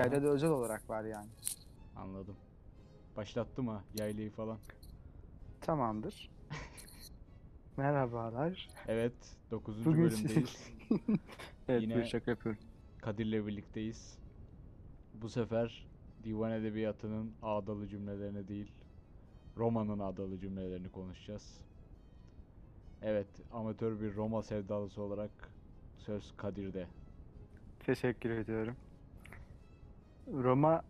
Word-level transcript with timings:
Yaylada 0.00 0.28
özel 0.28 0.50
olarak 0.50 0.90
var 0.90 1.04
yani. 1.04 1.28
Anladım. 1.96 2.36
Başlattım 3.16 3.68
ha 3.68 3.84
yaylayı 3.94 4.30
falan. 4.30 4.58
Tamamdır. 5.60 6.30
Merhabalar. 7.76 8.68
Evet 8.88 9.12
9. 9.50 9.84
Bugün 9.84 10.02
bölümdeyiz. 10.02 10.72
evet 11.68 11.82
Yine- 11.82 11.96
bir 11.96 12.04
şaka 12.04 12.30
yapıyorum. 12.30 12.60
Kadir'le 12.98 13.46
birlikteyiz. 13.46 14.18
Bu 15.14 15.28
sefer 15.28 15.86
divan 16.24 16.52
edebiyatının 16.52 17.32
ağdalı 17.42 17.88
cümlelerine 17.88 18.48
değil, 18.48 18.72
romanın 19.56 19.98
ağdalı 19.98 20.38
cümlelerini 20.38 20.88
konuşacağız. 20.92 21.60
Evet, 23.02 23.28
amatör 23.52 24.00
bir 24.00 24.14
Roma 24.14 24.42
sevdalısı 24.42 25.02
olarak 25.02 25.30
söz 25.98 26.36
Kadir'de. 26.36 26.86
Teşekkür 27.86 28.30
ediyorum. 28.30 28.76
Roma 30.32 30.82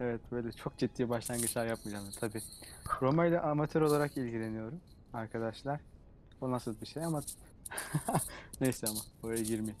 evet 0.00 0.20
böyle 0.32 0.52
çok 0.52 0.78
ciddi 0.78 1.08
başlangıçlar 1.08 1.66
yapmayacağım 1.66 2.06
tabii. 2.20 2.40
Roma 3.02 3.26
ile 3.26 3.40
amatör 3.40 3.82
olarak 3.82 4.16
ilgileniyorum 4.16 4.80
arkadaşlar. 5.12 5.80
Bu 6.40 6.50
nasıl 6.50 6.80
bir 6.80 6.86
şey 6.86 7.04
ama 7.04 7.20
neyse 8.60 8.86
ama 8.86 9.00
oraya 9.22 9.42
girmeyeyim. 9.42 9.76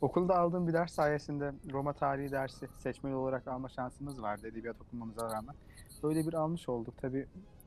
Okulda 0.00 0.38
aldığım 0.38 0.68
bir 0.68 0.72
ders 0.72 0.92
sayesinde 0.92 1.52
Roma 1.72 1.92
tarihi 1.92 2.32
dersi 2.32 2.68
seçmeli 2.78 3.14
olarak 3.14 3.48
alma 3.48 3.68
şansımız 3.68 4.22
vardı 4.22 4.48
edebiyat 4.48 4.80
okumamıza 4.80 5.32
rağmen. 5.32 5.54
Öyle 6.02 6.26
bir 6.26 6.34
almış 6.34 6.68
olduk. 6.68 6.94
Tabii 7.00 7.26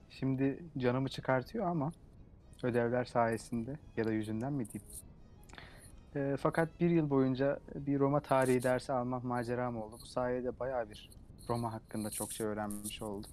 şimdi 0.10 0.66
canımı 0.78 1.10
çıkartıyor 1.10 1.68
ama 1.68 1.92
ödevler 2.64 3.06
sayesinde 3.06 3.80
ya 3.98 4.06
da 4.06 4.12
yüzünden 4.12 4.54
mi 4.54 4.66
diyeyim. 4.70 4.92
E, 6.16 6.38
fakat 6.40 6.80
bir 6.80 6.90
yıl 6.90 7.10
boyunca 7.10 7.60
bir 7.76 8.00
Roma 8.00 8.20
tarihi 8.20 8.64
dersi 8.64 8.94
almak 8.94 9.24
maceram 9.24 9.78
oldu. 9.78 9.96
Bu 10.02 10.06
sayede 10.06 10.60
bayağı 10.60 10.90
bir 10.90 11.10
Roma 11.50 11.74
hakkında 11.74 12.10
çok 12.10 12.32
şey 12.32 12.48
öğrenmiş 12.48 13.02
oldum. 13.02 13.32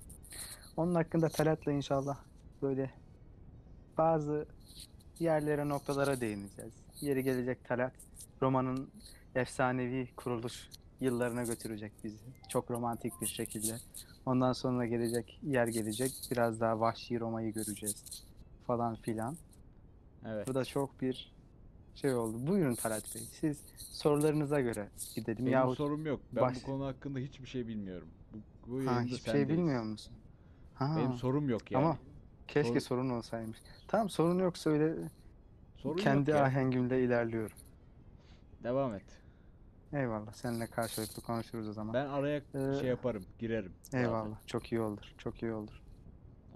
Onun 0.76 0.94
hakkında 0.94 1.28
Talat'la 1.28 1.72
inşallah 1.72 2.18
böyle 2.62 2.90
bazı 3.98 4.46
yerlere, 5.18 5.68
noktalara 5.68 6.20
değineceğiz. 6.20 6.72
Yeri 7.00 7.24
gelecek 7.24 7.64
Talat, 7.64 7.92
Roma'nın 8.42 8.90
efsanevi 9.34 10.08
kuruluş 10.16 10.68
yıllarına 11.00 11.42
götürecek 11.42 11.92
bizi. 12.04 12.18
Çok 12.48 12.70
romantik 12.70 13.20
bir 13.20 13.26
şekilde. 13.26 13.76
Ondan 14.26 14.52
sonra 14.52 14.86
gelecek 14.86 15.40
yer 15.42 15.66
gelecek. 15.66 16.12
Biraz 16.30 16.60
daha 16.60 16.80
vahşi 16.80 17.20
Roma'yı 17.20 17.52
göreceğiz 17.52 18.24
falan 18.66 18.96
filan. 18.96 19.36
Evet. 20.26 20.48
Bu 20.48 20.54
da 20.54 20.64
çok 20.64 21.00
bir 21.00 21.37
şey 22.00 22.14
oldu. 22.14 22.46
Buyurun 22.46 22.74
Talat 22.74 23.14
Bey. 23.14 23.22
Siz 23.40 23.58
sorularınıza 23.76 24.60
göre 24.60 24.88
gidelim. 25.14 25.38
Benim 25.38 25.52
Yahut 25.52 25.76
sorum 25.76 26.06
yok. 26.06 26.20
Ben 26.32 26.42
baş- 26.42 26.62
bu 26.62 26.66
konu 26.66 26.86
hakkında 26.86 27.18
hiçbir 27.18 27.46
şey 27.46 27.66
bilmiyorum. 27.68 28.08
Bu, 28.32 28.38
bu 28.70 28.78
ha, 28.78 28.82
yayında 28.82 29.00
hiçbir 29.02 29.16
şey 29.16 29.40
sendeyiz. 29.40 29.48
bilmiyor 29.48 29.82
musun? 29.82 30.12
Ha, 30.74 30.94
Benim 30.98 31.12
sorum 31.12 31.48
yok 31.48 31.70
yani. 31.72 31.84
Ama 31.84 31.98
keşke 32.48 32.68
Soru- 32.72 32.80
sorun 32.80 33.10
olsaymış. 33.10 33.58
Tamam 33.88 34.08
sorun 34.10 34.38
yok 34.38 34.58
söyle. 34.58 34.94
Sorun 35.76 35.96
Kendi 35.96 36.30
yok 36.30 36.38
ya. 36.38 36.44
ahengimle 36.44 37.04
ilerliyorum. 37.04 37.56
Devam 38.62 38.94
et. 38.94 39.04
Eyvallah. 39.92 40.32
Seninle 40.32 40.66
karşılıklı 40.66 41.22
konuşuruz 41.22 41.68
o 41.68 41.72
zaman. 41.72 41.94
Ben 41.94 42.06
araya 42.06 42.36
Ee, 42.54 42.80
şey 42.80 42.88
yaparım, 42.88 43.24
girerim. 43.38 43.72
Eyvallah. 43.92 44.36
Çok 44.46 44.72
iyi 44.72 44.80
olur. 44.80 45.14
Çok 45.18 45.42
iyi 45.42 45.52
olur. 45.52 45.82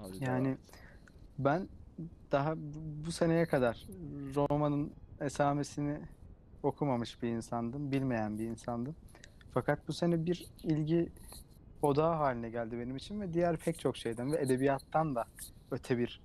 Abi, 0.01 0.21
devam 0.21 0.35
Yani 0.35 0.49
et. 0.49 0.59
ben 1.39 1.69
daha 2.33 2.57
bu 2.57 3.07
bu 3.07 3.13
seneye 3.13 3.47
kadar 3.47 3.87
Roma'nın 4.37 4.93
esamesini 5.25 6.01
okumamış 6.63 7.23
bir 7.23 7.29
insandım. 7.29 7.93
Bilmeyen 7.93 8.39
bir 8.39 8.45
insandım. 8.45 8.97
Fakat 9.55 9.89
bu 9.89 9.93
sene 9.93 10.27
bir 10.27 10.47
ilgi 10.63 11.09
odağı 11.83 12.15
haline 12.15 12.51
geldi 12.51 12.79
benim 12.79 12.97
için 12.97 13.21
ve 13.21 13.35
diğer 13.35 13.57
pek 13.57 13.79
çok 13.79 13.97
şeyden 13.97 14.33
ve 14.33 14.37
edebiyattan 14.37 15.15
da 15.15 15.25
öte 15.71 15.99
bir 15.99 16.21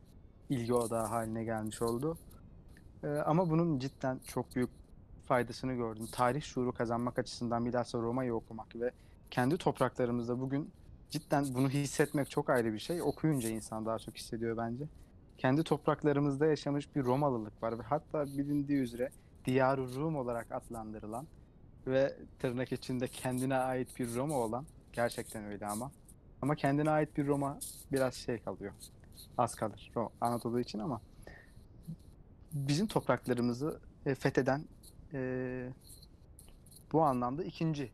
ilgi 0.50 0.74
odağı 0.74 1.06
haline 1.06 1.44
gelmiş 1.44 1.82
oldu. 1.82 2.18
Ee, 3.04 3.08
ama 3.08 3.50
bunun 3.50 3.80
cidden 3.80 4.20
çok 4.28 4.56
büyük 4.56 4.70
faydasını 5.26 5.74
gördüm. 5.74 6.08
Tarih 6.12 6.42
şuuru 6.42 6.72
kazanmak 6.72 7.20
açısından 7.20 7.66
bilhassa 7.66 7.98
Roma'yı 7.98 8.34
okumak 8.34 8.76
ve 8.76 8.92
kendi 9.32 9.58
topraklarımızda 9.58 10.40
bugün 10.40 10.72
cidden 11.10 11.46
bunu 11.54 11.70
hissetmek 11.70 12.30
çok 12.30 12.50
ayrı 12.50 12.74
bir 12.74 12.80
şey. 12.80 13.02
Okuyunca 13.02 13.50
insan 13.50 13.86
daha 13.86 14.00
çok 14.00 14.18
hissediyor 14.18 14.58
bence. 14.58 14.86
Kendi 15.38 15.64
topraklarımızda 15.64 16.46
yaşamış 16.46 16.96
bir 16.96 17.04
Romalılık 17.04 17.64
var 17.64 17.80
ve 17.80 17.84
hatta 17.84 18.26
bilindiği 18.26 18.78
üzere 18.78 19.10
Diyar-ı 19.46 19.96
Rum 19.96 20.16
olarak 20.16 20.52
adlandırılan 20.52 21.28
ve 21.88 22.16
tırnak 22.40 22.72
içinde 22.72 23.08
kendine 23.08 23.56
ait 23.56 24.00
bir 24.00 24.16
Roma 24.16 24.36
olan 24.36 24.66
gerçekten 24.94 25.46
öyle 25.46 25.68
ama 25.68 25.92
ama 26.42 26.56
kendine 26.56 26.90
ait 26.90 27.18
bir 27.18 27.28
Roma 27.28 27.60
biraz 27.92 28.14
şey 28.14 28.40
kalıyor. 28.40 28.74
Az 29.38 29.56
kalır 29.56 29.92
Anadolu 30.22 30.60
için 30.60 30.80
ama 30.80 31.02
bizim 32.54 32.88
topraklarımızı 32.88 33.80
e, 34.06 34.16
fetheden 34.16 34.64
e, 35.14 35.70
bu 36.92 37.02
anlamda 37.02 37.44
ikinci 37.44 37.92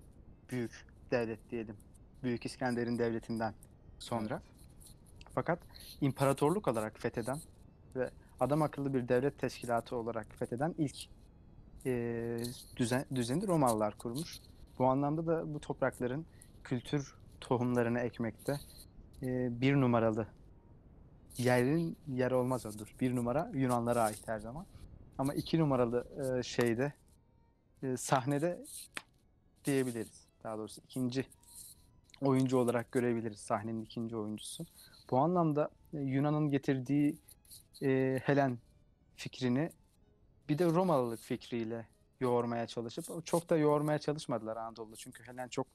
büyük 0.49 0.85
devlet 1.11 1.51
diyelim. 1.51 1.77
Büyük 2.23 2.45
İskender'in 2.45 2.97
devletinden 2.97 3.53
sonra. 3.99 4.41
Fakat 5.35 5.59
imparatorluk 6.01 6.67
olarak 6.67 6.99
fetheden 6.99 7.39
ve 7.95 8.09
adam 8.39 8.61
akıllı 8.61 8.94
bir 8.94 9.07
devlet 9.07 9.39
teşkilatı 9.39 9.95
olarak 9.95 10.27
fetheden 10.35 10.75
ilk 10.77 10.95
e, 11.85 12.38
düzen, 12.77 13.05
düzeni 13.16 13.47
Romalılar 13.47 13.97
kurmuş. 13.97 14.39
Bu 14.79 14.85
anlamda 14.85 15.27
da 15.27 15.53
bu 15.53 15.59
toprakların 15.59 16.25
kültür 16.63 17.16
tohumlarını 17.41 17.99
ekmekte 17.99 18.59
e, 19.22 19.61
bir 19.61 19.75
numaralı 19.75 20.27
yerin 21.38 21.97
yer 22.07 22.31
olmaz 22.31 22.66
odur. 22.66 22.95
Bir 23.01 23.16
numara 23.16 23.51
Yunanlara 23.53 24.01
ait 24.01 24.27
her 24.27 24.39
zaman. 24.39 24.66
Ama 25.17 25.33
iki 25.33 25.59
numaralı 25.59 26.07
e, 26.39 26.43
şeyde 26.43 26.93
e, 27.83 27.97
sahnede 27.97 28.63
diyebiliriz. 29.66 30.27
Daha 30.43 30.57
doğrusu 30.57 30.81
ikinci 30.81 31.25
oyuncu 32.22 32.57
olarak 32.57 32.91
görebiliriz 32.91 33.40
sahnenin 33.40 33.81
ikinci 33.81 34.18
oyuncusu. 34.18 34.66
Bu 35.12 35.18
anlamda 35.18 35.69
e, 35.94 35.97
Yunan'ın 35.97 36.50
getirdiği 36.51 37.18
e, 37.81 38.19
Helen 38.24 38.57
fikrini 39.16 39.72
bir 40.50 40.57
de 40.57 40.66
Romalılık 40.66 41.19
fikriyle 41.19 41.88
yoğurmaya 42.19 42.68
çalışıp 42.68 43.25
çok 43.25 43.50
da 43.50 43.57
yoğurmaya 43.57 44.00
çalışmadılar 44.00 44.57
Anadolu'da. 44.57 44.96
Çünkü 44.96 45.23
Helen 45.23 45.47
çok 45.47 45.68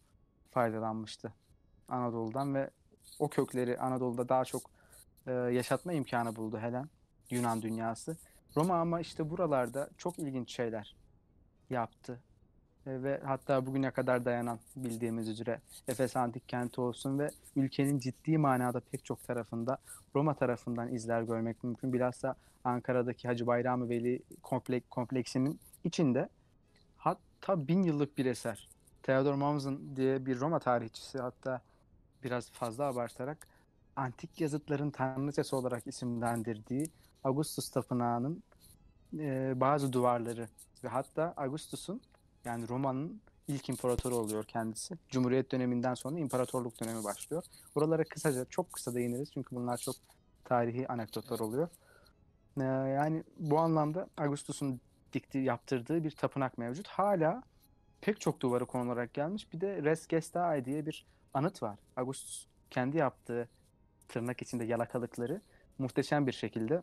faydalanmıştı 0.50 1.32
Anadolu'dan 1.88 2.54
ve 2.54 2.70
o 3.18 3.28
kökleri 3.28 3.78
Anadolu'da 3.78 4.28
daha 4.28 4.44
çok 4.44 4.62
e, 5.26 5.32
yaşatma 5.32 5.92
imkanı 5.92 6.36
buldu 6.36 6.58
Helen 6.58 6.88
Yunan 7.30 7.62
dünyası. 7.62 8.16
Roma 8.56 8.80
ama 8.80 9.00
işte 9.00 9.30
buralarda 9.30 9.90
çok 9.98 10.18
ilginç 10.18 10.52
şeyler 10.52 10.96
yaptı. 11.70 12.20
E, 12.86 13.02
ve 13.02 13.20
hatta 13.24 13.66
bugüne 13.66 13.90
kadar 13.90 14.24
dayanan 14.24 14.58
bildiğimiz 14.76 15.28
üzere 15.28 15.60
Efes 15.88 16.16
Antik 16.16 16.48
Kenti 16.48 16.80
olsun 16.80 17.18
ve 17.18 17.30
ülkenin 17.56 17.98
ciddi 17.98 18.38
manada 18.38 18.80
pek 18.80 19.04
çok 19.04 19.24
tarafında 19.24 19.78
Roma 20.14 20.34
tarafından 20.34 20.92
izler 20.92 21.22
görmek 21.22 21.64
mümkün. 21.64 21.92
Bilhassa 21.92 22.34
Ankara'daki 22.64 23.28
Hacı 23.28 23.46
Bayram 23.46 23.88
Veli 23.88 24.22
komplek, 24.42 24.90
kompleksinin 24.90 25.60
içinde 25.84 26.28
hatta 26.96 27.68
bin 27.68 27.82
yıllık 27.82 28.18
bir 28.18 28.26
eser. 28.26 28.68
Theodor 29.02 29.34
Mommsen 29.34 29.96
diye 29.96 30.26
bir 30.26 30.40
Roma 30.40 30.58
tarihçisi 30.58 31.18
hatta 31.18 31.60
biraz 32.24 32.50
fazla 32.50 32.84
abartarak 32.84 33.48
antik 33.96 34.40
yazıtların 34.40 34.90
tanrıçası 34.90 35.56
olarak 35.56 35.86
isimlendirdiği 35.86 36.90
Augustus 37.24 37.70
Tapınağı'nın 37.70 38.42
e, 39.18 39.52
bazı 39.60 39.92
duvarları 39.92 40.48
ve 40.84 40.88
hatta 40.88 41.34
Augustus'un 41.36 42.00
yani 42.44 42.68
Roma'nın 42.68 43.20
ilk 43.48 43.68
imparatoru 43.68 44.16
oluyor 44.16 44.44
kendisi. 44.44 44.94
Cumhuriyet 45.08 45.52
döneminden 45.52 45.94
sonra 45.94 46.18
imparatorluk 46.18 46.80
dönemi 46.80 47.04
başlıyor. 47.04 47.44
Buralara 47.74 48.04
kısaca 48.04 48.44
çok 48.44 48.72
kısa 48.72 48.94
değiniriz 48.94 49.30
çünkü 49.32 49.56
bunlar 49.56 49.76
çok 49.76 49.94
tarihi 50.44 50.88
anekdotlar 50.88 51.38
oluyor. 51.38 51.68
Ee, 52.60 52.62
yani 52.64 53.24
bu 53.38 53.58
anlamda 53.58 54.08
Augustus'un 54.16 54.80
dikti 55.12 55.38
yaptırdığı 55.38 56.04
bir 56.04 56.10
tapınak 56.10 56.58
mevcut. 56.58 56.88
Hala 56.88 57.42
pek 58.00 58.20
çok 58.20 58.40
duvarı 58.40 58.66
konularak 58.66 59.14
gelmiş. 59.14 59.52
Bir 59.52 59.60
de 59.60 59.82
Res 59.82 60.06
Gestae 60.06 60.64
diye 60.64 60.86
bir 60.86 61.06
anıt 61.34 61.62
var. 61.62 61.78
Augustus 61.96 62.46
kendi 62.70 62.96
yaptığı 62.96 63.48
tırnak 64.08 64.42
içinde 64.42 64.64
yalakalıkları 64.64 65.40
muhteşem 65.78 66.26
bir 66.26 66.32
şekilde 66.32 66.82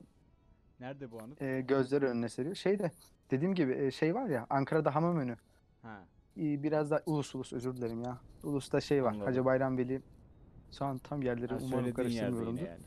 Nerede 0.80 1.12
bu 1.12 1.22
anıt? 1.22 1.42
e, 1.42 1.62
gözleri 1.62 2.06
önüne 2.06 2.30
seriyor. 2.30 2.56
Şeyde 2.56 2.92
dediğim 3.32 3.56
gibi 3.56 3.74
e, 3.74 3.92
şey 3.92 4.16
var 4.16 4.26
ya 4.28 4.48
Ankara'da 4.50 4.96
Hamamönü 4.96 5.38
Ha. 5.86 6.04
biraz 6.38 6.92
da 6.92 7.04
ulus 7.06 7.36
ulus 7.36 7.54
özür 7.54 7.78
dilerim 7.78 8.02
ya. 8.02 8.18
Ulus'ta 8.44 8.82
şey 8.82 9.04
var. 9.04 9.10
Anladım. 9.10 9.26
Hacı 9.26 9.46
Bayram 9.46 9.78
Veli 9.78 10.02
şu 10.72 10.86
an 10.86 10.98
tam 10.98 11.22
yerleri 11.22 11.54
ha 11.54 11.60
umarım 11.62 11.94
karıştırmıyorumdur. 11.94 12.62
yani. 12.62 12.84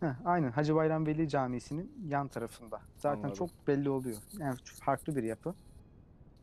Heh, 0.00 0.14
aynen 0.24 0.50
Hacı 0.50 0.74
Bayram 0.74 1.06
Veli 1.06 1.28
Camisi'nin 1.28 1.92
yan 2.08 2.28
tarafında. 2.28 2.80
Zaten 2.98 3.18
Anladım. 3.18 3.34
çok 3.34 3.50
belli 3.66 3.90
oluyor. 3.90 4.16
Yani 4.38 4.56
farklı 4.84 5.16
bir 5.16 5.22
yapı. 5.22 5.54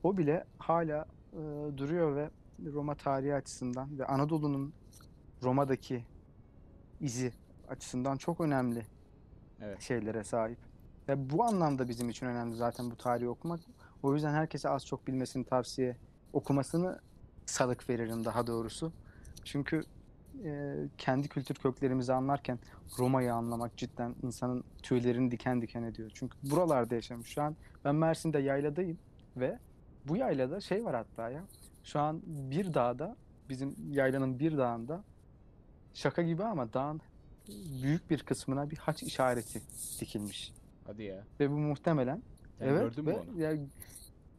O 0.04 0.18
bile 0.18 0.46
hala 0.58 1.06
e, 1.34 1.38
duruyor 1.78 2.16
ve 2.16 2.30
Roma 2.74 2.96
tarihi 2.96 3.36
açısından 3.36 4.00
ve 4.00 4.06
Anadolu'nun 4.06 4.74
Roma'daki 5.44 6.04
izi 7.00 7.32
açısından 7.70 8.18
çok 8.18 8.42
önemli 8.42 8.86
Evet. 9.62 9.82
şeylere 9.82 10.24
sahip. 10.24 10.58
Ve 11.10 11.30
bu 11.30 11.44
anlamda 11.44 11.88
bizim 11.88 12.10
için 12.10 12.26
önemli 12.26 12.56
zaten 12.56 12.92
bu 12.92 12.96
tarihi 12.96 13.28
okumak. 13.30 13.60
O 14.06 14.14
yüzden 14.14 14.34
herkese 14.34 14.70
az 14.70 14.86
çok 14.86 15.08
bilmesini 15.08 15.46
tavsiye, 15.46 15.98
okumasını 16.34 17.00
salık 17.46 17.90
veririm 17.90 18.26
daha 18.26 18.48
doğrusu. 18.48 18.92
Çünkü 19.44 19.84
e, 20.44 20.76
kendi 20.98 21.28
kültür 21.28 21.56
köklerimizi 21.56 22.14
anlarken 22.14 22.60
Roma'yı 23.00 23.34
anlamak 23.34 23.78
cidden 23.78 24.16
insanın 24.24 24.64
tüylerini 24.84 25.32
diken 25.32 25.62
diken 25.62 25.84
ediyor. 25.84 26.12
Çünkü 26.14 26.38
buralarda 26.52 26.96
yaşamış. 26.96 27.28
Şu 27.30 27.42
an 27.42 27.56
ben 27.86 27.96
Mersin'de 27.96 28.40
yayladayım 28.40 28.98
ve 29.38 29.60
bu 30.08 30.18
yaylada 30.18 30.62
şey 30.62 30.86
var 30.86 30.96
hatta 30.96 31.30
ya. 31.30 31.44
Şu 31.84 32.00
an 32.00 32.22
bir 32.26 32.74
dağda 32.74 33.16
bizim 33.50 33.76
yaylanın 33.90 34.40
bir 34.40 34.58
dağında 34.58 35.04
şaka 35.94 36.22
gibi 36.22 36.44
ama 36.44 36.74
dağın 36.74 37.02
büyük 37.84 38.10
bir 38.10 38.24
kısmına 38.24 38.70
bir 38.72 38.78
haç 38.78 39.04
işareti 39.04 39.62
dikilmiş. 40.00 40.54
Hadi 40.88 41.04
ya. 41.04 41.24
Ve 41.40 41.50
bu 41.50 41.56
muhtemelen 41.56 42.22
Sen 42.60 42.68
evet 42.68 42.82
gördün 42.82 43.06
mü 43.06 43.14
onu? 43.14 43.42
ya, 43.42 43.58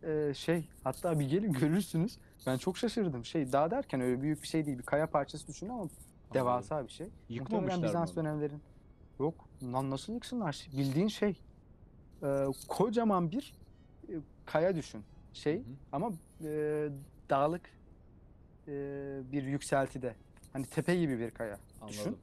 e, 0.06 0.34
şey 0.34 0.68
hatta 0.84 1.20
bir 1.20 1.28
gelin 1.28 1.52
görürsünüz. 1.52 2.18
Ben 2.46 2.56
çok 2.56 2.78
şaşırdım. 2.78 3.24
Şey 3.24 3.52
dağ 3.52 3.70
derken 3.70 4.00
öyle 4.00 4.22
büyük 4.22 4.42
bir 4.42 4.48
şey 4.48 4.66
değil. 4.66 4.78
Bir 4.78 4.82
kaya 4.82 5.06
parçası 5.06 5.46
düşünün 5.46 5.70
ama 5.70 5.88
devasa 6.34 6.84
bir 6.84 6.92
şey. 6.92 7.08
Yıkmamışlar 7.28 7.60
Muhtemelen 7.62 7.88
Bizans 7.88 8.10
onu? 8.10 8.16
dönemlerin. 8.16 8.60
Yok 9.20 9.34
lan 9.62 9.90
nasıl 9.90 10.12
yıksınlar? 10.12 10.68
Bildiğin 10.76 11.08
şey 11.08 11.40
e, 12.22 12.44
kocaman 12.68 13.30
bir 13.30 13.54
e, 14.08 14.12
kaya 14.46 14.76
düşün. 14.76 15.02
Şey 15.32 15.58
Hı 15.58 15.62
ama 15.92 16.12
e, 16.44 16.88
dağlık 17.30 17.70
e, 18.68 18.72
bir 19.32 19.42
yükseltide. 19.42 20.14
Hani 20.52 20.66
tepe 20.66 20.96
gibi 20.96 21.18
bir 21.18 21.30
kaya. 21.30 21.58
Düşün. 21.88 22.02
Anladım. 22.02 22.18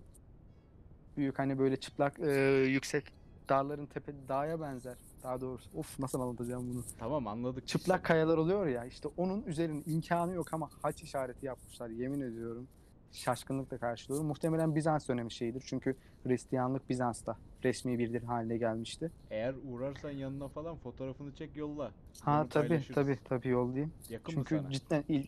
Büyük 1.17 1.39
hani 1.39 1.59
böyle 1.59 1.79
çıplak 1.79 2.19
e, 2.19 2.31
yüksek 2.67 3.13
dağların 3.49 3.85
tepe 3.85 4.13
dağa 4.27 4.61
benzer. 4.61 4.95
Daha 5.23 5.41
doğrusu. 5.41 5.77
Of 5.77 5.99
nasıl 5.99 6.21
anlatacağım 6.21 6.69
bunu? 6.73 6.83
Tamam 6.99 7.27
anladık. 7.27 7.67
Çıplak 7.67 7.97
seni. 7.99 8.07
kayalar 8.07 8.37
oluyor 8.37 8.67
ya 8.67 8.85
işte 8.85 9.07
onun 9.17 9.43
üzerinin 9.43 9.83
imkanı 9.85 10.33
yok 10.33 10.53
ama 10.53 10.69
haç 10.81 11.03
işareti 11.03 11.45
yapmışlar 11.45 11.89
yemin 11.89 12.21
ediyorum. 12.21 12.67
Şaşkınlıkla 13.11 13.77
karşılıyorum. 13.77 14.27
Muhtemelen 14.27 14.75
Bizans 14.75 15.07
dönemi 15.09 15.31
şeyidir. 15.31 15.63
Çünkü 15.65 15.95
Hristiyanlık 16.23 16.89
Bizans'ta 16.89 17.37
resmi 17.63 17.99
bir 17.99 18.13
din 18.13 18.25
haline 18.25 18.57
gelmişti. 18.57 19.11
Eğer 19.31 19.55
uğrarsan 19.71 20.09
yanına 20.11 20.47
falan 20.47 20.77
fotoğrafını 20.77 21.35
çek 21.35 21.55
yolla. 21.55 21.91
Ha 22.21 22.41
Onu 22.41 22.49
tabii 22.49 22.81
tabii 22.93 23.19
tabii 23.23 23.47
yollayayım. 23.47 23.93
Yakın 24.09 24.33
Çünkü 24.33 24.55
mı 24.55 24.61
sana? 24.61 24.71
cidden 24.71 25.03
il, 25.09 25.27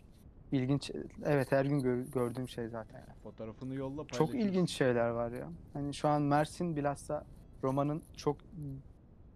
ilginç. 0.52 0.92
Evet 1.26 1.52
her 1.52 1.66
gün 1.66 1.80
gör- 1.80 2.06
gördüğüm 2.06 2.50
şey 2.50 2.68
zaten. 2.68 3.00
yani. 3.00 3.20
Fotoğrafını 3.24 3.76
yolla 3.76 4.08
Çok 4.08 4.10
paylaşırız. 4.28 4.46
ilginç 4.46 4.70
şeyler 4.70 5.10
var 5.10 5.32
ya. 5.32 5.50
Hani 5.74 5.94
şu 5.94 6.08
an 6.08 6.22
Mersin 6.22 6.76
bilhassa 6.76 7.26
Roma'nın 7.64 8.02
çok 8.18 8.38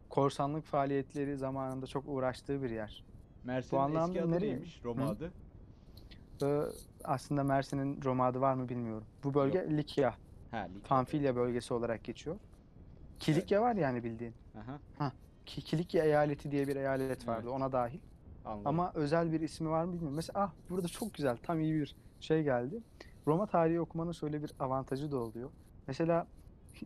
korsanlık 0.09 0.65
faaliyetleri 0.65 1.37
zamanında 1.37 1.87
çok 1.87 2.03
uğraştığı 2.07 2.63
bir 2.63 2.69
yer. 2.69 3.03
Mersin'in 3.43 3.95
eski 3.95 4.21
adı 4.21 4.31
nereye- 4.31 4.51
neymiş? 4.53 4.81
Roma 4.83 5.05
Hı? 5.05 5.09
adı. 5.09 5.31
Ee, 6.43 6.61
aslında 7.03 7.43
Mersin'in 7.43 8.01
Roma 8.03 8.25
adı 8.25 8.41
var 8.41 8.53
mı 8.53 8.69
bilmiyorum. 8.69 9.07
Bu 9.23 9.33
bölge 9.33 9.77
Likya, 9.77 10.15
Ha, 10.51 10.57
Likya. 10.57 10.81
Pamfilya 10.87 11.35
bölgesi 11.35 11.73
olarak 11.73 12.03
geçiyor. 12.03 12.35
Kilikya 13.19 13.61
var 13.61 13.75
yani 13.75 14.03
bildiğin. 14.03 14.33
Aha, 14.97 15.11
Ki- 15.45 15.61
Kilikya 15.61 16.03
eyaleti 16.05 16.51
diye 16.51 16.67
bir 16.67 16.75
eyalet 16.75 17.27
vardı 17.27 17.41
Evet. 17.43 17.53
ona 17.55 17.71
dahil. 17.71 17.99
anladım. 18.45 18.67
Ama 18.67 18.91
özel 18.95 19.31
bir 19.31 19.41
ismi 19.41 19.69
var 19.69 19.83
mı 19.83 19.91
bilmiyorum. 19.93 20.15
Mesela 20.15 20.39
ah 20.43 20.51
burada 20.69 20.87
çok 20.87 21.13
güzel 21.13 21.37
tam 21.37 21.59
iyi 21.59 21.73
bir 21.73 21.95
şey 22.19 22.43
geldi. 22.43 22.79
Roma 23.27 23.45
tarihi 23.45 23.79
okumanın 23.81 24.11
şöyle 24.11 24.43
bir 24.43 24.51
avantajı 24.59 25.11
da 25.11 25.17
oluyor. 25.17 25.49
Mesela 25.87 26.27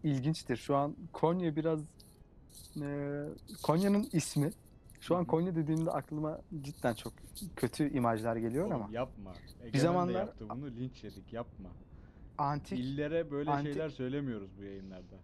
ilginçtir. 0.03 0.55
Şu 0.57 0.75
an 0.75 0.95
Konya 1.13 1.55
biraz 1.55 1.79
e, 2.81 3.25
Konya'nın 3.63 4.07
ismi 4.13 4.51
şu 4.99 5.15
an. 5.15 5.25
Konya 5.25 5.55
dediğimde 5.55 5.91
aklıma 5.91 6.39
cidden 6.61 6.93
çok 6.93 7.13
kötü 7.55 7.93
imajlar 7.93 8.35
geliyor 8.35 8.65
Oğlum 8.65 8.75
ama 8.75 8.89
yapma. 8.91 9.31
Egemen 9.59 9.67
Bir 9.73 9.73
de 9.73 9.81
zamanlar- 9.81 10.19
yaptı 10.19 10.45
bunu 10.49 10.65
linç 10.65 11.03
yedik 11.03 11.33
yapma. 11.33 11.69
antik 12.37 12.79
İllere 12.79 13.31
böyle 13.31 13.49
antik- 13.49 13.63
şeyler 13.73 13.89
söylemiyoruz 13.89 14.49
bu 14.59 14.63
yayınlarda. 14.63 15.15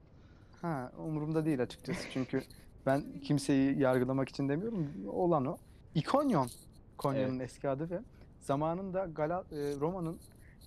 ha 0.62 0.92
umurumda 0.98 1.46
değil 1.46 1.62
açıkçası 1.62 2.08
çünkü 2.14 2.44
ben 2.86 3.04
kimseyi 3.24 3.80
yargılamak 3.80 4.30
için 4.30 4.50
demiyorum. 4.50 4.88
Olan 5.08 5.46
o. 5.46 5.58
İkonyon 5.96 6.50
Konya'nın 6.98 7.40
eski 7.40 7.70
adı 7.70 7.90
ve 7.90 8.00
zamanında 8.42 9.06
Gala, 9.06 9.40
e, 9.52 9.56
Roma'nın 9.80 10.20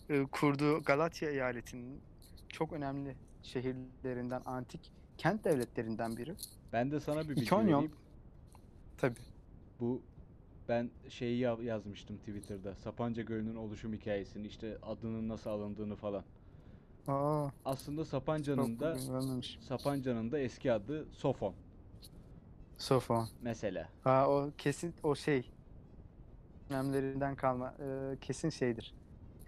e, 0.08 0.22
kurduğu 0.26 0.82
Galatya 0.82 1.30
eyaletinin 1.30 2.00
çok 2.48 2.72
önemli 2.72 3.16
şehirlerinden, 3.42 4.42
antik 4.46 4.92
kent 5.22 5.44
devletlerinden 5.44 6.16
biri. 6.16 6.34
Ben 6.72 6.90
de 6.90 7.00
sana 7.00 7.22
bir 7.24 7.28
bilgi 7.28 7.42
İkonyon 7.42 7.66
vereyim. 7.78 7.92
tabii. 8.98 9.20
Bu 9.80 10.02
ben 10.69 10.90
şeyi 11.08 11.38
ya- 11.38 11.58
yazmıştım 11.62 12.16
Twitter'da. 12.19 12.74
Sapanca 12.74 13.22
Gölü'nün 13.22 13.54
oluşum 13.56 13.92
hikayesini, 13.92 14.46
işte 14.46 14.78
adının 14.82 15.28
nasıl 15.28 15.50
alındığını 15.50 15.96
falan. 15.96 16.24
Aa, 17.08 17.48
Aslında 17.64 18.04
Sapanca'nın 18.04 18.80
da. 18.80 18.96
Sapanca'nın 19.60 20.32
da 20.32 20.38
eski 20.38 20.72
adı 20.72 21.06
Sofon 21.12 21.54
Sofon. 22.78 23.28
mesela. 23.42 23.88
Ha 24.04 24.28
o 24.30 24.50
kesin 24.58 24.94
o 25.02 25.14
şey 25.14 25.50
dönemlerinden 26.70 27.34
kalma 27.34 27.74
e, 27.80 28.16
kesin 28.20 28.50
şeydir. 28.50 28.94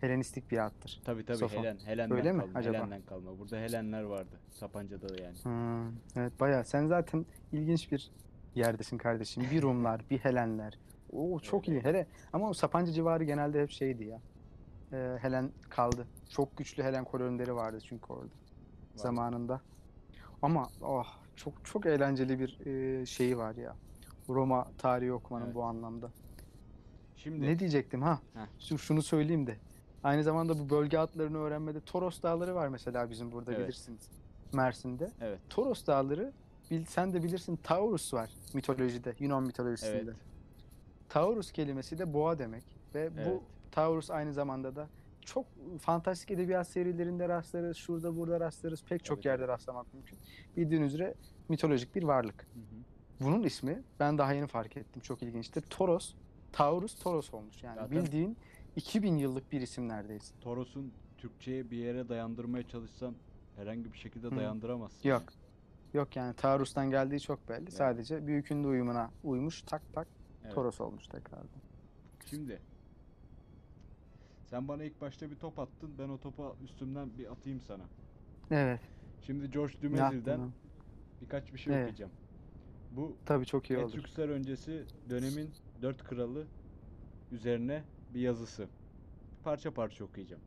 Helenistik 0.05 0.51
bir 0.51 0.67
addır. 0.67 1.01
Tabii 1.05 1.25
tabii 1.25 1.37
Sofon. 1.37 1.62
Helen, 1.62 1.79
Helen'den 1.85 2.17
Öyle 2.17 2.33
mi 2.33 2.41
kalma. 2.41 2.59
acaba? 2.59 2.77
Helen'den 2.77 3.03
kalma. 3.03 3.39
Burada 3.39 3.56
Helenler 3.56 4.03
vardı. 4.03 4.41
Sapanca'da 4.51 5.09
da 5.09 5.23
yani. 5.23 5.37
Hmm, 5.43 5.93
evet 6.17 6.41
bayağı. 6.41 6.65
Sen 6.65 6.87
zaten 6.87 7.27
ilginç 7.53 7.93
bir 7.93 8.11
yerdesin 8.55 8.99
kardeşim. 8.99 9.45
Bir 9.53 9.62
Rumlar, 9.62 10.01
bir 10.11 10.19
Helenler. 10.19 10.79
Oo 11.12 11.41
çok 11.41 11.69
iyi. 11.69 11.81
Hele 11.81 12.06
ama 12.33 12.49
o 12.49 12.53
Sapanca 12.53 12.93
civarı 12.93 13.25
genelde 13.25 13.62
hep 13.62 13.71
şeydi 13.71 14.05
ya. 14.05 14.21
Ee, 14.93 15.19
Helen 15.21 15.51
kaldı. 15.71 16.07
Çok 16.29 16.57
güçlü 16.57 16.83
Helen 16.83 17.05
kolonileri 17.05 17.55
vardı 17.55 17.79
çünkü 17.89 18.12
orada 18.12 18.35
zamanında. 18.95 19.61
Ama 20.43 20.69
oh 20.83 21.07
çok 21.37 21.65
çok 21.65 21.87
eğlenceli 21.87 22.39
bir 22.39 22.67
e, 22.67 23.07
şeyi 23.07 23.39
var 23.39 23.55
ya. 23.55 23.77
Roma 24.29 24.67
tarihi 24.79 25.12
okumanın 25.12 25.45
Evet. 25.45 25.55
bu 25.55 25.62
anlamda. 25.62 26.11
Şimdi 27.17 27.47
Ne 27.47 27.59
diyecektim 27.59 28.03
ha? 28.03 28.21
Heh. 28.35 28.41
Şu, 28.69 28.79
şunu 28.79 29.03
söyleyeyim 29.03 29.47
de. 29.47 29.57
Aynı 30.05 30.23
zamanda 30.23 30.59
bu 30.59 30.71
bölge 30.71 30.99
adlarını 30.99 31.39
öğrenmede 31.39 31.81
Toros 31.81 32.23
Dağları 32.23 32.55
var 32.55 32.69
mesela 32.69 33.11
bizim 33.11 33.33
burada 33.33 33.52
Evet. 33.52 33.62
bilirsiniz. 33.69 34.11
Mersin'de. 34.52 35.11
evet. 35.21 35.38
Toros 35.50 35.87
Dağları 35.87 36.33
bil, 36.71 36.85
sen 36.85 37.12
de 37.12 37.23
bilirsin 37.23 37.57
Taurus 37.57 38.14
var 38.14 38.31
mitolojide, 38.55 39.14
Yunan 39.19 39.43
mitolojisinde. 39.43 39.97
Evet. 40.05 40.17
Taurus 41.09 41.52
kelimesi 41.52 41.99
de 41.99 42.12
boğa 42.12 42.38
demek 42.38 42.64
ve 42.95 43.00
Evet. 43.14 43.26
bu 43.26 43.43
Taurus 43.73 44.11
aynı 44.11 44.33
zamanda 44.33 44.76
da 44.76 44.88
çok 45.21 45.47
fantastik 45.81 46.31
edebiyat 46.31 46.69
serilerinde 46.69 47.28
rastlarız, 47.28 47.76
şurada 47.76 48.17
burada 48.17 48.40
rastlarız, 48.40 48.85
pek 48.85 49.05
çok 49.05 49.19
Tabii, 49.19 49.28
yerde 49.28 49.49
rastlamak 49.49 49.95
mümkün. 49.95 50.19
Bildiğiniz 50.57 50.95
üzere 50.95 51.14
mitolojik 51.49 51.95
bir 51.95 52.02
varlık. 52.02 52.43
Hı 52.43 52.61
hı. 52.61 53.25
Bunun 53.25 53.43
ismi 53.43 53.83
ben 54.00 54.19
daha 54.19 54.33
yeni 54.33 54.47
fark 54.47 54.76
ettim 54.76 55.02
çok 55.02 55.23
ilginçtir. 55.23 55.62
Toros, 55.71 56.14
Taurus 56.52 56.95
Toros 56.99 57.35
olmuş 57.35 57.62
yani 57.62 57.75
Zaten- 57.81 57.90
bildiğin 57.90 58.37
2000 58.76 59.16
yıllık 59.16 59.52
bir 59.52 59.61
isim 59.61 59.88
neredeyse. 59.88 60.35
Toros'un 60.40 60.93
Türkçe'ye 61.19 61.71
bir 61.71 61.76
yere 61.76 62.09
dayandırmaya 62.09 62.69
çalışsan 62.69 63.14
herhangi 63.57 63.93
bir 63.93 63.99
şekilde 63.99 64.26
Hı. 64.26 64.37
dayandıramazsın. 64.37 65.09
Yok. 65.09 65.23
Yok 65.95 66.16
yani 66.16 66.35
Taurus'tan 66.35 66.90
geldiği 66.90 67.21
çok 67.21 67.49
belli. 67.49 67.62
Evet. 67.62 67.73
Sadece 67.73 68.26
büyük 68.26 68.50
ünlü 68.50 68.66
uyumuna 68.66 69.11
uymuş 69.25 69.62
tak 69.62 69.83
tak 69.93 70.09
Evet. 70.45 70.54
Toros 70.54 70.81
olmuş 70.81 71.07
tekrardan. 71.07 71.49
Şimdi 72.26 72.61
sen 74.47 74.69
bana 74.69 74.85
ilk 74.85 75.00
başta 75.00 75.31
bir 75.31 75.37
top 75.37 75.59
attın. 75.59 75.95
Ben 75.99 76.09
o 76.09 76.19
topa 76.19 76.52
üstümden 76.64 77.19
bir 77.19 77.33
atayım 77.33 77.61
sana. 77.61 77.83
Evet. 78.50 78.81
Şimdi 79.23 79.50
George 79.50 79.75
Dumézil'den 79.83 80.40
birkaç 81.21 81.52
bir 81.52 81.59
şey 81.59 81.75
Evet. 81.75 81.83
okuyacağım. 81.83 82.12
Bu 82.90 83.16
Tabii 83.26 83.47
çok 83.47 83.71
iyi 83.71 83.78
olur. 83.78 83.88
Etrüksler 83.88 84.28
öncesi 84.28 84.85
dönemin 85.11 85.50
dört 85.83 86.04
kralı 86.04 86.47
üzerine 87.33 87.83
bir 88.14 88.21
yazısı. 88.21 88.68
Parça 89.44 89.71
parça 89.75 90.04
okuyacağım. 90.04 90.42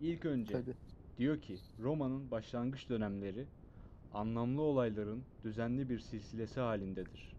İlk 0.00 0.24
önce 0.26 0.52
Tabii. 0.52 0.74
diyor 1.18 1.40
ki 1.40 1.56
Roma'nın 1.82 2.30
başlangıç 2.30 2.88
dönemleri 2.88 3.46
anlamlı 4.14 4.62
olayların 4.62 5.22
düzenli 5.44 5.88
bir 5.88 5.98
silsilesi 5.98 6.60
halindedir. 6.60 7.36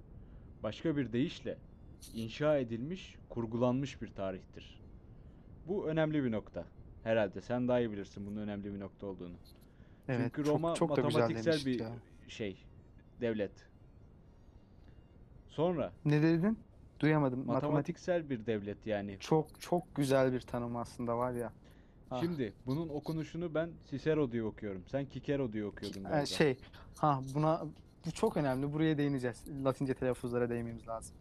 Başka 0.63 0.97
bir 0.97 1.13
deyişle 1.13 1.57
inşa 2.13 2.57
edilmiş, 2.57 3.15
kurgulanmış 3.29 4.01
bir 4.01 4.07
tarihtir. 4.07 4.81
Bu 5.67 5.87
önemli 5.87 6.23
bir 6.23 6.31
nokta. 6.31 6.65
Herhalde 7.03 7.41
sen 7.41 7.67
daha 7.67 7.79
iyi 7.79 7.91
bilirsin 7.91 8.25
bunun 8.27 8.37
önemli 8.41 8.73
bir 8.73 8.79
nokta 8.79 9.07
olduğunu. 9.07 9.35
Evet. 10.07 10.21
Çünkü 10.23 10.43
çok- 10.43 10.55
Roma 10.55 10.75
çok, 10.75 10.95
güzel 10.95 11.03
matematiksel 11.03 11.65
bir 11.65 11.79
ya. 11.79 11.91
şey, 12.27 12.65
devlet. 13.21 13.51
Sonra 15.47 15.93
Ne 16.05 16.21
dedin? 16.21 16.59
Duyamadım. 16.99 17.39
Matematik 17.39 17.63
Matematiksel 17.63 18.29
bir 18.29 18.45
devlet 18.45 18.85
yani. 18.85 19.17
çok 19.19 19.61
çok 19.61 19.95
güzel 19.95 20.33
bir 20.33 20.41
tanım 20.41 20.75
aslında 20.75 21.17
var 21.17 21.31
ya. 21.31 21.53
Ah. 22.11 22.21
Şimdi 22.21 22.53
bunun 22.65 22.89
okunuşunu 22.89 23.53
ben 23.53 23.69
Cicero 23.89 24.31
diye 24.31 24.43
okuyorum. 24.43 24.83
Sen 24.87 25.07
Cicero 25.13 25.53
diye 25.53 25.65
okuyordun 25.65 26.05
Ee, 26.05 26.25
şey, 26.25 26.57
ha 26.97 27.21
buna 27.35 27.65
bu 28.05 28.11
çok 28.11 28.37
önemli. 28.37 28.73
Buraya 28.73 28.97
değineceğiz. 28.97 29.43
Latince 29.63 29.93
telaffuzlara 29.93 30.49
değinmemiz 30.49 30.87
lazım. 30.87 31.15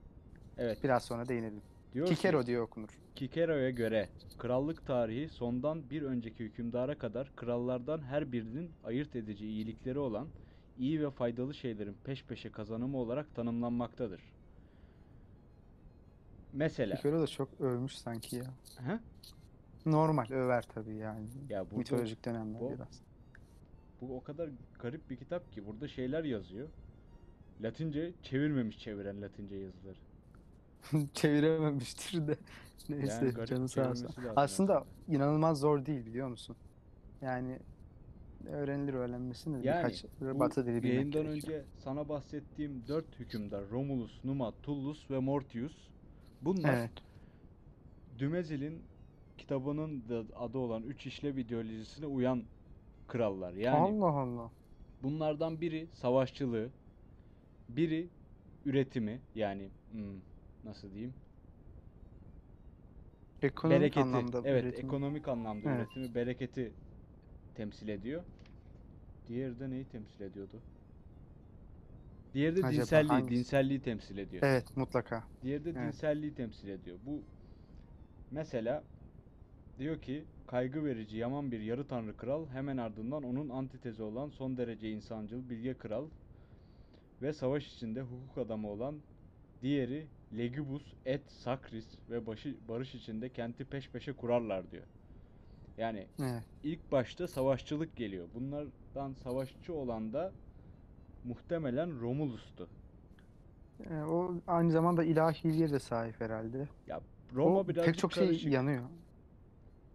Evet. 0.58 0.84
Biraz 0.84 1.04
sonra 1.04 1.28
değinelim. 1.28 1.62
Diyor 1.94 2.06
ki, 2.06 2.14
Kikero 2.14 2.46
diye 2.46 2.60
okunur. 2.60 2.88
Cicero'ya 3.16 3.70
göre 3.70 4.08
krallık 4.38 4.86
tarihi 4.86 5.28
sondan 5.28 5.90
bir 5.90 6.02
önceki 6.02 6.44
hükümdara 6.44 6.98
kadar 6.98 7.36
krallardan 7.36 8.02
her 8.02 8.32
birinin 8.32 8.70
ayırt 8.84 9.16
edici 9.16 9.46
iyilikleri 9.46 9.98
olan 9.98 10.28
iyi 10.78 11.00
ve 11.00 11.10
faydalı 11.10 11.54
şeylerin 11.54 11.96
peş 12.04 12.24
peşe 12.24 12.52
kazanımı 12.52 12.98
olarak 12.98 13.34
tanımlanmaktadır. 13.34 14.20
Mesela, 16.52 16.96
Kikero 16.96 17.20
da 17.20 17.26
çok 17.26 17.60
övmüş 17.60 17.98
sanki 17.98 18.36
ya. 18.36 18.44
Hı? 18.76 19.00
Normal 19.86 20.30
över 20.30 20.62
tabii 20.74 20.94
yani. 20.96 21.26
ya 21.48 21.64
burada 21.64 21.76
Mitolojik 21.78 22.24
dönemler 22.24 22.60
bu- 22.60 22.72
biraz. 22.74 23.02
bu 24.00 24.16
o 24.16 24.22
kadar 24.22 24.50
garip 24.78 25.10
bir 25.10 25.16
kitap 25.16 25.52
ki 25.52 25.66
burada 25.66 25.88
şeyler 25.88 26.24
yazıyor. 26.24 26.68
Latince 27.62 28.12
çevirmemiş 28.22 28.78
çeviren 28.78 29.22
Latince 29.22 29.56
yazıları. 29.56 29.96
Çevirememiştir 31.14 32.26
de. 32.28 32.36
Neyse 32.88 33.32
Yani 33.36 33.46
canı 33.46 33.68
sağ 33.68 33.90
olsun. 33.90 34.08
Aslında 34.36 34.84
inanılmaz 35.08 35.58
zor 35.60 35.86
değil 35.86 36.06
biliyor 36.06 36.28
musun? 36.28 36.56
Yani 37.22 37.58
öğrenilir 38.46 38.94
öğrenmesini 38.94 39.62
de 39.62 39.68
Yani 39.68 39.78
birkaç 39.78 40.04
Bu 40.20 40.38
batı 40.40 40.66
dili 40.66 40.76
bilmek 40.82 40.94
yayından 40.94 41.22
gerekiyor. 41.22 41.58
önce 41.58 41.64
sana 41.78 42.08
bahsettiğim 42.08 42.82
dört 42.88 43.18
hükümdar 43.20 43.70
Romulus, 43.70 44.24
Numa, 44.24 44.52
Tullus 44.62 45.10
ve 45.10 45.18
Mortius 45.18 45.88
bunlar 46.40 46.78
Evet. 46.78 46.92
Dümezil'in 48.18 48.88
kitabının 49.38 50.08
da 50.08 50.24
adı 50.36 50.58
olan 50.58 50.82
Üç 50.82 51.06
İşlev 51.06 51.36
ideolojisine 51.36 52.06
uyan 52.06 52.48
krallar. 53.06 53.52
Yani 53.54 53.76
Allah 53.76 54.06
Allah. 54.06 54.52
bunlardan 55.02 55.60
biri 55.60 55.90
savaşçılığı, 55.92 56.72
biri 57.68 58.10
üretimi 58.64 59.22
yani 59.34 59.72
hmm, 59.90 60.22
nasıl 60.64 60.92
diyeyim? 60.92 61.16
Ekonomik 63.42 63.96
bereketi. 63.96 64.00
anlamda 64.00 64.40
evet, 64.44 64.64
üretim. 64.64 64.84
ekonomik 64.84 65.28
anlamda 65.28 65.70
Evet. 65.70 65.78
üretimi, 65.78 66.14
bereketi 66.14 66.76
temsil 67.54 67.88
ediyor. 67.88 68.24
Diğeri 69.26 69.60
de 69.60 69.70
neyi 69.70 69.88
temsil 69.88 70.20
ediyordu? 70.20 70.62
Diğeri 72.34 72.56
de 72.56 72.66
Acaba 72.66 72.72
dinselliği, 72.82 73.08
hangisi? 73.08 73.36
dinselliği 73.38 73.80
temsil 73.82 74.18
ediyor. 74.18 74.42
Evet 74.46 74.76
mutlaka. 74.76 75.24
Diğeri 75.42 75.64
de 75.64 75.70
Evet. 75.70 75.86
dinselliği 75.86 76.34
temsil 76.34 76.68
ediyor. 76.68 76.98
Bu 77.06 77.22
mesela 78.30 78.84
diyor 79.78 80.02
ki 80.02 80.24
kaygı 80.46 80.84
verici 80.84 81.16
yaman 81.16 81.52
bir 81.52 81.60
yarı 81.60 81.88
tanrı 81.88 82.16
kral 82.16 82.48
hemen 82.48 82.76
ardından 82.76 83.22
onun 83.22 83.48
antitezi 83.48 84.02
olan 84.02 84.28
son 84.28 84.56
derece 84.56 84.90
insancıl 84.90 85.50
bilge 85.50 85.78
kral 85.78 86.10
ve 87.22 87.32
savaş 87.32 87.66
içinde 87.66 88.02
hukuk 88.02 88.38
adamı 88.38 88.68
olan 88.68 89.02
diğeri 89.62 90.10
Legibus 90.32 90.94
et 91.06 91.30
Sacris 91.32 91.98
ve 92.10 92.26
başı, 92.26 92.56
barış 92.68 92.94
içinde 92.94 93.32
kenti 93.32 93.64
peş 93.64 93.90
peşe 93.90 94.12
kurarlar 94.12 94.70
diyor. 94.70 94.86
Yani 95.76 96.06
Evet. 96.20 96.44
ilk 96.62 96.92
başta 96.92 97.28
savaşçılık 97.28 97.96
geliyor. 97.96 98.28
Bunlardan 98.34 99.12
savaşçı 99.14 99.74
olan 99.74 100.12
da 100.12 100.32
muhtemelen 101.28 102.00
Romulus'tu. 102.00 102.68
Ee, 103.90 104.02
o 104.02 104.34
aynı 104.46 104.70
zamanda 104.70 105.04
ilahiliğe 105.04 105.70
de 105.70 105.78
sahip 105.78 106.20
herhalde. 106.20 106.68
Ya 106.86 107.00
Roma 107.34 107.58
o 107.58 107.68
birazcık 107.68 107.84
pek 107.84 107.98
çok 107.98 108.12
şey 108.12 108.26
karışık. 108.26 108.52
yanıyor. 108.52 108.82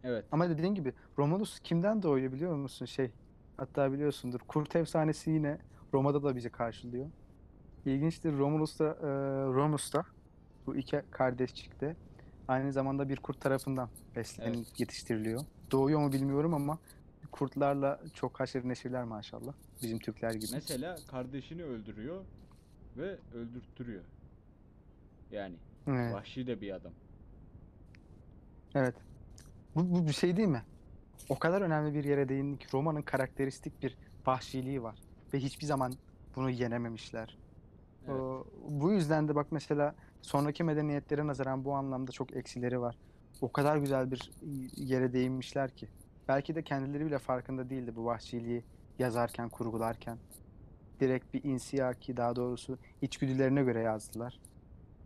Evet. 0.03 0.25
Ama 0.31 0.49
dediğin 0.49 0.75
gibi 0.75 0.93
Romulus 1.17 1.59
kimden 1.59 2.03
doğuyor 2.03 2.31
biliyor 2.31 2.55
musun? 2.55 2.85
Şey 2.85 3.11
hatta 3.57 3.93
biliyorsundur. 3.93 4.39
Kurt 4.39 4.75
efsanesi 4.75 5.31
yine 5.31 5.57
Roma'da 5.93 6.23
da 6.23 6.35
bizi 6.35 6.49
karşılıyor. 6.49 7.05
İlginçtir 7.85 8.37
Romulus 8.37 8.79
da 8.79 8.85
e, 8.85 9.07
Romus 9.53 9.93
da 9.93 10.05
bu 10.67 10.75
iki 10.75 11.01
kardeşçikte 11.11 11.95
aynı 12.47 12.71
zamanda 12.71 13.09
bir 13.09 13.17
kurt 13.17 13.41
tarafından 13.41 13.89
beslenip 14.15 14.65
yetiştiriliyor. 14.77 15.41
Doğuyor 15.71 15.99
mu 15.99 16.11
bilmiyorum 16.11 16.53
ama 16.53 16.79
kurtlarla 17.33 17.99
çok 18.13 18.39
haşır 18.39 18.67
neşirler 18.69 19.03
maşallah. 19.03 19.53
Bizim 19.81 19.99
Türkler 19.99 20.31
gibi. 20.33 20.45
Mesela 20.53 20.95
kardeşini 21.11 21.63
öldürüyor 21.63 22.23
ve 22.97 23.17
öldürttürüyor. 23.33 24.03
Yani 25.31 25.55
Evet. 25.87 26.13
vahşi 26.13 26.47
de 26.47 26.61
bir 26.61 26.75
adam. 26.75 26.91
Evet. 28.75 28.95
Bu, 29.75 29.91
bu 29.91 30.07
bir 30.07 30.13
şey 30.13 30.37
değil 30.37 30.47
mi? 30.47 30.63
O 31.29 31.39
kadar 31.39 31.61
önemli 31.61 31.93
bir 31.93 32.03
yere 32.03 32.29
değindin 32.29 32.57
ki 32.57 32.67
Roma'nın 32.73 33.01
karakteristik 33.01 33.83
bir 33.83 33.97
vahşiliği 34.25 34.83
var. 34.83 34.99
Ve 35.33 35.39
hiçbir 35.39 35.65
zaman 35.65 35.93
bunu 36.35 36.49
yenememişler. 36.49 37.37
Evet. 38.07 38.19
O- 38.19 38.47
bu 38.69 38.91
yüzden 38.91 39.27
de 39.27 39.35
bak 39.35 39.47
mesela 39.51 39.95
sonraki 40.21 40.63
medeniyetlere 40.63 41.27
nazaran 41.27 41.65
bu 41.65 41.73
anlamda 41.73 42.11
çok 42.11 42.35
eksileri 42.35 42.81
var. 42.81 42.97
O 43.41 43.51
kadar 43.51 43.77
güzel 43.77 44.11
bir 44.11 44.31
yere 44.77 45.13
değinmişler 45.13 45.75
ki. 45.75 45.87
Belki 46.27 46.55
de 46.55 46.61
kendileri 46.63 47.05
bile 47.05 47.19
farkında 47.19 47.69
değildi 47.69 47.95
bu 47.95 48.05
vahşiliği 48.05 48.63
yazarken, 48.99 49.49
kurgularken. 49.49 50.17
Direkt 50.99 51.33
bir 51.33 51.43
insiyaki 51.43 52.17
daha 52.17 52.35
doğrusu 52.35 52.77
içgüdülerine 53.01 53.63
göre 53.63 53.81
yazdılar. 53.81 54.39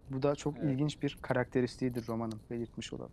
Bu 0.09 0.24
da 0.24 0.36
çok 0.36 0.57
Evet. 0.57 0.71
ilginç 0.74 1.01
bir 1.01 1.17
karakteristiğidir 1.21 2.07
romanın 2.07 2.39
belirtmiş 2.50 2.93
olalım. 2.93 3.12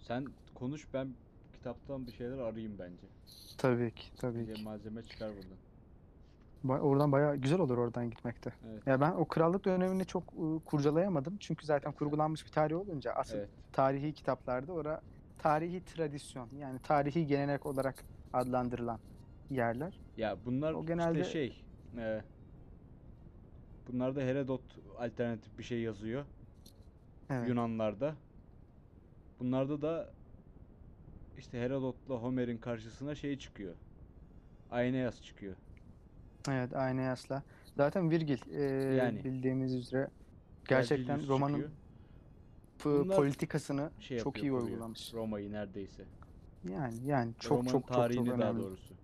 Sen 0.00 0.24
konuş 0.54 0.86
ben 0.94 1.08
kitaptan 1.52 2.06
bir 2.06 2.12
şeyler 2.12 2.38
arayayım 2.38 2.72
bence. 2.78 3.06
Tabii 3.58 3.90
ki, 3.94 4.04
tabii 4.16 4.38
Bize 4.38 4.52
ki. 4.54 4.62
malzeme 4.64 5.02
çıkar 5.02 5.30
buradan. 5.30 5.56
Ba- 6.64 6.80
Oradan 6.80 7.12
bayağı 7.12 7.36
güzel 7.36 7.58
olur 7.60 7.78
oradan 7.78 8.10
gitmekte. 8.10 8.52
Evet. 8.70 8.86
Ya 8.86 9.00
ben 9.00 9.12
o 9.12 9.24
krallık 9.24 9.64
dönemini 9.64 10.06
çok 10.06 10.22
ıı, 10.40 10.60
kurcalayamadım. 10.64 11.36
Çünkü 11.40 11.66
zaten 11.66 11.92
kurgulanmış 11.92 12.46
bir 12.46 12.50
tarih 12.52 12.76
olunca 12.76 13.12
asıl 13.12 13.38
Evet. 13.38 13.48
tarihi 13.72 14.12
kitaplarda 14.12 14.72
ora 14.72 15.00
tarihi 15.38 15.84
tradisyon 15.84 16.48
yani 16.58 16.78
tarihi 16.78 17.26
gelenek 17.26 17.66
olarak 17.66 18.04
adlandırılan 18.32 19.00
yerler. 19.50 20.00
Ya 20.16 20.36
bunlar 20.44 20.72
O 20.72 20.86
genelde- 20.86 21.20
işte 21.20 21.32
şey 21.32 21.64
e, 21.98 22.22
bunlarda 23.88 24.20
Herodot 24.20 24.62
alternatif 24.98 25.58
bir 25.58 25.62
şey 25.62 25.80
yazıyor. 25.80 26.24
Evet. 27.30 27.48
Yunanlarda. 27.48 28.14
Bunlarda 29.40 29.82
da 29.82 30.10
işte 31.38 31.60
Herodot'la 31.60 32.14
Homer'in 32.14 32.58
karşısına 32.58 33.14
şey 33.14 33.38
çıkıyor. 33.38 33.74
Aeneas 34.70 35.22
çıkıyor. 35.22 35.56
Evet, 36.48 36.76
Aeneas'la. 36.76 37.42
Zaten 37.76 38.10
Virgil 38.10 38.38
e, 38.54 38.62
Yani. 38.94 39.24
bildiğimiz 39.24 39.74
üzere 39.74 40.08
gerçekten 40.68 41.08
Vergilius 41.08 41.28
romanın 41.28 41.52
çıkıyor. 41.54 41.70
Bunlar 42.86 43.16
politikasını 43.16 43.90
Şey 44.00 44.18
çok 44.18 44.42
iyi 44.42 44.52
uygulamış. 44.52 45.14
Roma'yı 45.14 45.52
neredeyse. 45.52 46.04
Yani 46.70 46.94
yani 47.06 47.32
çok 47.40 47.52
Roma'nın 47.52 47.66
çok 47.66 47.72
çok 47.72 47.88
çok 47.88 47.96
tarihini 47.96 48.26
daha 48.28 48.34
önemli. 48.34 48.62
doğrusu. 48.62 48.94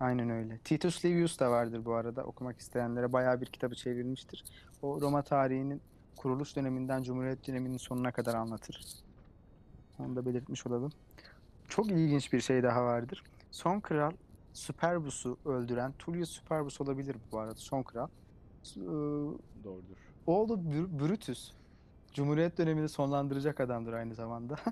Aynen 0.00 0.30
öyle. 0.30 0.58
Titus 0.58 1.04
Livius 1.04 1.40
da 1.40 1.50
vardır 1.50 1.84
bu 1.84 1.94
arada. 1.94 2.24
Okumak 2.24 2.58
isteyenlere 2.58 3.12
bayağı 3.12 3.40
bir 3.40 3.46
kitabı 3.46 3.74
çevrilmiştir. 3.74 4.44
O 4.82 5.00
Roma 5.00 5.22
tarihinin 5.22 5.80
kuruluş 6.16 6.56
döneminden 6.56 7.02
Cumhuriyet 7.02 7.48
döneminin 7.48 7.76
sonuna 7.76 8.12
kadar 8.12 8.34
anlatır. 8.34 8.84
Onu 9.98 10.16
da 10.16 10.26
belirtmiş 10.26 10.66
olalım. 10.66 10.92
Çok 11.68 11.90
ilginç 11.90 12.32
bir 12.32 12.40
şey 12.40 12.62
daha 12.62 12.84
vardır. 12.84 13.22
Son 13.50 13.80
kral 13.80 14.12
Superbus'u 14.52 15.38
öldüren 15.44 15.92
Tullius 15.92 16.30
Superbus 16.30 16.80
olabilir 16.80 17.16
bu 17.32 17.38
arada 17.38 17.54
son 17.54 17.82
kral. 17.82 18.08
Ee, 18.76 18.80
Doğrudur. 19.64 19.96
Oğlu 20.26 20.54
Br- 20.54 20.98
Brutus. 20.98 21.52
Cumhuriyet 22.14 22.58
dönemini 22.58 22.88
sonlandıracak 22.88 23.60
adamdır 23.60 23.92
aynı 23.92 24.14
zamanda. 24.14 24.56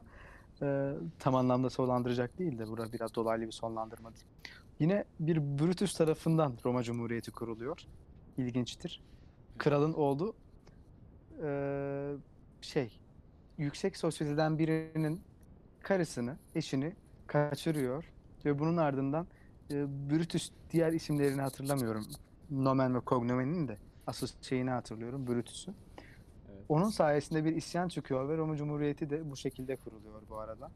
Ee, 0.63 0.93
tam 1.19 1.35
anlamda 1.35 1.71
sonlandıracak 1.71 2.39
değil 2.39 2.59
de 2.59 2.69
burada 2.69 2.93
biraz 2.93 3.15
dolaylı 3.15 3.47
bir 3.47 3.53
sonlandırma 3.53 4.11
diyeyim. 4.15 4.29
Yine 4.79 5.05
bir 5.21 5.59
Brutus 5.59 5.95
tarafından 5.95 6.55
Roma 6.65 6.83
Cumhuriyeti 6.83 7.31
kuruluyor. 7.31 7.81
İlginçtir. 8.37 9.03
Kralın 9.59 9.93
oğlu 9.93 10.35
eee, 11.43 12.17
şey 12.61 13.01
yüksek 13.59 13.97
sosyeteden 13.97 14.59
birinin 14.59 15.21
karısını, 15.81 16.37
eşini 16.55 16.97
kaçırıyor 17.27 18.05
ve 18.45 18.59
bunun 18.59 18.77
ardından 18.77 19.27
e, 19.71 19.87
Brutus 20.11 20.51
diğer 20.71 20.93
isimlerini 20.93 21.41
hatırlamıyorum. 21.41 22.07
Nomen 22.51 22.95
ve 22.95 22.99
cognomen'in 23.07 23.69
de 23.69 23.79
asıl 24.07 24.27
şeyini 24.43 24.71
hatırlıyorum 24.71 25.27
Brutus'u. 25.27 25.75
Onun 26.71 26.89
sayesinde 26.89 27.45
bir 27.45 27.57
isyan 27.57 27.89
çıkıyor 27.89 28.29
ve 28.29 28.37
Roma 28.37 28.57
Cumhuriyeti 28.57 29.11
de 29.11 29.31
bu 29.31 29.37
şekilde 29.37 29.77
kuruluyor 29.77 30.23
bu 30.29 30.39
arada. 30.39 30.71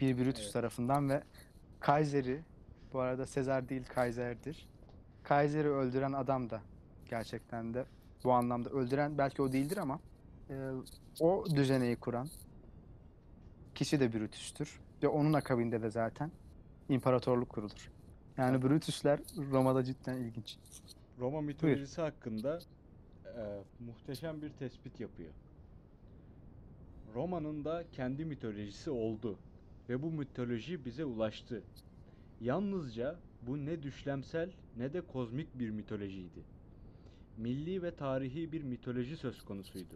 Bir 0.00 0.18
Brutus 0.18 0.42
Evet. 0.42 0.52
tarafından 0.52 1.08
ve 1.08 1.22
Kaiser'i 1.80 2.44
bu 2.92 3.00
arada 3.00 3.26
Sezar 3.26 3.68
değil 3.68 3.84
Kaiser'dir. 3.94 4.68
Kaiser'i 5.22 5.68
öldüren 5.68 6.12
adam 6.12 6.50
da 6.50 6.60
gerçekten 7.10 7.74
de 7.74 7.84
bu 8.24 8.32
anlamda 8.32 8.70
öldüren 8.70 9.18
belki 9.18 9.42
o 9.42 9.52
değildir 9.52 9.76
ama 9.76 10.00
e, 10.50 10.70
o 11.20 11.44
düzeneyi 11.54 11.96
kuran 11.96 12.28
kişi 13.74 14.00
de 14.00 14.12
Brutus'tur. 14.12 14.80
Ve 15.02 15.08
onun 15.08 15.32
akabinde 15.32 15.82
de 15.82 15.90
zaten 15.90 16.30
imparatorluk 16.88 17.48
kurulur. 17.48 17.90
Yani 18.36 18.62
Brutus'ler 18.62 19.20
Roma'da 19.50 19.84
cidden 19.84 20.16
ilginç. 20.16 20.58
Roma 21.18 21.40
mitolojisi 21.40 22.00
hakkında 22.00 22.58
e, 23.36 23.62
muhteşem 23.86 24.42
bir 24.42 24.50
tespit 24.50 25.00
yapıyor. 25.00 25.30
Roma'nın 27.14 27.64
da 27.64 27.84
kendi 27.92 28.24
mitolojisi 28.24 28.90
oldu 28.90 29.38
ve 29.88 30.02
bu 30.02 30.10
mitoloji 30.10 30.84
bize 30.84 31.04
ulaştı. 31.04 31.62
Yalnızca 32.40 33.16
bu 33.42 33.66
ne 33.66 33.82
düşlemsel 33.82 34.50
ne 34.76 34.92
de 34.92 35.00
kozmik 35.00 35.58
bir 35.58 35.70
mitolojiydi. 35.70 36.40
Milli 37.36 37.82
ve 37.82 37.94
tarihi 37.94 38.52
bir 38.52 38.62
mitoloji 38.62 39.16
söz 39.16 39.44
konusuydu. 39.44 39.94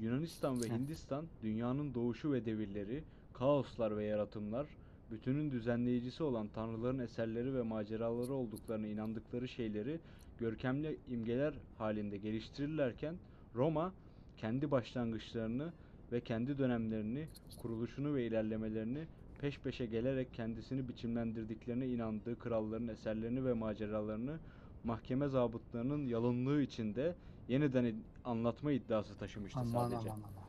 Yunanistan 0.00 0.62
ve. 0.62 0.68
Hindistan 0.68 1.24
dünyanın 1.42 1.94
doğuşu 1.94 2.32
ve 2.32 2.44
devirleri, 2.44 3.04
kaoslar 3.32 3.96
ve 3.96 4.04
yaratımlar, 4.04 4.66
bütünün 5.10 5.50
düzenleyicisi 5.50 6.22
olan 6.22 6.48
tanrıların 6.48 6.98
eserleri 6.98 7.54
ve 7.54 7.62
maceraları 7.62 8.32
olduklarına 8.32 8.86
inandıkları 8.86 9.48
şeyleri 9.48 10.00
görkemli 10.42 10.98
imgeler 11.08 11.54
halinde 11.78 12.16
geliştirirlerken 12.16 13.14
Roma 13.54 13.92
kendi 14.36 14.70
başlangıçlarını 14.70 15.72
ve 16.12 16.20
kendi 16.20 16.58
dönemlerini, 16.58 17.28
kuruluşunu 17.62 18.14
ve 18.14 18.26
ilerlemelerini 18.26 19.04
peş 19.40 19.58
peşe 19.58 19.86
gelerek 19.86 20.34
kendisini 20.34 20.88
biçimlendirdiklerine 20.88 21.86
inandığı 21.86 22.38
kralların 22.38 22.88
eserlerini 22.88 23.44
ve 23.44 23.52
maceralarını 23.52 24.38
mahkeme 24.84 25.28
zabıtlarının 25.28 26.06
yalınlığı 26.06 26.62
içinde 26.62 27.14
yeniden 27.48 27.84
id- 27.84 28.02
anlatma 28.24 28.72
iddiası 28.72 29.18
taşımıştı 29.18 29.60
Aman 29.60 29.70
sadece. 29.72 30.10
aman 30.10 30.22
aman. 30.22 30.48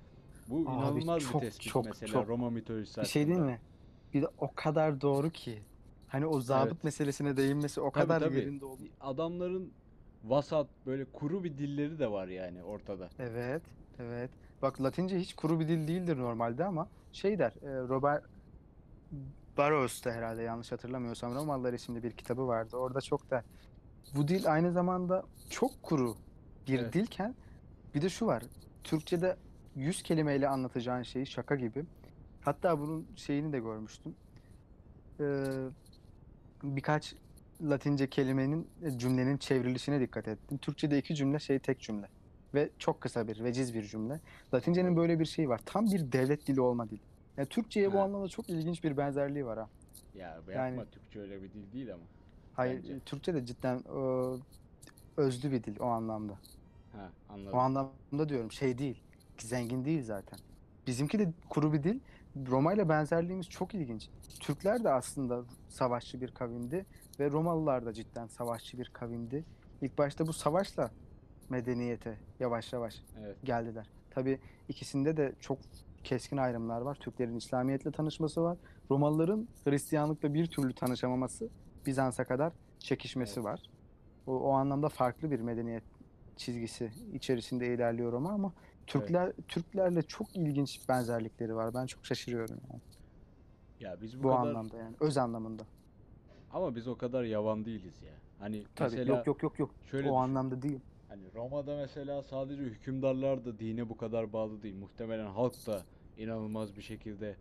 Bu 0.50 0.70
Abi 0.70 0.78
inanılmaz 0.78 1.24
çok, 1.24 1.42
bir 1.42 1.48
tespit 1.48 1.68
çok, 1.72 1.86
mesela 1.86 2.14
çok. 2.14 2.28
Roma 2.28 2.50
mitolojisi 2.50 3.02
Bir 3.02 3.06
şey 3.06 3.28
değil 3.28 3.40
mi? 3.40 3.60
Bir 4.14 4.22
de 4.22 4.28
o 4.38 4.54
kadar 4.56 5.02
doğru 5.02 5.30
ki. 5.30 5.60
Hani 6.08 6.26
o 6.26 6.40
zabıt 6.42 6.72
Evet. 6.74 6.84
meselesine 6.84 7.38
değinmesi 7.38 7.82
o 7.82 7.92
Tabii, 7.92 8.04
kadar 8.04 8.20
tabii. 8.20 8.36
yerinde 8.36 8.66
oldu. 8.66 8.82
Adamların 9.02 9.72
vasat 10.24 10.68
böyle 10.86 11.06
kuru 11.06 11.44
bir 11.44 11.58
dilleri 11.58 12.00
de 12.00 12.12
var 12.12 12.28
yani 12.28 12.64
ortada. 12.64 13.10
Evet, 13.20 13.62
evet. 14.00 14.30
Bak 14.62 14.82
Latince 14.82 15.20
hiç 15.20 15.34
kuru 15.34 15.60
bir 15.60 15.68
dil 15.68 15.88
değildir 15.88 16.18
normalde 16.18 16.66
ama 16.66 16.88
şey 17.12 17.40
der, 17.40 17.52
e, 17.62 17.88
Robert 17.88 18.24
Barros 19.58 20.04
da 20.06 20.12
herhalde 20.12 20.42
yanlış 20.42 20.72
hatırlamıyorsam 20.72 21.36
Romalılar 21.36 21.74
isimli 21.74 22.04
bir 22.04 22.12
kitabı 22.12 22.48
vardı. 22.48 22.78
Orada 22.78 23.02
çok 23.02 23.32
der. 23.32 23.44
Bu 24.16 24.28
dil 24.28 24.54
aynı 24.54 24.72
zamanda 24.72 25.24
çok 25.50 25.84
kuru 25.84 26.16
bir 26.68 26.80
Evet. 26.80 26.94
dilken 26.94 27.36
bir 27.96 28.02
de 28.02 28.10
şu 28.10 28.26
var. 28.26 28.44
Türkçe'de 28.84 29.36
100 29.76 30.04
kelimeyle 30.04 30.48
anlatacağın 30.48 31.04
şeyi 31.04 31.28
şaka 31.28 31.56
gibi. 31.56 31.86
Hatta 32.42 32.80
bunun 32.80 33.08
şeyini 33.16 33.54
de 33.54 33.60
görmüştüm. 33.60 34.16
Ee, 35.20 35.44
birkaç 36.64 37.16
Latince 37.70 38.10
kelimenin 38.10 38.68
e, 38.84 38.92
cümlenin 38.98 39.38
çevrilişine 39.38 40.00
dikkat 40.00 40.28
ettim. 40.28 40.58
Türkçe'de 40.58 40.98
iki 40.98 41.16
cümle 41.16 41.40
şey 41.40 41.60
tek 41.60 41.80
cümle 41.80 42.08
ve 42.54 42.70
çok 42.80 43.02
kısa 43.02 43.28
bir 43.28 43.44
veciz 43.44 43.74
bir 43.74 43.84
cümle. 43.84 44.20
Latince'nin 44.54 44.98
böyle 44.98 45.20
bir 45.20 45.26
şeyi 45.26 45.50
var. 45.50 45.62
Tam 45.66 45.86
bir 45.86 46.12
devlet 46.12 46.48
dili 46.48 46.62
olma 46.62 46.90
dili. 46.90 47.00
Yani 47.38 47.48
Türkçe'ye 47.48 47.94
bu 47.94 48.00
anlamda 48.00 48.28
çok 48.28 48.50
ilginç 48.50 48.84
bir 48.84 48.98
benzerliği 48.98 49.46
var 49.46 49.60
ha. 49.60 49.70
Ya 50.16 50.28
yapma 50.30 50.54
Yani- 50.54 50.86
Türkçe 50.92 51.20
öyle 51.20 51.42
bir 51.42 51.52
dil 51.54 51.74
değil 51.74 51.94
ama. 51.94 52.04
Hayır, 52.54 52.78
Bence. 52.84 53.00
Türkçe 53.00 53.34
de 53.34 53.46
cidden 53.46 53.78
e, 53.78 54.00
özlü 55.18 55.52
bir 55.52 55.64
dil 55.64 55.80
o 55.80 55.86
anlamda. 55.86 56.34
Ha 56.92 57.10
anladım. 57.30 57.54
O 57.54 57.58
anlamda 57.58 58.30
diyorum 58.30 58.52
şey 58.52 58.78
değil. 58.78 59.02
Zengin 59.38 59.86
değil 59.86 60.04
zaten. 60.04 60.40
Bizimki 60.88 61.20
de 61.20 61.34
kuru 61.50 61.74
bir 61.74 61.84
dil. 61.84 62.00
Roma 62.48 62.74
ile 62.74 62.90
benzerliğimiz 62.90 63.50
çok 63.50 63.74
ilginç. 63.74 64.10
Türkler 64.40 64.84
de 64.84 64.90
aslında 64.90 65.44
savaşçı 65.70 66.22
bir 66.22 66.32
kavimdi 66.32 66.86
ve 67.20 67.32
Romalılar 67.32 67.86
da 67.86 67.94
cidden 67.94 68.28
savaşçı 68.28 68.80
bir 68.80 68.90
kavimdi. 68.94 69.46
İlk 69.82 69.98
başta 69.98 70.28
bu 70.28 70.34
savaşla 70.34 70.92
medeniyete 71.50 72.18
yavaş 72.40 72.74
yavaş 72.74 72.96
Evet. 73.20 73.38
geldiler. 73.44 73.90
Tabii 74.12 74.40
ikisinde 74.70 75.18
de 75.18 75.34
çok 75.40 75.58
keskin 76.04 76.38
ayrımlar 76.38 76.82
var. 76.82 76.96
Türklerin 76.96 77.36
İslamiyetle 77.36 77.92
tanışması 77.92 78.44
var. 78.44 78.58
Romalıların 78.92 79.48
Hristiyanlıkla 79.64 80.34
bir 80.34 80.48
türlü 80.48 80.74
tanışamaması, 80.74 81.50
Bizans'a 81.86 82.24
kadar 82.26 82.54
çekişmesi 82.80 83.40
Evet. 83.40 83.46
var. 83.46 83.62
O, 84.28 84.40
o 84.40 84.52
anlamda 84.52 84.90
farklı 84.90 85.32
bir 85.32 85.40
medeniyet 85.40 85.84
çizgisi 86.38 86.92
içerisinde 87.14 87.74
ilerliyor 87.74 88.12
Roma 88.12 88.32
ama 88.32 88.54
Türkler 88.88 89.34
Türklerle 89.48 90.02
çok 90.02 90.36
ilginç 90.36 90.90
benzerlikleri 90.90 91.56
var. 91.56 91.74
Ben 91.74 91.86
çok 91.86 92.06
şaşırıyorum 92.06 92.58
yani. 92.72 92.82
Ya 93.80 94.02
biz 94.02 94.20
bu, 94.20 94.24
Bu 94.24 94.28
kadar 94.28 94.40
anlamda 94.42 94.78
yani. 94.78 94.96
Öz 95.00 95.18
anlamında. 95.18 95.64
Ama 96.54 96.76
biz 96.76 96.88
o 96.88 96.98
kadar 96.98 97.24
yavan 97.24 97.66
değiliz 97.66 98.02
ya. 98.02 98.14
Hani 98.40 98.64
Tabii 98.76 98.96
mesela 98.96 99.18
yok 99.18 99.28
yok 99.28 99.44
yok 99.44 99.60
yok. 99.60 99.72
şöyle 99.92 100.10
o 100.10 100.12
düşün. 100.12 100.24
anlamda 100.24 100.62
değil. 100.62 100.80
Hani 101.10 101.24
Roma'da 101.36 101.76
mesela 101.76 102.24
sadece 102.24 102.62
hükümdarlar 102.64 103.46
da 103.46 103.60
dine 103.60 103.90
bu 103.90 103.98
kadar 103.98 104.34
bağlı 104.34 104.62
değil. 104.64 104.76
Muhtemelen 104.76 105.28
halk 105.28 105.68
da 105.68 105.82
inanılmaz 106.18 106.78
bir 106.78 106.82
şekilde 106.82 107.36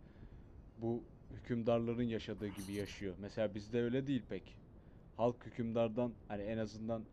bu 0.81 1.03
hükümdarların 1.31 2.03
yaşadığı 2.03 2.47
gibi 2.47 2.73
yaşıyor. 2.73 3.15
Mesela 3.19 3.55
bizde 3.55 3.81
öyle 3.81 4.07
değil 4.07 4.23
pek. 4.29 4.55
Halk 5.17 5.45
hükümdardan 5.45 6.11
hani 6.27 6.41
en 6.43 6.57
azından 6.57 7.03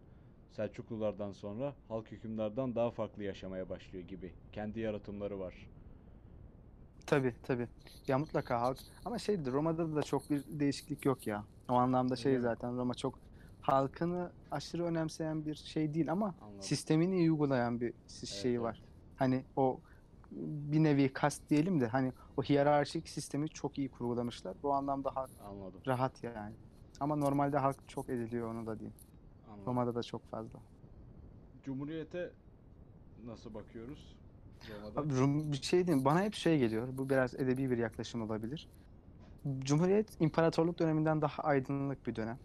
Selçuklulardan 0.50 1.32
sonra 1.32 1.74
halk 1.88 2.12
hükümdardan 2.12 2.74
daha 2.74 2.90
farklı 2.90 3.24
yaşamaya 3.24 3.68
başlıyor 3.68 4.04
gibi. 4.08 4.32
Kendi 4.52 4.80
yaratımları 4.80 5.38
var. 5.40 5.54
Tabii 7.10 7.34
tabii. 7.42 7.68
Ya 8.08 8.18
mutlaka 8.18 8.60
halk 8.60 8.78
ama 9.04 9.18
şeydi 9.18 9.52
Roma'da 9.52 9.96
da 9.96 10.02
çok 10.02 10.30
bir 10.30 10.42
değişiklik 10.60 11.04
yok 11.06 11.26
ya. 11.26 11.44
O 11.68 11.72
anlamda 11.72 12.16
şey 12.16 12.32
Öyle 12.32 12.38
mi? 12.38 12.42
zaten 12.42 12.76
Roma 12.76 12.94
çok 12.94 13.18
halkını 13.60 14.32
aşırı 14.50 14.84
önemseyen 14.84 15.46
bir 15.46 15.54
şey 15.54 15.94
değil 15.94 16.12
ama 16.12 16.34
Anladım. 16.40 16.62
sistemini 16.62 17.16
iyi 17.18 17.32
uygulayan 17.32 17.80
bir 17.80 17.92
si- 18.06 18.26
Evet, 18.32 18.42
şeyi 18.42 18.54
evet. 18.54 18.62
var. 18.64 18.82
Hani 19.16 19.44
o 19.56 19.80
bir 20.32 20.82
nevi 20.82 21.12
kast 21.12 21.50
diyelim 21.50 21.80
de 21.80 21.86
hani 21.86 22.12
o 22.36 22.42
hiyerarşik 22.42 23.08
sistemi 23.08 23.48
çok 23.48 23.78
iyi 23.78 23.90
kurgulamışlar. 23.90 24.56
Bu 24.62 24.72
anlamda 24.74 25.16
halk 25.16 25.30
Anladım. 25.44 25.80
rahat 25.86 26.24
yani. 26.24 26.54
Ama 27.00 27.16
normalde 27.16 27.58
halk 27.58 27.88
çok 27.88 28.08
ediliyor 28.08 28.54
onu 28.54 28.66
da 28.66 28.78
diyeyim. 28.78 28.94
Anladım. 29.48 29.66
Roma'da 29.66 29.94
da 29.94 30.02
çok 30.02 30.30
fazla. 30.30 30.58
Cumhuriyete 31.64 32.30
nasıl 33.26 33.54
bakıyoruz? 33.54 34.19
Abi 34.96 35.16
Rum, 35.16 35.52
bir 35.52 35.62
şey 35.62 35.86
diyeyim 35.86 36.04
bana 36.04 36.22
hep 36.22 36.34
şey 36.34 36.58
geliyor. 36.58 36.88
Bu 36.92 37.10
biraz 37.10 37.34
edebi 37.34 37.70
bir 37.70 37.78
yaklaşım 37.78 38.22
olabilir. 38.22 38.68
Cumhuriyet 39.58 40.20
imparatorluk 40.20 40.78
döneminden 40.78 41.22
daha 41.22 41.42
aydınlık 41.42 42.06
bir 42.06 42.16
dönem. 42.16 42.38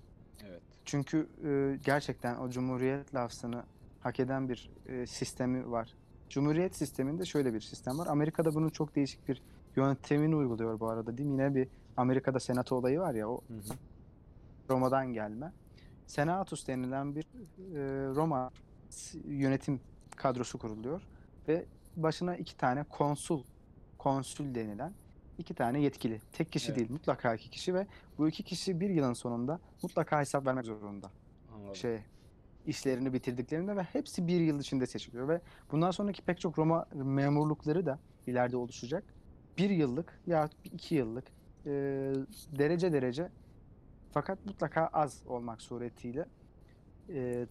Evet. 0.48 0.62
Çünkü 0.86 1.28
e, 1.46 1.80
gerçekten 1.86 2.36
o 2.36 2.50
cumhuriyet 2.50 3.16
lafzını 3.16 3.64
hak 4.02 4.20
eden 4.20 4.50
bir 4.50 4.70
e, 4.88 5.08
sistemi 5.08 5.72
var. 5.72 5.94
Cumhuriyet 6.30 6.76
sisteminde 6.76 7.26
şöyle 7.26 7.54
bir 7.54 7.62
sistem 7.62 8.00
var. 8.00 8.08
Amerika'da 8.08 8.56
bunun 8.56 8.70
çok 8.70 8.96
değişik 8.96 9.28
bir 9.28 9.42
yöntemini 9.76 10.36
uyguluyor 10.36 10.80
bu 10.80 10.90
arada 10.90 11.18
değil 11.18 11.30
mi? 11.30 11.34
Yine 11.34 11.56
bir 11.56 11.68
Amerika'da 11.98 12.40
senato 12.40 12.76
olayı 12.76 13.00
var 13.00 13.14
ya 13.14 13.30
o 13.30 13.42
Hı 13.48 13.54
hı. 13.54 13.78
Roma'dan 14.70 15.14
gelme. 15.14 15.52
Senatus 16.08 16.68
denilen 16.68 17.16
bir 17.16 17.24
e, 17.24 18.16
Roma 18.16 18.52
yönetim 19.26 19.80
kadrosu 20.16 20.58
kuruluyor 20.58 21.02
ve 21.48 21.66
başına 21.96 22.36
iki 22.36 22.58
tane 22.58 22.84
konsul, 22.84 23.44
konsül 23.98 24.56
denilen 24.56 24.94
iki 25.38 25.54
tane 25.54 25.82
yetkili. 25.82 26.22
Tek 26.32 26.52
kişi 26.52 26.68
Evet. 26.68 26.80
değil, 26.80 26.92
mutlaka 26.92 27.36
iki 27.36 27.50
kişi 27.50 27.74
ve 27.74 27.88
bu 28.18 28.28
iki 28.28 28.44
kişi 28.44 28.80
bir 28.80 28.90
yılın 28.90 29.14
sonunda 29.14 29.60
mutlaka 29.84 30.20
hesap 30.20 30.46
vermek 30.46 30.66
zorunda. 30.66 31.12
Anladım. 31.56 31.76
Şey, 31.76 32.00
işlerini 32.66 33.14
bitirdiklerinde 33.14 33.76
ve 33.76 33.84
hepsi 33.84 34.28
bir 34.28 34.40
yıl 34.42 34.60
içinde 34.60 34.88
seçiliyor 34.88 35.28
ve 35.28 35.42
bundan 35.72 35.92
sonraki 35.92 36.22
pek 36.22 36.40
çok 36.40 36.60
Roma 36.60 36.86
memurlukları 36.94 37.86
da 37.86 38.00
ileride 38.28 38.58
oluşacak. 38.58 39.04
Bir 39.58 39.70
yıllık 39.70 40.20
ya 40.28 40.50
iki 40.64 40.96
yıllık 40.96 41.26
e, 41.66 41.72
derece 42.58 42.94
derece 42.94 43.30
fakat 44.12 44.46
mutlaka 44.46 44.88
az 44.88 45.24
olmak 45.28 45.62
suretiyle 45.62 46.26
e, 47.10 47.48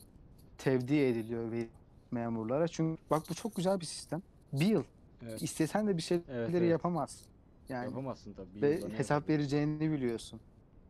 tevdi 0.59 0.94
ediliyor 0.96 1.52
ve 1.52 1.68
memurlara. 2.11 2.68
Çünkü 2.68 3.02
bak 3.11 3.22
bu 3.30 3.35
çok 3.35 3.57
güzel 3.57 3.80
bir 3.80 3.87
sistem. 3.87 4.22
Bir 4.61 4.67
yıl. 4.67 4.85
Evet. 5.23 5.43
İstesen 5.43 5.87
de 5.87 5.97
bir 5.97 6.03
şeyleri 6.03 6.25
Evet, 6.31 6.51
evet. 6.55 6.71
yapamaz. 6.71 7.23
Yani 7.69 7.85
Yapamazsın 7.85 8.33
tabii. 8.33 8.62
ve 8.62 8.81
hesap 8.97 9.29
vereceğini 9.29 9.93
biliyorsun. 9.93 10.40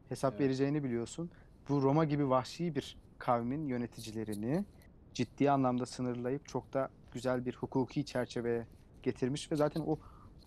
Hesap 0.09 0.33
Evet. 0.33 0.40
vereceğini 0.40 0.85
biliyorsun. 0.85 1.31
Bu 1.68 1.83
Roma 1.83 2.05
gibi 2.05 2.31
vahşi 2.31 2.74
bir 2.74 2.96
kavmin 3.18 3.66
yöneticilerini 3.66 4.64
ciddi 5.14 5.50
anlamda 5.50 5.87
sınırlayıp 5.87 6.48
çok 6.48 6.72
da 6.72 6.88
güzel 7.12 7.46
bir 7.46 7.55
hukuki 7.55 8.05
çerçeveye 8.05 8.66
getirmiş 9.03 9.53
ve 9.53 9.57
zaten 9.57 9.81
o 9.81 9.98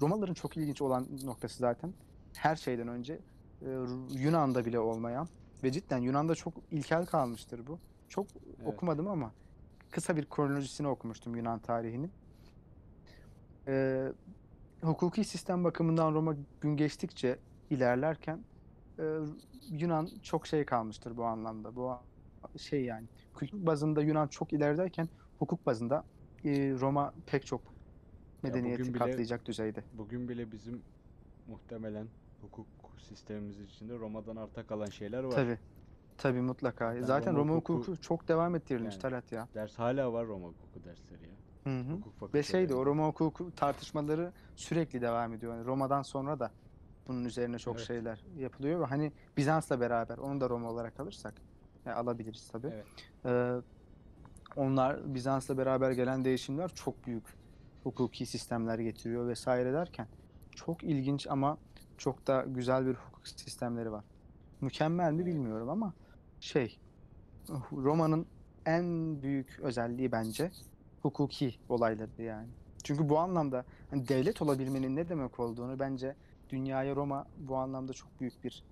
Romalıların 0.02 0.34
çok 0.34 0.58
ilginç 0.58 0.82
olan 0.82 1.08
noktası 1.24 1.58
zaten 1.58 1.94
her 2.38 2.56
şeyden 2.56 2.88
önce 2.88 3.20
e, 3.62 3.70
Yunan'da 4.12 4.66
bile 4.66 4.80
olmayan 4.80 5.28
ve 5.64 5.72
cidden 5.72 5.98
Yunan'da 5.98 6.36
çok 6.36 6.54
ilkel 6.72 7.06
kalmıştır 7.06 7.68
bu. 7.68 7.80
Çok 8.10 8.28
Evet. 8.58 8.68
okumadım 8.68 9.08
ama 9.08 9.32
kısa 9.92 10.16
bir 10.16 10.26
kronolojisini 10.30 10.88
okumuştum 10.88 11.36
Yunan 11.36 11.60
tarihinin. 11.60 12.12
E, 13.68 14.08
hukuki 14.84 15.24
sistem 15.24 15.64
bakımından 15.64 16.14
Roma 16.14 16.36
gün 16.62 16.78
geçtikçe 16.78 17.40
ilerlerken 17.70 18.46
e, 19.00 19.04
Yunan 19.70 20.10
çok 20.24 20.48
şey 20.48 20.66
kalmıştır 20.66 21.18
bu 21.18 21.26
anlamda. 21.26 21.76
Bu 21.76 21.96
şey 22.58 22.86
yani 22.86 23.08
kültür 23.38 23.66
bazında 23.66 24.02
Yunan 24.02 24.28
çok 24.28 24.54
ilerideyken 24.54 25.10
hukuk 25.40 25.66
bazında 25.66 26.04
e, 26.44 26.72
Roma 26.72 27.14
pek 27.26 27.46
çok 27.46 27.62
medeniyeti 28.44 28.84
bile- 28.94 29.00
katlayacak 29.00 29.46
düzeyde. 29.46 29.84
Bugün 29.94 30.30
bile 30.30 30.52
bizim 30.52 30.84
muhtemelen 31.48 32.08
hukuk 32.42 32.68
sistemimiz 33.00 33.60
içinde 33.62 34.00
Roma'dan 34.00 34.36
arta 34.36 34.68
kalan 34.68 34.86
şeyler 34.86 35.24
var. 35.24 35.32
Tabii. 35.36 35.58
Tabii 36.18 36.42
mutlaka. 36.42 36.96
Ben 36.96 37.02
Zaten 37.02 37.36
Roma 37.36 37.40
Roma 37.54 37.60
hukuku- 37.62 37.74
hukuku 37.80 38.02
çok 38.02 38.28
devam 38.28 38.56
ettirilmiş 38.56 38.94
Yani. 38.94 39.02
Talat 39.02 39.32
ya. 39.32 39.48
Ders 39.56 39.80
hala 39.80 40.14
var 40.14 40.28
Roma 40.28 40.48
hukuku 40.48 40.84
dersleri 40.84 41.24
ya. 41.24 41.36
Hı 41.68 41.80
hı. 41.80 41.94
Hukuk 41.94 42.34
Ve 42.34 42.44
şeydi 42.44 42.76
o 42.76 42.86
Roma 42.86 43.08
hukuku 43.08 43.56
tartışmaları 43.56 44.32
sürekli 44.56 45.02
devam 45.02 45.34
ediyor. 45.34 45.56
Yani 45.56 45.66
Roma'dan 45.66 46.02
sonra 46.02 46.40
da 46.40 46.52
bunun 47.08 47.26
üzerine 47.26 47.60
çok 47.60 47.76
Evet. 47.76 47.88
şeyler 47.88 48.26
yapılıyor 48.38 48.80
ve 48.80 48.86
hani 48.86 49.12
Bizans'la 49.38 49.80
beraber 49.80 50.18
onu 50.18 50.42
da 50.42 50.50
Roma 50.50 50.70
olarak 50.70 51.00
alırsak 51.00 51.34
e, 51.86 51.92
alabiliriz 51.92 52.48
tabii. 52.52 52.68
Evet. 52.74 52.86
Ee, 53.26 53.62
onlar 54.56 55.16
Bizans'la 55.16 55.58
beraber 55.58 55.92
gelen 55.92 56.26
değişimler 56.26 56.70
çok 56.70 57.08
büyük 57.08 57.24
hukuki 57.84 58.26
sistemler 58.26 58.80
getiriyor 58.80 59.28
vesaire 59.28 59.74
derken 59.74 60.08
çok 60.56 60.84
ilginç 60.84 61.28
ama 61.28 61.58
çok 61.98 62.28
da 62.28 62.46
güzel 62.48 62.86
bir 62.86 62.94
hukuk 62.94 63.28
sistemleri 63.28 63.92
var. 63.92 64.04
Mükemmel 64.62 65.14
mi 65.14 65.26
bilmiyorum 65.26 65.70
ama 65.70 65.94
şey 66.40 66.80
Roma'nın 67.72 68.26
en 68.66 69.22
büyük 69.22 69.60
özelliği 69.60 70.12
bence 70.12 70.52
hukuki 71.02 71.56
olayları 71.70 72.22
yani. 72.24 72.48
Çünkü 72.84 73.10
bu 73.10 73.20
anlamda 73.20 73.66
hani 73.90 74.08
devlet 74.08 74.42
olabilmenin 74.42 74.96
ne 74.96 75.10
demek 75.10 75.40
olduğunu 75.40 75.80
bence 75.80 76.16
dünyaya 76.50 76.96
Roma 76.96 77.28
bu 77.38 77.56
anlamda 77.56 77.94
çok 77.94 78.20
büyük 78.20 78.44
bir 78.44 78.64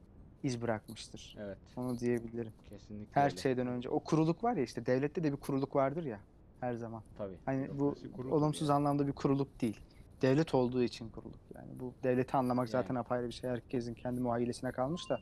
iz 0.43 0.61
bırakmıştır. 0.61 1.37
Evet. 1.39 1.57
Onu 1.77 1.99
diyebilirim. 1.99 2.53
Kesinlikle 2.69 3.21
Her 3.21 3.25
öyle. 3.25 3.37
şeyden 3.37 3.67
önce 3.67 3.89
o 3.89 3.99
kuruluk 3.99 4.43
var 4.43 4.55
ya 4.57 4.63
işte 4.63 4.85
devlette 4.85 5.23
de 5.23 5.31
bir 5.31 5.37
kuruluk 5.37 5.75
vardır 5.75 6.03
ya 6.03 6.19
her 6.59 6.73
zaman. 6.73 7.03
Tabii. 7.17 7.35
Hani 7.45 7.79
bu 7.79 7.95
olumsuz 8.31 8.69
ya. 8.69 8.75
anlamda 8.75 9.07
bir 9.07 9.11
kuruluk 9.11 9.61
değil. 9.61 9.79
Devlet 10.21 10.55
olduğu 10.55 10.83
için 10.83 11.09
kuruluk 11.09 11.39
yani. 11.55 11.79
Bu 11.79 11.93
devleti 12.03 12.37
anlamak 12.37 12.69
zaten 12.69 12.93
Yani. 12.93 12.99
apayrı 12.99 13.27
bir 13.27 13.31
şey. 13.31 13.49
Herkesin 13.49 13.93
kendi 13.93 14.21
muhayyilesine 14.21 14.71
kalmış 14.71 15.09
da. 15.09 15.19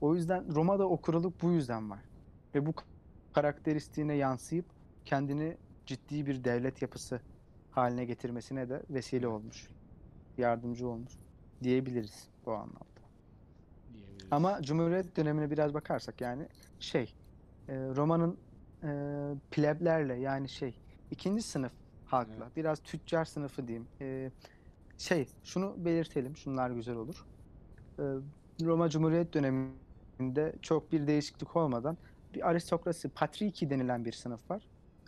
O 0.00 0.14
yüzden 0.14 0.54
Roma'da 0.54 0.88
o 0.88 0.96
kuruluk 0.96 1.42
bu 1.42 1.50
yüzden 1.50 1.90
var. 1.90 1.98
Ve 2.54 2.66
bu 2.66 2.72
karakteristiğine 3.32 4.14
yansıyıp 4.14 4.64
kendini 5.04 5.56
ciddi 5.86 6.26
bir 6.26 6.44
devlet 6.44 6.82
yapısı 6.82 7.20
haline 7.70 8.04
getirmesine 8.04 8.68
de 8.68 8.82
vesile 8.90 9.28
olmuş. 9.28 9.68
Yardımcı 10.38 10.88
olmuş 10.88 11.12
diyebiliriz 11.62 12.28
bu 12.46 12.52
anlamda. 12.52 12.82
diyebiliriz. 13.94 14.26
Ama 14.30 14.62
Cumhuriyet 14.62 15.16
dönemine 15.16 15.50
biraz 15.50 15.74
bakarsak 15.74 16.20
yani 16.20 16.48
şey 16.80 17.14
e, 17.68 17.74
Roma'nın 17.74 18.38
e, 18.82 18.88
pleblerle 19.50 20.14
yani 20.14 20.48
şey 20.48 20.74
ikinci 21.10 21.42
sınıf 21.42 21.72
halkla 22.06 22.34
Evet. 22.44 22.56
biraz 22.56 22.78
tüccar 22.82 23.24
sınıfı 23.24 23.68
diyeyim. 23.68 23.88
E, 24.00 24.30
şey 24.98 25.28
şunu 25.44 25.74
belirtelim 25.84 26.36
şunlar 26.36 26.70
güzel 26.70 26.96
olur. 26.96 27.26
E, 27.98 28.02
Roma 28.64 28.88
Cumhuriyet 28.88 29.34
döneminde 29.34 30.54
çok 30.62 30.92
bir 30.92 31.06
değişiklik 31.06 31.56
olmadan 31.56 31.96
bir 32.34 32.48
aristokrasi, 32.48 33.08
patriki 33.08 33.70
denilen 33.70 34.04
bir 34.04 34.12
sınıf 34.12 34.50
var. 34.50 34.62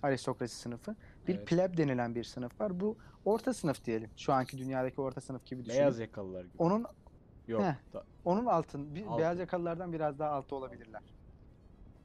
Aristokrasi 0.05 0.57
sınıfı. 0.57 0.97
Bir 1.29 1.35
Evet. 1.35 1.47
pleb 1.49 1.77
denilen 1.77 2.14
bir 2.14 2.25
sınıf 2.25 2.61
var. 2.61 2.81
Bu 2.81 2.97
orta 3.25 3.55
sınıf 3.55 3.85
diyelim. 3.85 4.11
Şu 4.17 4.33
anki 4.33 4.59
dünyadaki 4.59 5.01
orta 5.01 5.21
sınıf 5.21 5.47
gibi 5.47 5.64
düşünün. 5.64 5.79
Beyaz 5.81 5.99
yakalılar 5.99 6.45
gibi. 6.45 6.55
Onun 6.59 6.87
Yok. 7.49 7.62
Heh. 7.62 7.75
da- 7.93 8.05
onun 8.25 8.47
altın, 8.47 8.95
bir 8.95 9.07
Altı. 9.07 9.19
beyaz 9.19 9.38
yakalılardan 9.38 9.93
biraz 9.93 10.19
daha 10.19 10.31
altı 10.31 10.57
olabilirler. 10.57 11.03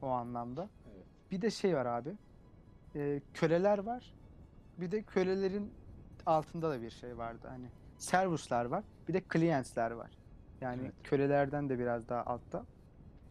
O 0.02 0.06
anlamda. 0.08 0.68
Evet. 0.94 1.04
Bir 1.30 1.42
de 1.42 1.50
şey 1.50 1.76
var 1.76 1.86
abi. 1.86 2.12
e, 2.96 3.20
köleler 3.34 3.78
var. 3.78 4.14
Bir 4.78 4.90
de 4.90 5.02
kölelerin 5.02 5.72
altında 6.26 6.70
da 6.70 6.82
bir 6.82 6.90
şey 6.90 7.18
vardı. 7.18 7.46
Hani 7.50 7.66
servuslar 7.98 8.64
var. 8.64 8.84
Bir 9.08 9.12
de 9.14 9.22
clients'ler 9.32 9.90
var. 9.90 10.10
Yani 10.60 10.82
Evet. 10.82 10.94
kölelerden 11.04 11.68
de 11.68 11.78
biraz 11.78 12.08
daha 12.08 12.22
altta. 12.24 12.64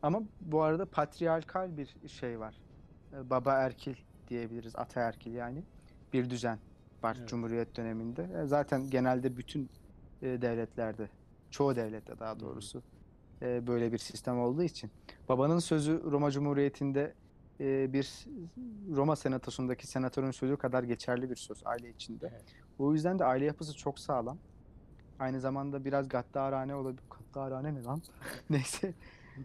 Ama 0.01 0.21
bu 0.41 0.61
arada 0.61 0.85
patriarkal 0.85 1.77
bir 1.77 1.95
şey 2.07 2.39
var. 2.39 2.55
E, 3.13 3.29
baba 3.29 3.53
erkil 3.53 3.95
diyebiliriz. 4.29 4.75
Ataerkil 4.75 5.33
yani. 5.33 5.63
Bir 6.13 6.29
düzen 6.29 6.59
var 7.03 7.15
Evet. 7.19 7.29
Cumhuriyet 7.29 7.77
döneminde. 7.77 8.29
E, 8.43 8.45
zaten 8.45 8.89
genelde 8.89 9.37
bütün 9.37 9.69
e, 10.21 10.27
devletlerde, 10.41 11.09
çoğu 11.51 11.75
devlette 11.75 12.19
daha 12.19 12.39
doğrusu 12.39 12.83
e, 13.41 13.67
böyle 13.67 13.91
bir 13.91 13.97
sistem 13.97 14.39
olduğu 14.39 14.63
için. 14.63 14.91
Babanın 15.29 15.59
sözü 15.59 16.11
Roma 16.11 16.31
Cumhuriyeti'nde 16.31 17.13
bir 17.93 18.25
Roma 18.95 19.15
senatosundaki 19.15 19.87
senatörün 19.87 20.31
sözü 20.31 20.57
kadar 20.57 20.83
geçerli 20.83 21.29
bir 21.29 21.35
söz 21.35 21.61
aile 21.65 21.89
içinde. 21.89 22.29
Evet. 22.31 22.43
O 22.79 22.93
yüzden 22.93 23.19
de 23.19 23.25
aile 23.25 23.45
yapısı 23.45 23.77
çok 23.77 23.99
sağlam. 23.99 24.37
Aynı 25.19 25.39
zamanda 25.39 25.85
biraz 25.85 26.09
gaddarane 26.09 26.75
olabilir. 26.75 27.03
Gaddarane 27.09 27.75
ne 27.75 27.83
lan? 27.83 28.01
Neyse 28.49 28.93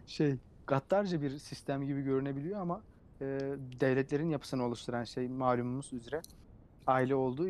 şey 0.07 0.37
gaddarca 0.67 1.21
bir 1.21 1.39
sistem 1.39 1.85
gibi 1.85 2.01
görünebiliyor 2.01 2.61
ama 2.61 2.81
e, 3.21 3.25
devletlerin 3.79 4.29
yapısını 4.29 4.63
oluşturan 4.63 5.03
şey 5.03 5.27
malumumuz 5.27 5.93
üzere 5.93 6.21
aile 6.87 7.15
olduğu 7.15 7.49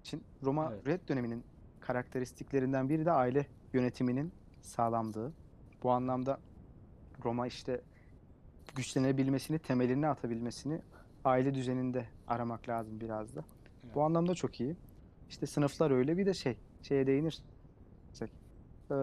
için 0.00 0.22
Roma 0.42 0.72
Evet. 0.72 0.86
Red 0.86 1.08
döneminin 1.08 1.44
karakteristiklerinden 1.80 2.88
biri 2.88 3.04
de 3.04 3.12
aile 3.12 3.46
yönetiminin 3.72 4.32
sağlamlığı. 4.62 5.32
Bu 5.82 5.90
anlamda 5.90 6.40
Roma 7.24 7.46
işte 7.46 7.80
güçlenebilmesini, 8.76 9.58
temelini 9.58 10.08
atabilmesini 10.08 10.80
aile 11.24 11.54
düzeninde 11.54 12.06
aramak 12.28 12.68
lazım 12.68 13.00
biraz 13.00 13.36
da. 13.36 13.44
Evet. 13.84 13.94
Bu 13.94 14.02
anlamda 14.02 14.34
çok 14.34 14.60
iyi. 14.60 14.76
İşte 15.28 15.46
sınıflar 15.46 15.90
öyle. 15.90 16.18
Bir 16.18 16.26
de 16.26 16.34
şey, 16.34 16.56
şeye 16.82 17.06
değinirsek. 17.06 17.42
e, 18.90 18.94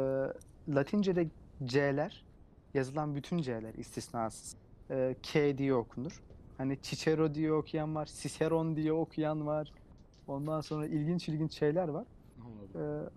Latince'de 0.70 1.30
C'ler, 1.66 2.26
yazılan 2.74 3.16
bütün 3.16 3.38
C'ler 3.38 3.74
istisnasız. 3.74 4.63
E, 4.90 5.16
K 5.24 5.58
diye 5.58 5.74
okunur. 5.74 6.24
Hani 6.58 6.78
Cicero 6.82 7.34
diye 7.34 7.54
okuyan 7.54 7.96
var, 7.96 8.06
Ciceron 8.06 8.76
diye 8.76 8.94
okuyan 8.94 9.48
var. 9.48 9.72
Ondan 10.28 10.62
sonra 10.62 10.88
ilginç 10.88 11.30
ilginç 11.30 11.54
şeyler 11.54 11.88
var. 11.88 12.08
Anladım. 12.46 13.06
E, 13.06 13.10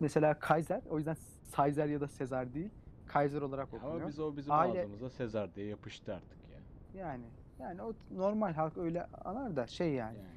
mesela 0.00 0.38
Kaiser, 0.38 0.82
o 0.90 0.96
yüzden 0.98 1.16
Caesar 1.56 1.86
ya 1.86 2.00
da 2.00 2.08
Sezar 2.08 2.54
değil, 2.54 2.70
Kaiser 3.06 3.42
olarak 3.42 3.74
okunuyor. 3.74 4.00
Ama 4.00 4.08
biz 4.08 4.18
o 4.20 4.36
bizim 4.36 4.52
Aile- 4.52 4.80
ağzımıza 4.80 5.10
Sezar 5.10 5.54
diye 5.54 5.66
yapıştı 5.66 6.14
artık 6.14 6.38
ya. 6.52 6.60
Yani 7.00 7.24
yani 7.60 7.82
o 7.82 7.92
normal 8.14 8.52
halk 8.52 8.78
öyle 8.78 9.04
anar 9.04 9.56
da 9.56 9.66
şey 9.66 9.92
yani. 9.92 10.18
Yani. 10.18 10.28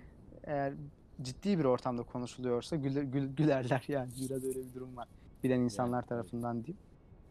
eğer 0.44 0.74
ciddi 1.22 1.60
bir 1.60 1.66
ortamda 1.66 2.04
konuşuluyorsa 2.04 2.76
güler, 2.76 3.04
gül- 3.04 3.36
gülerler 3.36 3.86
yani. 3.88 4.12
Biraz 4.30 4.44
öyle 4.44 4.60
bir 4.60 4.74
durum 4.74 4.98
var. 4.98 5.08
Bilen 5.44 5.60
insanlar 5.60 6.00
evet. 6.00 6.10
tarafından 6.10 6.64
diyeyim. 6.64 6.82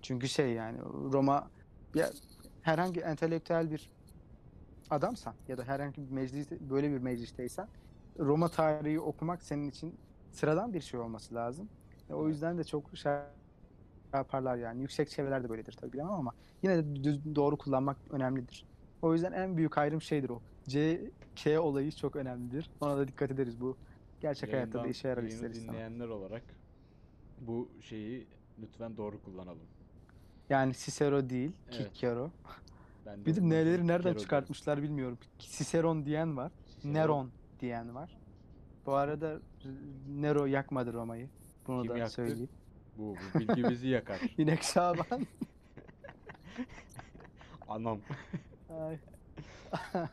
Çünkü 0.03 0.29
şey 0.29 0.53
yani 0.53 0.79
Roma 1.13 1.51
ya 1.95 2.11
herhangi 2.67 3.01
entelektüel 3.01 3.71
bir 3.71 3.91
adamsan 4.91 5.35
ya 5.49 5.59
da 5.59 5.65
herhangi 5.65 6.03
bir 6.07 6.11
meclis 6.11 6.51
böyle 6.51 6.91
bir 6.91 6.99
meclisteysen 6.99 7.69
Roma 8.19 8.49
tarihi 8.49 9.01
okumak 9.01 9.43
senin 9.43 9.69
için 9.69 9.95
sıradan 10.31 10.75
bir 10.75 10.81
şey 10.81 11.01
olması 11.01 11.35
lazım. 11.35 11.69
E, 12.11 12.15
o 12.15 12.29
yüzden 12.29 12.59
de 12.59 12.65
çok 12.65 12.97
şey 12.97 13.13
yaparlar 14.15 14.57
yani. 14.57 14.81
Yüksek 14.81 15.09
çevreler 15.11 15.45
de 15.45 15.49
böyledir 15.49 15.73
tabii 15.73 15.93
bilemem 15.93 16.13
ama 16.13 16.33
yine 16.63 16.77
de 16.77 17.05
düz, 17.05 17.35
doğru 17.35 17.57
kullanmak 17.59 17.97
önemlidir. 18.11 18.67
O 19.03 19.13
yüzden 19.13 19.33
en 19.33 19.57
büyük 19.57 19.79
ayrım 19.79 20.03
şeydir 20.03 20.29
o. 20.31 20.43
C, 20.69 21.01
K 21.37 21.61
olayı 21.61 21.93
çok 21.93 22.17
önemlidir. 22.17 22.71
Ona 22.81 22.97
da 22.97 23.09
dikkat 23.09 23.31
ederiz 23.31 23.61
bu. 23.61 23.77
Gerçek 24.21 24.53
hayatta 24.53 24.73
da 24.73 24.79
Yayından- 24.79 24.91
işe 24.91 25.09
yarar 25.09 25.23
isteriz. 25.23 25.59
sana. 25.63 25.73
dinleyenler 25.73 26.09
olarak 26.09 26.43
bu 27.41 27.69
şeyi 27.81 28.27
lütfen 28.59 28.97
doğru 28.97 29.23
kullanalım. 29.23 29.67
Yani 30.51 30.73
Cicero 30.77 31.31
değil, 31.31 31.53
Evet. 31.73 31.95
Cicero. 31.95 32.31
Ben 33.07 33.21
de 33.21 33.27
Bir 33.27 33.37
de 33.37 33.49
neleri 33.49 33.87
nereden 33.87 34.03
diyorum. 34.03 34.21
çıkartmışlar 34.23 34.83
bilmiyorum. 34.83 35.19
Ciceron 35.39 36.05
diyen 36.05 36.37
var, 36.37 36.53
Cicero 36.83 36.95
Neron 36.95 37.31
diyen 37.61 37.95
var. 37.95 38.17
Bu 38.87 38.95
arada 38.95 39.39
Nero 40.09 40.47
yakmadı 40.47 40.93
Roma'yı. 40.93 41.29
Bunu 41.67 41.83
Kim 41.83 41.91
da 41.91 41.99
yaktı? 41.99 42.13
söyleyeyim. 42.15 42.49
Bu, 42.99 43.15
bu 43.35 43.39
bilgi 43.39 43.65
bizi 43.71 43.89
yakar. 43.89 44.21
İnek 44.39 44.63
Şaban. 44.63 45.07
Anam. 47.69 47.99
Ay. 48.81 48.99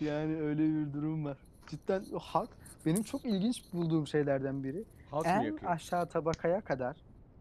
yani 0.00 0.36
öyle 0.36 0.62
bir 0.62 0.92
durum 0.92 1.24
var. 1.24 1.36
Cidden 1.66 2.04
o 2.14 2.18
halk 2.18 2.50
benim 2.86 3.02
çok 3.02 3.24
ilginç 3.24 3.72
bulduğum 3.72 4.06
şeylerden 4.06 4.64
biri. 4.64 4.84
Halk 5.10 5.26
en 5.26 5.56
aşağı 5.56 6.06
tabakaya 6.08 6.60
kadar 6.60 6.96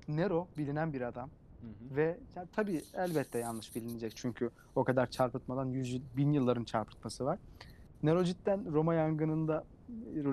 Nero 0.08 0.48
bilinen 0.58 0.94
bir 0.94 1.02
adam 1.02 1.30
Hı 1.64 1.96
ve 1.96 2.18
ya 2.36 2.46
tabii 2.56 2.82
elbette 2.94 3.40
yanlış 3.40 3.76
bilinecek 3.76 4.16
çünkü 4.16 4.50
o 4.76 4.84
kadar 4.84 5.10
çarpıtmadan 5.10 5.66
yüz, 5.66 6.02
bin 6.18 6.34
yılların 6.34 6.64
çarpıtması 6.64 7.26
var. 7.26 7.40
Nero 8.04 8.24
cidden 8.24 8.74
Roma 8.74 8.94
yangınında 8.94 9.64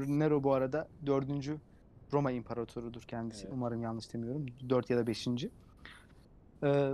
Nero 0.06 0.42
bu 0.42 0.52
arada 0.52 0.88
4. 1.06 1.26
Roma 2.12 2.30
imparatorudur 2.30 3.02
kendisi. 3.02 3.44
Evet. 3.44 3.54
Umarım 3.54 3.82
yanlış 3.82 4.14
demiyorum. 4.14 4.46
4 4.68 4.90
ya 4.90 4.98
da 4.98 5.06
5. 5.06 5.28
Ee, 6.62 6.92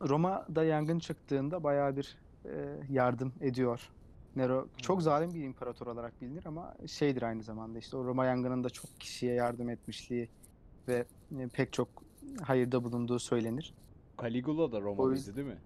Roma'da 0.00 0.64
yangın 0.64 0.98
çıktığında 0.98 1.64
bayağı 1.64 1.96
bir 1.96 2.18
e, 2.44 2.80
yardım 2.90 3.32
ediyor. 3.40 3.90
Nero 4.36 4.68
çok 4.76 5.02
zalim 5.02 5.34
bir 5.34 5.44
imparator 5.44 5.86
olarak 5.86 6.20
bilinir 6.20 6.46
ama 6.46 6.74
şeydir 6.86 7.22
aynı 7.22 7.42
zamanda 7.42 7.78
işte 7.78 7.96
o 7.96 8.04
Roma 8.04 8.26
yangınında 8.26 8.70
çok 8.70 9.00
kişiye 9.00 9.34
yardım 9.34 9.68
etmişliği 9.68 10.28
ve 10.88 11.04
e, 11.38 11.48
pek 11.48 11.72
çok 11.72 11.88
hayırda 12.42 12.84
bulunduğu 12.84 13.18
söylenir. 13.18 13.74
Caligula 14.22 14.72
da 14.72 14.76
O 14.76 14.82
Romalıydı 14.82 15.36
değil 15.36 15.46
mi? 15.46 15.58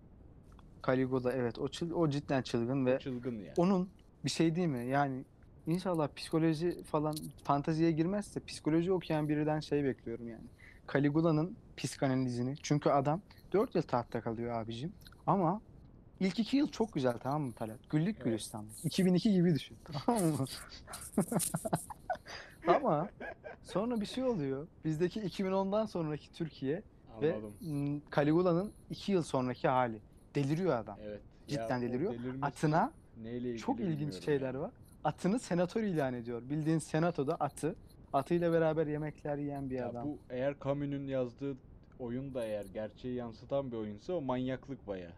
Caligula 0.86 1.32
evet 1.32 1.58
o 1.58 1.66
çıl- 1.68 1.92
o 1.92 2.10
cidden 2.10 2.42
çılgın 2.42 2.86
ve 2.86 2.98
Çılgın 2.98 3.38
yani. 3.38 3.52
onun 3.56 3.88
bir 4.24 4.30
şey 4.30 4.56
değil 4.56 4.68
mi? 4.68 4.86
Yani 4.86 5.24
inşallah 5.66 6.08
psikoloji 6.16 6.82
falan 6.84 7.16
fanteziye 7.44 7.92
girmezse 7.92 8.40
psikoloji 8.44 8.92
okuyan 8.92 9.28
birinden 9.28 9.60
şey 9.60 9.84
bekliyorum 9.84 10.28
yani. 10.28 10.44
Caligula'nın 10.92 11.56
psikanalizini. 11.76 12.54
Çünkü 12.62 12.90
adam 12.90 13.20
4 13.52 13.74
yıl 13.74 13.82
tahtta 13.82 14.20
kalıyor 14.20 14.52
abicim. 14.62 14.92
Ama 15.26 15.60
ilk 16.20 16.38
2 16.38 16.56
yıl 16.56 16.68
çok 16.68 16.92
güzel 16.92 17.18
tamam 17.18 17.42
mı 17.42 17.52
Talat? 17.52 17.78
Güllük 17.90 18.16
Evet. 18.16 18.24
gülistanlık. 18.24 18.84
2002 18.84 19.32
gibi 19.32 19.54
düşün. 19.54 19.76
Tamam 20.06 20.22
mı? 20.24 20.44
Ama 22.66 23.08
sonra 23.62 24.00
bir 24.00 24.06
şey 24.06 24.24
oluyor. 24.24 24.66
Bizdeki 24.84 25.20
2010'dan 25.20 25.86
sonraki 25.86 26.32
Türkiye 26.32 26.82
ve 27.22 27.34
Anladım. 27.34 27.54
m, 27.60 28.00
Caligula'nın 28.16 28.72
2 28.90 29.12
yıl 29.12 29.22
sonraki 29.22 29.68
hali. 29.68 29.98
Deliriyor 30.34 30.76
adam. 30.78 30.98
Evet. 31.02 31.20
Cidden 31.48 31.78
o 31.78 31.82
deliriyor. 31.82 32.14
Atına 32.42 32.92
neyle 33.22 33.58
çok 33.58 33.80
ilginç 33.80 34.24
şeyler 34.24 34.54
var. 34.54 34.70
Atını 35.04 35.38
senatör 35.38 35.82
ilan 35.82 36.14
ediyor. 36.14 36.42
Bildiğin 36.50 36.78
senatoda 36.78 37.34
atı, 37.34 37.74
atıyla 38.12 38.52
beraber 38.52 38.86
yemekler 38.86 39.38
yiyen 39.38 39.70
bir 39.70 39.74
Ya 39.76 39.88
adam. 39.88 40.06
bu 40.06 40.18
eğer 40.30 40.54
Camus'un 40.64 41.06
yazdığı 41.06 41.56
oyun 41.98 42.34
da 42.34 42.44
eğer 42.44 42.66
gerçeği 42.66 43.14
yansıtan 43.14 43.72
bir 43.72 43.76
oyunsa 43.76 44.12
o 44.12 44.20
manyaklık 44.20 44.86
baya. 44.86 45.10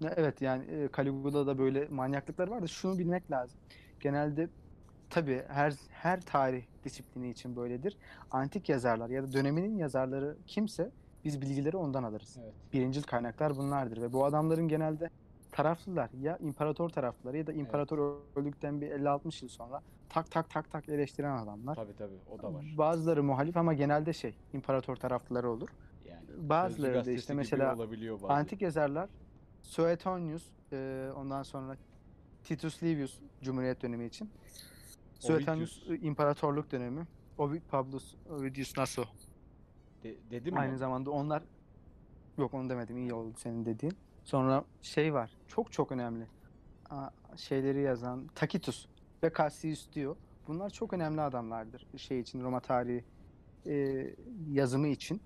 Ne- 0.00 0.12
Evet 0.16 0.42
yani 0.42 0.64
e, 0.70 0.88
Caligula'da 0.96 1.58
böyle 1.58 1.88
manyaklıklar 1.88 2.48
var 2.48 2.62
da 2.62 2.66
şunu 2.66 2.98
bilmek 2.98 3.30
lazım. 3.30 3.58
Genelde 4.00 4.48
tabii 5.10 5.42
her 5.48 5.74
her 5.90 6.20
tarih 6.20 6.64
disiplini 6.84 7.30
için 7.30 7.56
böyledir. 7.56 7.96
Antik 8.30 8.68
yazarlar 8.68 9.10
ya 9.10 9.22
da 9.22 9.32
döneminin 9.32 9.76
yazarları 9.76 10.36
kimse 10.46 10.90
biz 11.24 11.40
bilgileri 11.40 11.76
ondan 11.76 12.02
alırız. 12.02 12.38
Evet. 12.42 12.54
Birincil 12.72 13.02
kaynaklar 13.02 13.56
bunlardır 13.56 14.02
ve 14.02 14.12
bu 14.12 14.24
adamların 14.24 14.68
genelde 14.68 15.10
taraflılar 15.52 16.10
ya 16.20 16.36
imparator 16.36 16.88
taraflıları 16.88 17.36
ya 17.36 17.46
da 17.46 17.52
imparator 17.52 18.16
öldükten 18.36 18.80
bir 18.80 18.90
50-60 18.90 19.44
yıl 19.44 19.48
sonra 19.48 19.82
tak 20.08 20.30
tak 20.30 20.50
tak 20.50 20.70
tak 20.70 20.88
eleştiren 20.88 21.38
adamlar. 21.38 21.74
Tabii 21.74 21.96
tabii 21.96 22.18
o 22.30 22.42
da 22.42 22.54
var. 22.54 22.74
Bazıları 22.78 23.22
muhalif 23.22 23.56
ama 23.56 23.74
genelde 23.74 24.12
şey 24.12 24.34
imparator 24.52 24.96
taraflıları 24.96 25.50
olur. 25.50 25.68
Yani 26.08 26.48
Bazıları 26.48 27.06
da 27.06 27.10
işte 27.10 27.34
mesela. 27.34 27.76
Antik 28.28 28.62
yazarlar 28.62 29.08
Suetonius 29.62 30.50
e, 30.72 31.08
ondan 31.16 31.42
sonra 31.42 31.76
Titus 32.44 32.82
Livius 32.82 33.18
Cumhuriyet 33.42 33.82
dönemi 33.82 34.06
için. 34.06 34.30
Ovidius. 35.24 35.82
e, 35.90 35.96
imparatorluk 35.98 36.72
dönemi. 36.72 37.06
Ovid 37.38 37.62
Publius 37.62 38.14
Ovidius 38.30 38.76
Naso. 38.78 39.04
De- 40.04 40.16
dedim 40.30 40.54
mi? 40.54 40.60
Aynı 40.60 40.78
zamanda 40.78 41.10
onlar 41.10 41.42
yok 42.38 42.54
onu 42.54 42.68
demedim 42.70 42.96
iyi 42.96 43.14
oldu 43.14 43.34
senin 43.38 43.64
dediğin. 43.64 43.96
Sonra 44.24 44.64
şey 44.82 45.14
var 45.14 45.30
çok 45.48 45.72
çok 45.72 45.92
önemli. 45.92 46.26
Aa, 46.90 47.08
şeyleri 47.36 47.82
yazan 47.82 48.26
Tacitus 48.34 48.86
ve 49.22 49.30
Cassius 49.38 49.92
diyor. 49.92 50.16
Bunlar 50.48 50.70
çok 50.70 50.92
önemli 50.92 51.20
adamlardır 51.20 51.86
şey 51.96 52.20
için 52.20 52.42
Roma 52.42 52.60
tarihi 52.60 53.04
e, 53.66 54.06
yazımı 54.50 54.88
için. 54.88 55.20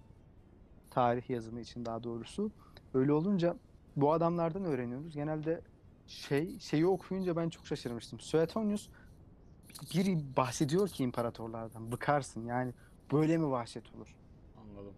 Tarih 0.90 1.30
yazımı 1.30 1.60
için 1.60 1.84
daha 1.86 2.02
doğrusu. 2.04 2.50
Öyle 2.94 3.12
olunca 3.12 3.56
bu 3.96 4.12
adamlardan 4.12 4.64
öğreniyoruz. 4.64 5.14
Genelde 5.14 5.60
şey 6.06 6.58
şeyi 6.58 6.86
okuyunca 6.86 7.36
ben 7.36 7.48
çok 7.48 7.66
şaşırmıştım. 7.66 8.20
Suetonius 8.20 8.88
biri 9.94 10.36
bahsediyor 10.36 10.88
ki 10.88 11.02
imparatorlardan. 11.04 11.92
Bıkarsın 11.92 12.46
yani 12.46 12.72
böyle 13.12 13.36
mi 13.38 13.50
vahşet 13.50 13.94
olur? 13.94 14.14
Anladım. 14.56 14.94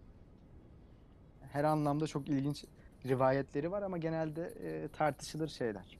her 1.51 1.63
anlamda 1.63 2.07
çok 2.07 2.27
ilginç 2.29 2.65
rivayetleri 3.05 3.71
var 3.71 3.81
ama 3.81 3.97
genelde 3.97 4.45
e, 4.45 4.87
tartışılır 4.87 5.47
şeyler. 5.47 5.99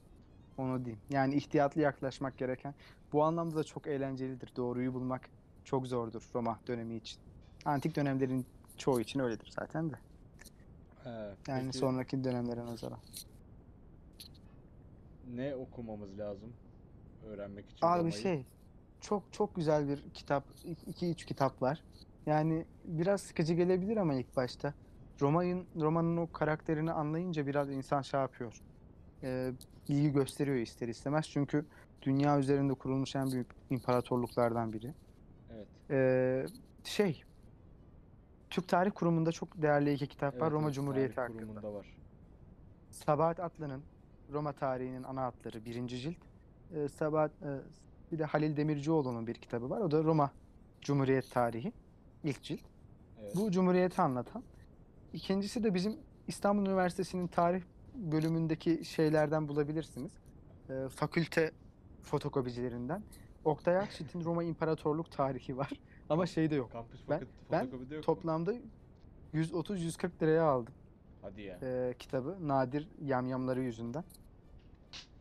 Onu 0.58 0.84
diyeyim. 0.84 1.02
Yani 1.10 1.34
ihtiyatlı 1.34 1.80
yaklaşmak 1.80 2.38
gereken. 2.38 2.74
Bu 3.12 3.24
anlamda 3.24 3.56
da 3.56 3.64
çok 3.64 3.86
eğlencelidir. 3.86 4.56
Doğruyu 4.56 4.94
bulmak 4.94 5.30
çok 5.64 5.86
zordur 5.86 6.30
Roma 6.34 6.60
dönemi 6.66 6.96
için. 6.96 7.18
Antik 7.64 7.96
dönemlerin 7.96 8.46
çoğu 8.76 9.00
için 9.00 9.20
öyledir 9.20 9.52
zaten 9.60 9.90
de. 9.90 9.94
He, 11.04 11.10
Yani 11.48 11.64
peki 11.64 11.78
sonraki 11.78 12.24
dönemlere 12.24 12.66
nazaran. 12.66 12.98
ne 15.34 15.54
okumamız 15.54 16.18
lazım 16.18 16.52
öğrenmek 17.26 17.64
için 17.70 17.86
Abi 17.86 17.98
Roma'yı? 17.98 18.12
şey 18.12 18.44
çok 19.04 19.32
çok 19.32 19.56
güzel 19.56 19.88
bir 19.88 20.10
kitap. 20.14 20.44
2-3 20.64 21.14
kitap 21.14 21.62
var. 21.62 21.82
Yani 22.26 22.64
biraz 22.84 23.20
sıkıcı 23.20 23.54
gelebilir 23.54 23.96
ama 23.96 24.14
ilk 24.14 24.36
başta. 24.36 24.74
Roma'nın 25.20 25.66
Roma'nın 25.76 26.16
o 26.16 26.32
karakterini 26.32 26.92
anlayınca 26.92 27.46
biraz 27.46 27.70
insan 27.70 28.02
şey 28.02 28.20
yapıyor. 28.20 28.60
Ee, 29.22 29.52
ilgi 29.88 30.12
gösteriyor 30.12 30.56
ister 30.56 30.88
istemez. 30.88 31.28
Çünkü 31.28 31.64
dünya 32.02 32.38
üzerinde 32.38 32.74
kurulmuş 32.74 33.16
en 33.16 33.32
büyük 33.32 33.46
imparatorluklardan 33.70 34.72
biri. 34.72 34.94
Evet. 35.54 35.66
Ee, 35.90 36.46
şey 36.84 37.22
Türk 38.50 38.68
Tarih 38.68 38.90
Kurumu'nda 38.94 39.32
çok 39.32 39.62
değerli 39.62 39.92
iki 39.92 40.06
kitap 40.06 40.34
var. 40.34 40.40
Evet, 40.42 40.52
Roma 40.52 40.64
evet, 40.66 40.74
Cumhuriyeti 40.74 41.14
tarih 41.14 41.34
hakkında. 41.34 41.46
kurumunda 41.46 41.74
var. 41.74 41.96
Sabahat 42.90 43.40
Atlı'nın 43.40 43.82
Roma 44.32 44.52
tarihinin 44.52 45.02
ana 45.02 45.22
hatları 45.22 45.64
birinci 45.64 45.98
cilt. 46.00 46.16
Ee, 46.74 46.88
Sabahat, 46.88 47.30
e, 47.42 47.60
bir 48.12 48.18
de 48.18 48.24
Halil 48.24 48.56
Demircioğlu'nun 48.56 49.26
bir 49.26 49.34
kitabı 49.34 49.70
var. 49.70 49.80
O 49.80 49.90
da 49.90 50.04
Roma 50.04 50.30
Cumhuriyet 50.80 51.30
Tarihi. 51.30 51.72
ilk 52.24 52.42
cilt. 52.42 52.60
Evet. 53.22 53.36
Bu 53.36 53.50
Cumhuriyeti 53.50 54.02
anlatan. 54.02 54.42
İkincisi 55.12 55.64
de 55.64 55.74
bizim 55.74 55.96
İstanbul 56.28 56.66
Üniversitesi'nin 56.66 57.26
tarih 57.26 57.62
bölümündeki 57.94 58.84
şeylerden 58.84 59.48
bulabilirsiniz. 59.48 60.12
Ee, 60.70 60.88
fakülte 60.88 61.52
fotokopicilerinden. 62.02 63.02
Oktay 63.44 63.76
Akşit'in 63.78 64.24
Roma 64.24 64.44
İmparatorluk 64.44 65.10
Tarihi 65.10 65.56
var. 65.56 65.70
Ama 66.10 66.26
şeyde 66.26 66.54
yok. 66.54 66.72
Kampüs 66.72 67.00
Ben- 67.08 67.22
ben 67.50 67.68
yok? 67.90 68.02
Toplamda 68.04 68.54
130-140 69.34 70.22
liraya 70.22 70.42
aldım 70.44 70.74
Hadi 71.22 71.42
ya. 71.42 71.58
e, 71.62 71.94
kitabı. 71.98 72.48
Nadir 72.48 72.88
yamyamları 73.02 73.62
yüzünden. 73.62 74.04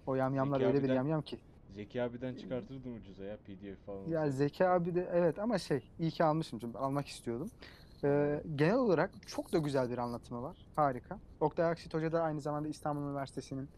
O 0.07 0.15
yamyamlar 0.15 0.61
öyle 0.61 0.83
bir 0.83 0.89
yamyam 0.89 1.21
ki. 1.21 1.39
Zeki 1.75 2.01
abiden 2.01 2.35
çıkartırdın 2.35 2.93
ucuza 2.93 3.23
ya 3.23 3.37
PDF 3.37 3.85
falan. 3.85 4.07
Ya. 4.07 4.29
Zeki 4.29 4.67
abi 4.67 4.95
de 4.95 5.09
evet 5.13 5.39
ama 5.39 5.57
şey 5.57 5.91
iyi 5.99 6.11
ki 6.11 6.23
almışım 6.23 6.59
çünkü 6.59 6.77
almak 6.77 7.07
istiyordum. 7.07 7.49
Ee, 8.03 8.43
genel 8.55 8.75
olarak 8.75 9.11
çok 9.27 9.53
da 9.53 9.57
güzel 9.57 9.89
bir 9.89 9.97
anlatımı 9.97 10.41
var. 10.41 10.57
Harika. 10.75 11.19
Oktay 11.39 11.65
Akşit 11.65 11.93
Hoca 11.93 12.11
da 12.11 12.21
aynı 12.21 12.41
zamanda 12.41 12.67
İstanbul 12.67 13.01
Üniversitesi'nin 13.01 13.69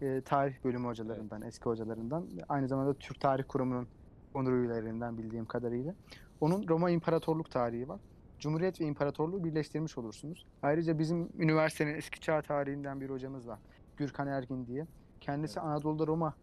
e, 0.00 0.20
tarih 0.20 0.64
bölümü 0.64 0.86
hocalarından, 0.86 1.42
eski 1.42 1.64
hocalarından. 1.64 2.26
Aynı 2.48 2.68
zamanda 2.68 2.94
Türk 2.94 3.20
Tarih 3.20 3.44
Kurumu'nun 3.48 3.88
onur 4.34 4.52
üyelerinden 4.52 5.18
bildiğim 5.18 5.44
kadarıyla. 5.46 5.94
Onun 6.40 6.68
Roma 6.68 6.90
İmparatorluk 6.90 7.50
tarihi 7.50 7.88
var. 7.88 8.00
Cumhuriyet 8.38 8.80
ve 8.80 8.84
İmparatorluğu 8.84 9.44
birleştirmiş 9.44 9.98
olursunuz. 9.98 10.46
Ayrıca 10.62 10.98
bizim 10.98 11.28
üniversitenin 11.38 11.94
eski 11.94 12.20
çağ 12.20 12.42
tarihinden 12.42 13.00
bir 13.00 13.10
hocamız 13.10 13.48
var. 13.48 13.58
Gürkan 13.96 14.26
Ergin 14.26 14.66
diye. 14.66 14.86
Kendisi 15.20 15.58
Evet. 15.58 15.68
Anadolu'da 15.68 16.06
Roma 16.06 16.34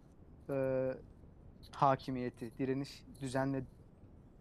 e, 0.50 0.92
hakimiyeti, 1.72 2.52
direniş, 2.60 3.04
düzenle 3.22 3.58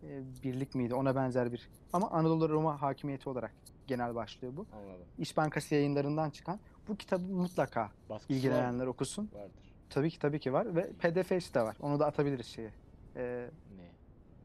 e, 0.03 0.23
birlik 0.43 0.75
miydi 0.75 0.95
ona 0.95 1.15
benzer 1.17 1.53
bir 1.53 1.69
ama 1.93 2.11
Anadolu 2.11 2.49
Roma 2.49 2.83
hakimiyeti 2.83 3.29
olarak 3.29 3.53
genel 3.87 4.15
başlığı 4.15 4.57
bu. 4.57 4.67
Anladım. 4.73 5.07
İş 5.19 5.37
Bankası 5.37 5.75
yayınlarından 5.75 6.31
çıkan 6.31 6.61
bu 6.89 6.97
kitabı 6.97 7.23
mutlaka 7.25 7.83
Baskısı 7.83 8.11
var 8.11 8.19
mı? 8.19 8.37
ilgilenenler 8.37 8.87
okusun. 8.87 9.31
Vardır. 9.35 9.73
Tabii 9.91 10.11
ki 10.11 10.19
tabii 10.19 10.39
ki 10.41 10.53
var 10.53 10.77
ve 10.77 10.93
PDF'si 10.93 11.55
de 11.55 11.63
var. 11.63 11.77
Onu 11.81 12.01
da 12.01 12.07
atabiliriz 12.07 12.47
şeye. 12.47 12.71
E, 13.17 13.51
Ne? 13.77 13.91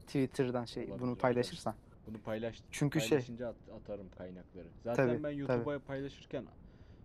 Twitter'dan 0.06 0.66
şey 0.66 0.84
Olabilir, 0.84 1.02
bunu 1.02 1.16
paylaşırsan. 1.16 1.74
Bunu 2.08 2.18
paylaş. 2.18 2.62
Çünkü 2.72 3.02
şey- 3.02 3.18
at- 3.18 3.56
atarım 3.82 4.10
kaynakları. 4.18 4.68
Zaten 4.84 5.08
Tabii, 5.08 5.24
ben 5.24 5.30
YouTube'a 5.32 5.80
paylaşırken 5.80 6.46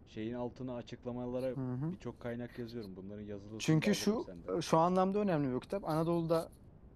şeyin 0.07 0.35
altına 0.35 0.75
açıklamalara 0.75 1.47
Hı 1.47 1.51
hı. 1.51 1.93
birçok 1.93 2.21
kaynak 2.21 2.59
yazıyorum. 2.59 2.97
Bunların 2.97 3.23
yazılısını 3.23 3.55
da 3.55 3.59
Çünkü 3.59 3.95
şu 3.95 4.25
senden. 4.27 4.61
şu 4.61 4.79
anlamda 4.79 5.19
önemli 5.19 5.55
bir 5.55 5.61
kitap. 5.61 5.89
Anadolu'da 5.89 6.49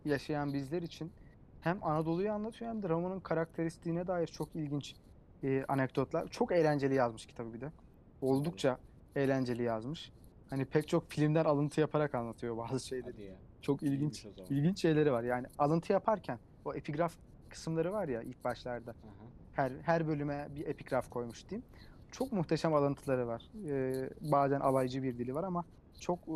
yaşayan 0.05 0.53
bizler 0.53 0.83
için 0.83 1.13
hem 1.61 1.85
Anadolu'yu 1.85 2.33
anlatıyor 2.33 2.71
hem 2.71 2.83
de 2.83 2.89
Roma'nın 2.89 3.21
karakteristiğine 3.21 4.07
dair 4.07 4.27
çok 4.27 4.57
ilginç 4.57 4.95
e, 5.43 5.65
anekdotlar. 5.69 6.29
Çok 6.29 6.53
eğlenceli 6.53 6.95
yazmış 6.95 7.27
kitabı 7.27 7.55
bir 7.55 7.61
de. 7.61 7.73
Oldukça 8.21 8.79
eğlenceli 9.17 9.63
yazmış. 9.63 10.13
Hani 10.51 10.65
pek 10.65 10.89
çok 10.89 11.11
filmden 11.11 11.45
alıntı 11.45 11.81
yaparak 11.81 12.15
anlatıyor 12.15 12.57
bazı 12.57 12.87
şeyleri. 12.87 13.35
Çok 13.63 13.83
ilginç 13.83 14.27
ilginç 14.51 14.81
şeyleri 14.83 15.13
var. 15.13 15.23
Yani 15.23 15.47
alıntı 15.59 15.93
yaparken 15.93 16.39
o 16.65 16.75
epigraf 16.75 17.15
kısımları 17.49 17.93
var 17.93 18.09
ya 18.09 18.23
ilk 18.23 18.45
başlarda. 18.45 18.91
Aha. 18.91 19.29
Her 19.53 19.73
her 19.83 20.09
bölüme 20.09 20.49
bir 20.55 20.67
epigraf 20.67 21.11
koymuş 21.11 21.49
diyeyim. 21.51 21.67
Çok 22.13 22.33
muhteşem 22.33 22.75
alıntıları 22.75 23.27
var. 23.27 23.43
Ee, 23.69 24.11
bazen 24.21 24.61
alaycı 24.61 25.03
bir 25.03 25.19
dili 25.19 25.35
var 25.35 25.45
ama 25.45 25.65
çok 26.01 26.19
e, 26.19 26.33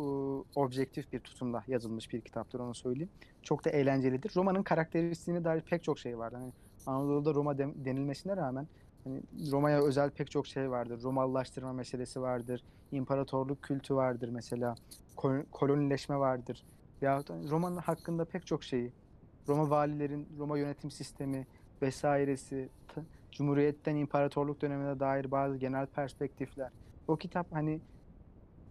objektif 0.55 1.13
bir 1.13 1.19
tutumda 1.19 1.63
yazılmış 1.67 2.13
bir 2.13 2.21
kitaptır 2.21 2.59
onu 2.59 2.75
söyleyeyim. 2.75 3.09
Çok 3.41 3.65
da 3.65 3.69
eğlencelidir. 3.69 4.31
Roma'nın 4.35 4.63
karakteristiğine 4.63 5.43
dair 5.43 5.61
pek 5.61 5.83
çok 5.83 5.99
şey 5.99 6.17
var. 6.17 6.33
Hani 6.33 6.51
Anadolu'da 6.85 7.33
Roma 7.33 7.57
dem- 7.57 7.85
denilmesine 7.85 8.37
rağmen 8.37 8.67
hani 9.03 9.21
Roma'ya 9.51 9.81
özel 9.83 10.09
pek 10.09 10.31
çok 10.31 10.47
şey 10.47 10.71
vardır. 10.71 11.03
Romalılaştırma 11.03 11.73
meselesi 11.73 12.21
vardır. 12.21 12.63
İmparatorluk 12.91 13.61
kültü 13.61 13.95
vardır 13.95 14.29
mesela. 14.29 14.75
Kol- 15.15 15.45
kolonileşme 15.51 16.17
vardır. 16.17 16.63
Yahut 17.01 17.29
hani 17.29 17.49
Roma'nın 17.49 17.77
hakkında 17.77 18.25
pek 18.25 18.47
çok 18.47 18.63
şeyi. 18.63 18.91
Roma 19.47 19.69
valilerin, 19.69 20.27
Roma 20.39 20.57
yönetim 20.57 20.91
sistemi 20.91 21.47
vesairesi, 21.81 22.69
t- 22.95 23.01
Cumhuriyetten 23.33 23.95
imparatorluk 23.95 24.61
dönemine 24.61 24.99
dair 24.99 25.31
bazı 25.31 25.57
genel 25.57 25.85
perspektifler. 25.85 26.71
O 27.07 27.17
kitap 27.17 27.47
hani 27.51 27.81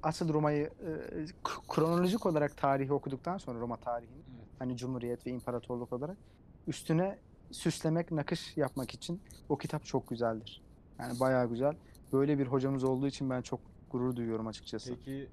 asıl 0.03 0.33
Roma'yı 0.33 0.64
e, 0.64 1.27
kronolojik 1.68 2.27
olarak 2.27 2.57
tarihi 2.57 2.92
okuduktan 2.92 3.38
sonra 3.38 3.61
Roma 3.61 3.77
tarihini 3.77 4.22
Evet. 4.37 4.48
hani 4.59 4.77
Cumhuriyet 4.77 5.27
ve 5.27 5.31
imparatorluk 5.31 5.92
olarak 5.92 6.16
üstüne 6.66 7.18
süslemek, 7.51 8.11
nakış 8.11 8.57
yapmak 8.57 8.94
için 8.94 9.20
o 9.48 9.59
kitap 9.59 9.85
çok 9.85 10.09
güzeldir. 10.09 10.62
Yani 10.98 11.20
bayağı 11.20 11.48
güzel. 11.48 11.77
Böyle 12.12 12.38
bir 12.38 12.46
hocamız 12.46 12.85
olduğu 12.85 13.07
için 13.07 13.31
ben 13.31 13.42
çok 13.42 13.61
gurur 13.90 14.16
duyuyorum 14.16 14.46
açıkçası. 14.46 14.94
Peki 14.94 15.29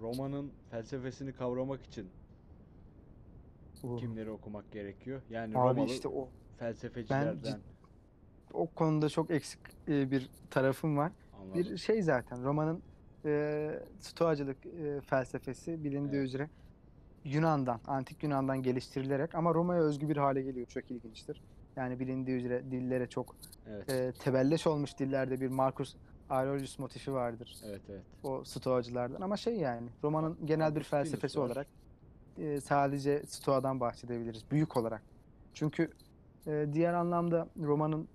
romanın 0.00 0.52
felsefesini 0.70 1.32
kavramak 1.32 1.84
için 1.86 2.10
kimleri 3.98 4.30
okumak 4.30 4.72
gerekiyor? 4.72 5.22
Yani 5.30 5.58
Abi 5.58 5.80
Romalı 5.80 5.90
işte 5.90 6.08
o 6.08 6.28
felsefecilerden 6.58 7.60
o 8.56 8.66
konuda 8.66 9.08
çok 9.08 9.30
eksik 9.30 9.60
e, 9.88 10.10
bir 10.10 10.30
tarafım 10.50 10.96
var. 10.96 11.12
anladım. 11.42 11.54
Bir 11.54 11.76
şey 11.76 12.02
zaten 12.02 12.44
romanın 12.44 12.82
e, 13.24 13.70
stoacılık 14.00 14.66
e, 14.66 15.00
felsefesi 15.00 15.84
bilindiği 15.84 16.16
Evet. 16.16 16.28
üzere 16.28 16.48
Yunan'dan, 17.24 17.80
antik 17.86 18.22
Yunan'dan 18.22 18.62
geliştirilerek 18.62 19.34
ama 19.34 19.54
Roma'ya 19.54 19.80
özgü 19.80 20.08
bir 20.08 20.16
hale 20.16 20.42
geliyor. 20.42 20.66
Çok 20.66 20.90
ilginçtir. 20.90 21.42
Yani 21.76 22.00
bilindiği 22.00 22.36
üzere 22.36 22.70
dillere 22.70 23.06
çok 23.06 23.36
Evet. 23.68 23.90
e, 23.90 24.12
tebelleş 24.12 24.66
olmuş 24.66 24.98
dillerde 24.98 25.40
bir 25.40 25.48
Marcus 25.48 25.96
Aurelius 26.30 26.78
motifi 26.78 27.12
vardır. 27.12 27.56
Evet 27.64 27.80
evet. 27.88 28.02
O 28.22 28.44
stoacılardan 28.44 29.20
ama 29.20 29.36
şey 29.36 29.56
yani 29.56 29.88
romanın 30.04 30.38
genel 30.44 30.76
bir 30.76 30.82
felsefesi 30.82 31.40
olarak 31.40 31.66
e, 32.38 32.60
sadece 32.60 33.22
stoadan 33.26 33.80
bahsedebiliriz 33.80 34.44
büyük 34.50 34.76
olarak. 34.76 35.02
Çünkü 35.54 35.90
e, 36.46 36.66
diğer 36.72 36.94
anlamda 36.94 37.48
romanın 37.62 38.08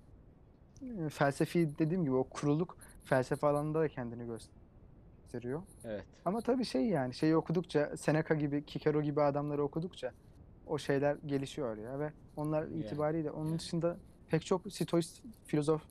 felsefi 1.10 1.80
dediğim 1.80 2.04
gibi 2.04 2.15
o 2.15 2.24
kuruluk 2.24 2.78
felsefe 3.04 3.48
alanında 3.48 3.80
da 3.80 3.88
kendini 3.88 4.26
gösteriyor. 4.26 5.62
Evet. 5.84 6.06
Ama 6.26 6.41
tabii 6.41 6.65
şey 6.65 6.86
yani 6.86 7.13
şeyi 7.13 7.36
okudukça 7.36 7.98
Seneca 7.98 8.36
gibi 8.36 8.63
Cicero 8.67 9.02
gibi 9.02 9.22
adamları 9.22 9.63
okudukça 9.63 10.12
o 10.67 10.78
şeyler 10.78 11.17
gelişiyor 11.26 11.78
ya 11.78 12.00
ve 12.00 12.13
onlar 12.36 12.63
Yani, 12.63 12.76
itibariyle 12.76 13.32
onun 13.32 13.60
dışında 13.60 13.98
pek 14.30 14.46
çok 14.46 14.74
stoist 14.74 15.22
filozof 15.46 15.82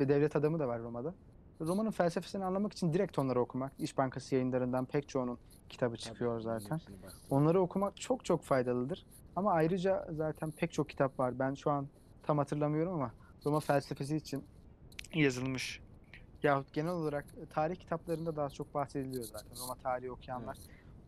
ve 0.00 0.08
devlet 0.08 0.36
adamı 0.36 0.58
da 0.58 0.68
var 0.68 0.82
Roma'da. 0.82 1.14
Romanın 1.60 1.90
felsefesini 1.90 2.44
anlamak 2.44 2.72
için 2.72 2.92
direkt 2.92 3.18
onları 3.18 3.40
okumak, 3.40 3.72
İş 3.78 3.98
Bankası 3.98 4.34
yayınlarından 4.34 4.84
pek 4.84 5.08
çoğunun 5.08 5.38
kitabı 5.68 5.96
çıkıyor 5.96 6.40
Tabii, 6.42 6.60
zaten. 6.60 6.80
Onları 7.30 7.60
okumak 7.60 7.96
çok 7.96 8.24
çok 8.24 8.42
faydalıdır. 8.42 9.06
Ama 9.36 9.52
ayrıca 9.52 10.08
zaten 10.10 10.50
pek 10.50 10.72
çok 10.72 10.88
kitap 10.88 11.18
var. 11.18 11.38
Ben 11.38 11.54
şu 11.54 11.70
an 11.70 11.88
tam 12.22 12.38
hatırlamıyorum 12.38 12.94
ama 12.94 13.12
Roma 13.48 13.60
felsefesi 13.60 14.16
için 14.16 14.44
yazılmış. 15.14 15.80
Yahut 16.42 16.72
genel 16.72 16.90
olarak 16.92 17.24
tarih 17.50 17.76
kitaplarında 17.76 18.36
daha 18.36 18.50
çok 18.50 18.74
bahsediliyor 18.74 19.24
zaten. 19.24 19.58
Roma 19.62 19.74
tarihi 19.74 20.10
okuyanlar 20.10 20.58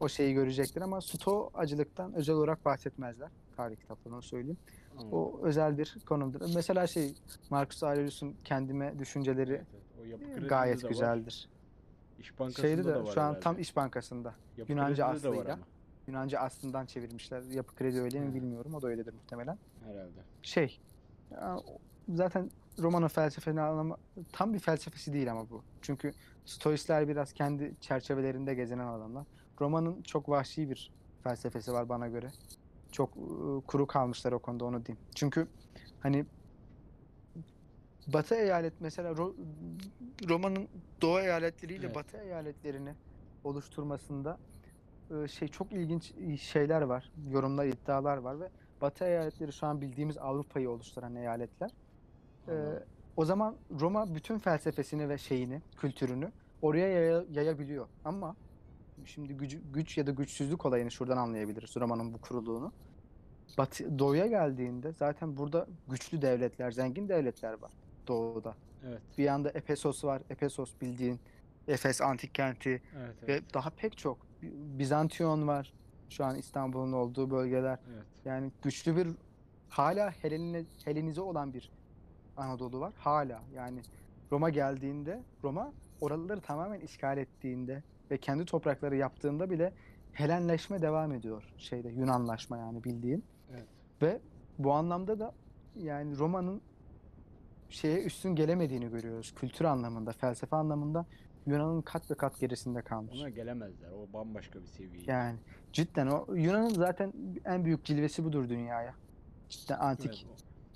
o 0.01 0.09
şeyi 0.09 0.35
görecektir 0.35 0.81
ama 0.83 1.01
Stoacılıktan 1.01 2.15
özel 2.15 2.35
olarak 2.35 2.65
bahsetmezler. 2.65 3.29
Tarih 3.57 3.77
kitaplarını 3.77 4.23
söyleyeyim. 4.23 4.59
Anladım. 4.93 5.13
O 5.13 5.41
özel 5.43 5.79
bir 5.79 5.97
konumdur. 6.07 6.41
Mesela 6.55 6.87
şey 6.87 7.15
Marcus 7.51 7.83
Aurelius'un 7.83 8.37
kendime 8.45 8.99
düşünceleri 8.99 9.53
Evet, 9.53 10.17
evet. 10.31 10.45
O 10.45 10.49
gayet 10.49 10.79
de 10.81 10.85
var. 10.85 10.89
güzeldir. 10.89 11.49
İş 12.19 12.39
Bankası'nda 12.39 12.67
Şeyde 12.69 12.85
de 12.85 12.89
da 12.95 13.05
var 13.05 13.13
şu 13.13 13.21
an 13.21 13.25
herhalde. 13.25 13.41
tam 13.41 13.59
İş 13.59 13.77
Bankası'nda. 13.77 14.35
Yapı 14.57 14.73
Yunanca 14.73 15.07
aslıyla. 15.07 15.59
Yunanca 16.07 16.41
aslından 16.41 16.87
çevirmişler. 16.87 17.43
Yapı 17.43 17.75
kredi 17.75 18.01
öyle 18.01 18.21
mi 18.21 18.35
bilmiyorum. 18.35 18.75
O 18.75 18.83
da 18.83 18.89
öyledir 18.89 19.15
muhtemelen. 19.15 19.59
herhalde. 19.85 20.21
Şey 20.43 20.81
zaten 22.09 22.51
romanın 22.79 23.09
felsefeni 23.09 23.61
anlama 23.61 23.97
tam 24.33 24.55
bir 24.55 24.59
felsefesi 24.59 25.13
değil 25.13 25.31
ama 25.33 25.51
bu. 25.51 25.63
Çünkü 25.83 26.13
Stoistler 26.45 27.09
biraz 27.09 27.33
kendi 27.33 27.75
çerçevelerinde 27.81 28.55
gezinen 28.55 28.87
adamlar. 28.87 29.27
Romanın 29.61 30.03
çok 30.03 30.29
vahşi 30.29 30.71
bir 30.71 30.93
felsefesi 31.23 31.73
var 31.73 31.89
bana 31.89 32.09
göre. 32.09 32.31
Çok 32.93 33.17
ıı, 33.17 33.61
kuru 33.61 33.87
kalmışlar 33.87 34.33
o 34.33 34.39
konuda 34.39 34.65
onu 34.65 34.87
diyeyim. 34.87 35.05
Çünkü 35.15 35.49
hani 36.01 36.27
Batı 38.07 38.35
eyalet 38.35 38.81
mesela 38.81 39.11
Ro- 39.11 39.35
Roma'nın 40.29 40.69
Doğu 41.03 41.21
eyaletleriyle 41.21 41.87
Evet. 41.87 41.97
Batı 41.97 42.17
eyaletlerini 42.17 42.95
oluşturmasında 43.45 44.39
e, 45.11 45.29
şey 45.29 45.49
çok 45.49 45.73
ilginç 45.73 46.13
şeyler 46.41 46.83
var. 46.83 47.13
Yorumlar, 47.31 47.67
iddialar 47.67 48.17
var 48.17 48.41
ve 48.41 48.51
Batı 48.81 49.05
eyaletleri 49.05 49.53
şu 49.53 49.67
an 49.67 49.81
bildiğimiz 49.81 50.19
Avrupa'yı 50.19 50.71
oluşturan 50.71 51.17
eyaletler. 51.17 51.71
Ee, 52.49 52.53
o 53.17 53.25
zaman 53.25 53.57
Roma 53.81 54.15
bütün 54.15 54.39
felsefesini 54.39 55.09
ve 55.09 55.19
şeyini, 55.19 55.63
kültürünü 55.77 56.33
oraya 56.63 56.89
yaya- 56.89 57.25
yayabiliyor. 57.31 57.87
Ama 58.05 58.37
şimdi 59.05 59.35
güç, 59.35 59.57
güç 59.73 59.99
ya 59.99 60.07
da 60.07 60.11
güçsüzlük 60.11 60.67
olayını 60.67 60.91
şuradan 60.91 61.17
anlayabiliriz 61.17 61.77
Roma'nın 61.77 62.15
bu 62.15 62.19
kuruluğunu. 62.21 62.73
Batı, 63.59 63.99
doğuya 63.99 64.27
geldiğinde 64.27 64.93
zaten 64.93 65.37
burada 65.37 65.67
güçlü 65.89 66.23
devletler, 66.23 66.71
zengin 66.73 67.09
devletler 67.09 67.53
var 67.53 67.71
doğuda. 68.09 68.55
Evet. 68.89 69.01
Bir 69.19 69.25
yanda 69.25 69.51
Efesos 69.51 70.05
var. 70.05 70.23
Efesos 70.31 70.75
bildiğin 70.81 71.21
Efes 71.69 72.01
antik 72.01 72.35
kenti 72.35 72.71
Evet. 72.71 73.15
ve 73.29 73.33
Evet. 73.33 73.55
daha 73.55 73.71
pek 73.71 73.99
çok. 73.99 74.19
Bizantiyon 74.79 75.49
var. 75.49 75.73
Şu 76.11 76.25
an 76.25 76.37
İstanbul'un 76.37 76.93
olduğu 76.93 77.31
bölgeler. 77.31 77.79
evet. 77.95 78.05
Yani 78.25 78.53
güçlü 78.63 78.97
bir 78.97 79.09
hala 79.69 80.11
Helenine, 80.11 80.65
Helenize 80.85 81.21
olan 81.21 81.55
bir 81.55 81.71
Anadolu 82.37 82.81
var. 82.81 82.93
Hala 82.99 83.43
yani 83.55 83.81
Roma 84.33 84.51
geldiğinde 84.51 85.23
Roma 85.45 85.73
oraları 86.01 86.41
tamamen 86.41 86.81
işgal 86.81 87.19
ettiğinde 87.19 87.83
ve 88.11 88.19
kendi 88.19 88.45
toprakları 88.45 88.97
yaptığında 88.97 89.51
bile 89.51 89.73
Helenleşme 90.13 90.83
devam 90.83 91.13
ediyor 91.13 91.55
şeyde 91.59 91.89
Yunanlaşma 91.89 92.59
yani 92.59 92.85
bildiğin. 92.85 93.25
Evet. 93.51 93.67
Ve 94.03 94.21
bu 94.59 94.73
anlamda 94.73 95.19
da 95.19 95.33
yani 95.77 96.19
Roma'nın 96.19 96.61
şeye 97.69 98.03
üstün 98.05 98.35
gelemediğini 98.35 98.91
görüyoruz. 98.91 99.35
Kültür 99.35 99.65
anlamında, 99.65 100.13
felsefe 100.13 100.57
anlamında 100.57 101.07
Yunan'ın 101.47 101.83
kat 101.83 102.11
ve 102.11 102.15
kat 102.15 102.41
gerisinde 102.41 102.83
kalmış. 102.83 103.21
Ona 103.21 103.29
gelemezler. 103.29 103.91
O 103.91 104.13
bambaşka 104.13 104.61
bir 104.63 104.67
seviye. 104.67 105.05
Yani 105.07 105.39
cidden 105.73 106.07
o 106.07 106.35
Yunan'ın 106.35 106.69
zaten 106.75 107.13
en 107.45 107.65
büyük 107.65 107.85
cilvesi 107.85 108.25
budur 108.25 108.49
dünyaya. 108.49 108.95
Cidden 109.49 109.79
antik. 109.79 110.27
Evet, 110.27 110.27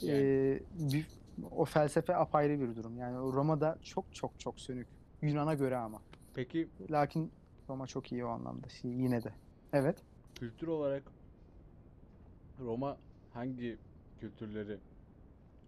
o- 0.03 0.07
yani- 0.07 0.22
Ee, 0.22 0.61
bir, 0.92 1.07
o 1.50 1.64
felsefe 1.64 2.16
apayrı 2.16 2.61
bir 2.61 2.77
durum. 2.77 2.98
Yani 2.98 3.16
Roma'da 3.16 3.79
çok 3.83 4.14
çok 4.14 4.40
çok 4.40 4.61
sönük. 4.61 4.87
Yunan'a 5.22 5.55
göre 5.55 5.77
ama. 5.77 6.03
Peki 6.35 6.68
Lakin 6.90 7.33
Roma 7.68 7.87
çok 7.87 8.12
iyi 8.12 8.24
o 8.24 8.29
anlamda. 8.29 8.66
Yine 8.83 9.22
de. 9.24 9.33
Evet. 9.72 9.97
kültür 10.34 10.66
olarak 10.66 11.03
Roma 12.61 12.97
hangi 13.32 13.78
kültürleri 14.20 14.78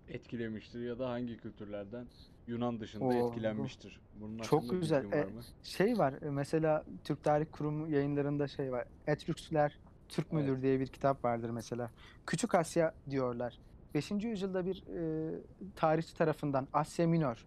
etkilemiştir 0.08 0.80
ya 0.88 0.98
da 0.98 1.10
hangi 1.10 1.36
kültürlerden 1.36 2.06
Yunan 2.46 2.80
dışında 2.80 3.04
Oo, 3.04 3.12
etkilenmiştir? 3.28 4.00
Bunun 4.20 4.38
Çok 4.38 4.62
hakkında 4.62 4.80
güzel. 4.80 5.06
var 5.06 5.12
E, 5.12 5.24
mı? 5.24 5.40
Şey 5.62 5.98
var. 5.98 6.14
e, 6.22 6.30
Mesela 6.30 6.84
Türk 7.04 7.24
Tarih 7.24 7.46
Kurumu 7.52 7.88
yayınlarında 7.88 8.48
şey 8.48 8.72
var. 8.72 8.84
Etrüksler 9.06 9.78
Türk 10.08 10.32
müdür 10.32 10.52
Evet. 10.52 10.62
diye 10.62 10.80
bir 10.80 10.86
kitap 10.86 11.24
vardır 11.24 11.50
mesela. 11.50 11.90
Küçük 12.26 12.54
Asya 12.54 12.94
diyorlar. 13.10 13.58
5. 13.94 14.10
yüzyılda 14.10 14.66
bir 14.66 14.84
e, 14.96 15.34
tarihçi 15.76 16.14
tarafından 16.16 16.68
Asya 16.72 17.06
Minor 17.08 17.46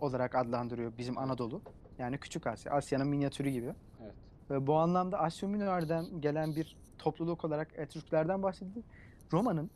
olarak 0.00 0.34
adlandırıyor 0.34 0.92
bizim 0.98 1.18
Anadolu. 1.18 1.62
Yani 1.98 2.18
Küçük 2.18 2.46
Asya. 2.46 2.72
Asya'nın 2.72 3.08
minyatürü 3.08 3.48
gibi. 3.50 3.74
Evet. 4.02 4.14
Ve 4.50 4.66
bu 4.66 4.74
anlamda 4.74 5.18
Asya 5.18 5.48
Minor'dan 5.48 6.20
gelen 6.20 6.56
bir 6.56 6.76
topluluk 6.98 7.44
olarak 7.44 7.68
Etrüsklerden 7.76 8.42
bahsedilir. 8.42 8.84
Roma'nın 9.32 9.70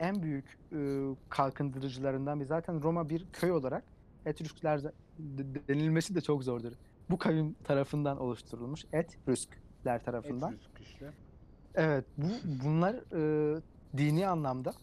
en 0.00 0.22
büyük 0.22 0.58
e, 0.72 0.78
kalkındırıcılarından 1.28 2.40
bir 2.40 2.44
zaten 2.44 2.82
Roma 2.82 3.08
bir 3.08 3.26
köy 3.32 3.52
olarak 3.52 3.84
Etrüskler 4.26 4.82
de- 4.84 4.92
de- 5.18 5.68
denilmesi 5.68 6.14
de 6.14 6.20
çok 6.20 6.44
zordur. 6.44 6.72
Bu 7.10 7.18
kavim 7.18 7.54
tarafından 7.64 8.20
oluşturulmuş 8.20 8.84
Etrüskler 8.92 10.04
tarafından. 10.04 10.52
Etrüsk 10.52 10.80
işte. 10.80 11.10
Evet, 11.74 12.04
bu 12.18 12.26
bunlar 12.64 12.94
e, 12.94 13.60
dini 13.96 14.26
anlamda 14.26 14.74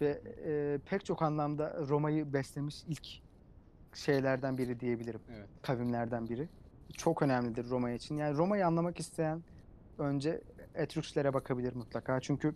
ve 0.00 0.20
e, 0.46 0.78
pek 0.90 1.04
çok 1.04 1.22
anlamda 1.22 1.76
Roma'yı 1.88 2.32
beslemiş 2.32 2.84
ilk 2.88 3.06
şeylerden 3.94 4.58
biri 4.58 4.80
diyebilirim. 4.80 5.20
Evet. 5.36 5.48
Kavimlerden 5.62 6.28
biri. 6.28 6.48
Çok 6.92 7.22
önemlidir 7.22 7.70
Roma 7.70 7.90
için. 7.90 8.16
Yani 8.16 8.36
Roma'yı 8.36 8.66
anlamak 8.66 9.00
isteyen 9.00 9.42
önce 9.98 10.40
Etrüskslere 10.74 11.34
bakabilir 11.34 11.74
mutlaka. 11.74 12.20
Çünkü 12.20 12.54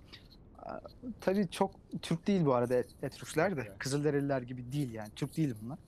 tabii 1.21 1.49
çok 1.51 1.71
Türk 2.03 2.27
değil 2.27 2.45
bu 2.47 2.55
arada 2.55 2.75
Et- 2.75 2.95
Etrüskler 3.03 3.57
de. 3.57 3.61
Evet. 3.69 3.79
Kızılderililer 3.79 4.43
gibi 4.43 4.73
değil 4.73 4.93
yani. 4.93 5.09
Türk 5.17 5.37
değil 5.37 5.55
bunlar. 5.63 5.79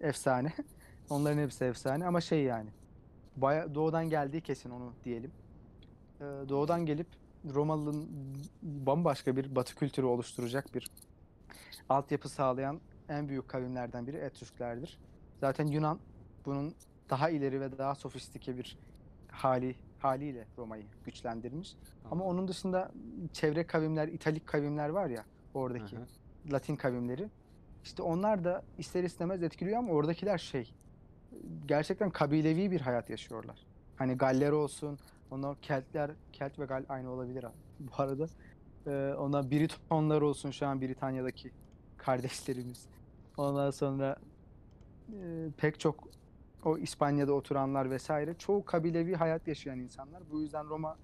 Efsane. 0.00 0.52
Onların 1.10 1.38
hepsi 1.42 1.64
efsane 1.64 2.06
ama 2.06 2.20
şey 2.20 2.42
yani. 2.42 2.70
Baya 3.36 3.74
doğudan 3.74 4.08
geldiği 4.08 4.40
kesin 4.40 4.70
onu 4.70 4.92
diyelim. 5.04 5.30
Ee, 6.20 6.24
doğudan 6.24 6.86
gelip 6.86 7.06
Romalı'nın 7.54 8.08
bambaşka 8.62 9.36
bir 9.36 9.56
batı 9.56 9.74
kültürü 9.74 10.06
oluşturacak 10.06 10.74
bir 10.74 10.90
altyapı 11.88 12.28
sağlayan 12.28 12.80
en 13.08 13.28
büyük 13.28 13.48
kavimlerden 13.48 14.06
biri 14.06 14.16
Etrüsklerdir. 14.16 14.98
Zaten 15.40 15.66
Yunan 15.66 15.98
bunun 16.46 16.74
daha 17.10 17.30
ileri 17.30 17.60
ve 17.60 17.78
daha 17.78 17.94
sofistike 17.94 18.56
bir 18.56 18.78
hali 19.28 19.74
haliyle 19.98 20.46
Roma'yı 20.58 20.84
güçlendirmiş. 21.04 21.76
Ama 22.04 22.10
Anladım. 22.10 22.26
onun 22.38 22.48
dışında 22.48 22.92
çevre 23.32 23.66
kavimler, 23.66 24.08
İtalik 24.08 24.46
kavimler 24.46 24.88
var 24.88 25.06
ya 25.06 25.24
oradaki. 25.54 25.96
Hı 25.96 26.00
hı. 26.00 26.52
Latin 26.52 26.76
kavimleri. 26.76 27.28
İşte 27.84 28.02
onlar 28.02 28.44
da 28.44 28.62
ister 28.78 29.04
istemez 29.04 29.42
etkiliyor 29.42 29.78
ama 29.78 29.92
oradakiler 29.92 30.38
şey 30.38 30.72
gerçekten 31.66 32.10
kabilevi 32.10 32.70
bir 32.70 32.80
hayat 32.80 33.10
yaşıyorlar. 33.10 33.66
Hani 33.96 34.16
Galler 34.16 34.52
olsun, 34.52 34.98
onlar 35.30 35.60
Keltler, 35.60 36.10
Kelt 36.32 36.58
ve 36.58 36.64
Gal 36.64 36.84
aynı 36.88 37.10
olabilir 37.10 37.44
abi 37.44 37.54
bu 37.80 38.02
arada. 38.02 38.26
Ee, 38.86 39.14
ondan 39.18 39.50
Britonlar 39.50 40.20
olsun 40.22 40.50
şu 40.50 40.66
an 40.66 40.80
Britanya'daki 40.80 41.50
kardeşlerimiz. 41.96 42.86
Ondan 43.36 43.70
sonra 43.70 44.16
e, 45.12 45.48
pek 45.56 45.80
çok 45.80 46.08
o 46.64 46.78
İspanya'da 46.78 47.32
oturanlar 47.32 47.90
vesaire 47.90 48.34
çoğu 48.34 48.64
kabilevi 48.64 49.14
hayat 49.14 49.48
yaşayan 49.48 49.78
insanlar. 49.78 50.22
Bu 50.32 50.40
yüzden 50.40 50.68
Roma 50.68 50.96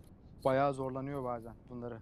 bayağı 0.45 0.75
zorlanıyor 0.75 1.25
bazen 1.25 1.55
bunları 1.71 1.99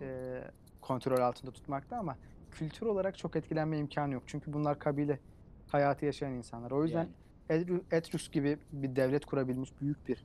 e, 0.00 0.40
kontrol 0.80 1.18
altında 1.18 1.50
tutmakta 1.50 1.96
ama 1.96 2.16
kültür 2.50 2.86
olarak 2.86 3.18
çok 3.18 3.36
etkilenme 3.36 3.78
imkanı 3.78 4.14
yok. 4.14 4.22
Çünkü 4.26 4.52
bunlar 4.52 4.78
kabile 4.78 5.18
hayatı 5.66 6.06
yaşayan 6.06 6.32
insanlar. 6.32 6.70
O 6.70 6.84
yüzden 6.84 7.08
Yani, 7.50 7.80
Etrus 7.90 8.30
gibi 8.30 8.58
bir 8.72 8.96
devlet 8.96 9.26
kurabilmiş 9.26 9.80
büyük 9.80 10.08
bir 10.08 10.24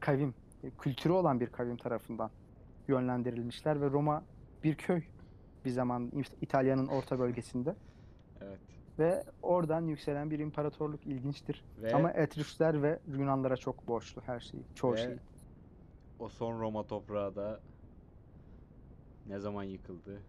kavim, 0.00 0.34
e, 0.64 0.70
kültürü 0.70 1.12
olan 1.12 1.40
bir 1.40 1.46
kavim 1.46 1.76
tarafından 1.76 2.30
yönlendirilmişler 2.88 3.80
ve 3.80 3.90
Roma 3.90 4.24
bir 4.64 4.74
köy 4.74 5.02
bir 5.64 5.70
zaman 5.70 6.12
İtalya'nın 6.40 6.86
orta 6.86 7.18
bölgesinde 7.18 7.76
evet. 8.40 8.58
ve 8.98 9.24
oradan 9.42 9.86
yükselen 9.86 10.30
bir 10.30 10.38
imparatorluk 10.38 11.06
ilginçtir. 11.06 11.64
Ve 11.82 11.94
Ama 11.94 12.10
Etrusler 12.10 12.82
ve 12.82 12.98
Yunanlara 13.06 13.56
çok 13.56 13.88
borçlu 13.88 14.22
her 14.26 14.40
şeyi, 14.40 14.64
çoğu 14.74 14.96
şeyi. 14.96 15.18
o 16.18 16.28
son 16.28 16.60
Roma 16.60 16.86
toprağı 16.86 17.36
da 17.36 17.60
ne 19.26 19.38
zaman 19.38 19.62
yıkıldı? 19.62 20.22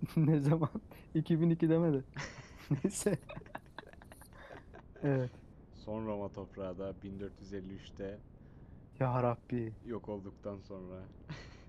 ne 0.16 0.40
zaman? 0.40 0.68
2002 1.14 1.68
demedi. 1.68 2.04
Neyse. 2.84 3.18
evet. 5.02 5.30
Son 5.74 6.06
Roma 6.06 6.28
toprağı 6.28 6.78
da 6.78 6.94
1453'te 7.04 8.18
Ya 9.00 9.22
Rabbi. 9.22 9.72
yok 9.86 10.08
olduktan 10.08 10.58
sonra. 10.58 10.94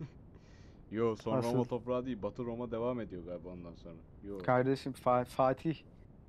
Yo 0.92 1.16
son 1.16 1.38
Asıl- 1.38 1.54
Roma 1.54 1.64
toprağı 1.64 2.06
değil 2.06 2.22
Batı 2.22 2.46
Roma 2.46 2.72
devam 2.72 3.02
ediyor 3.02 3.24
galiba 3.26 3.50
ondan 3.50 3.74
sonra. 3.76 3.96
Yo. 4.28 4.40
Kardeşim 4.40 4.92
Fa- 4.92 5.26
Fatih 5.26 5.76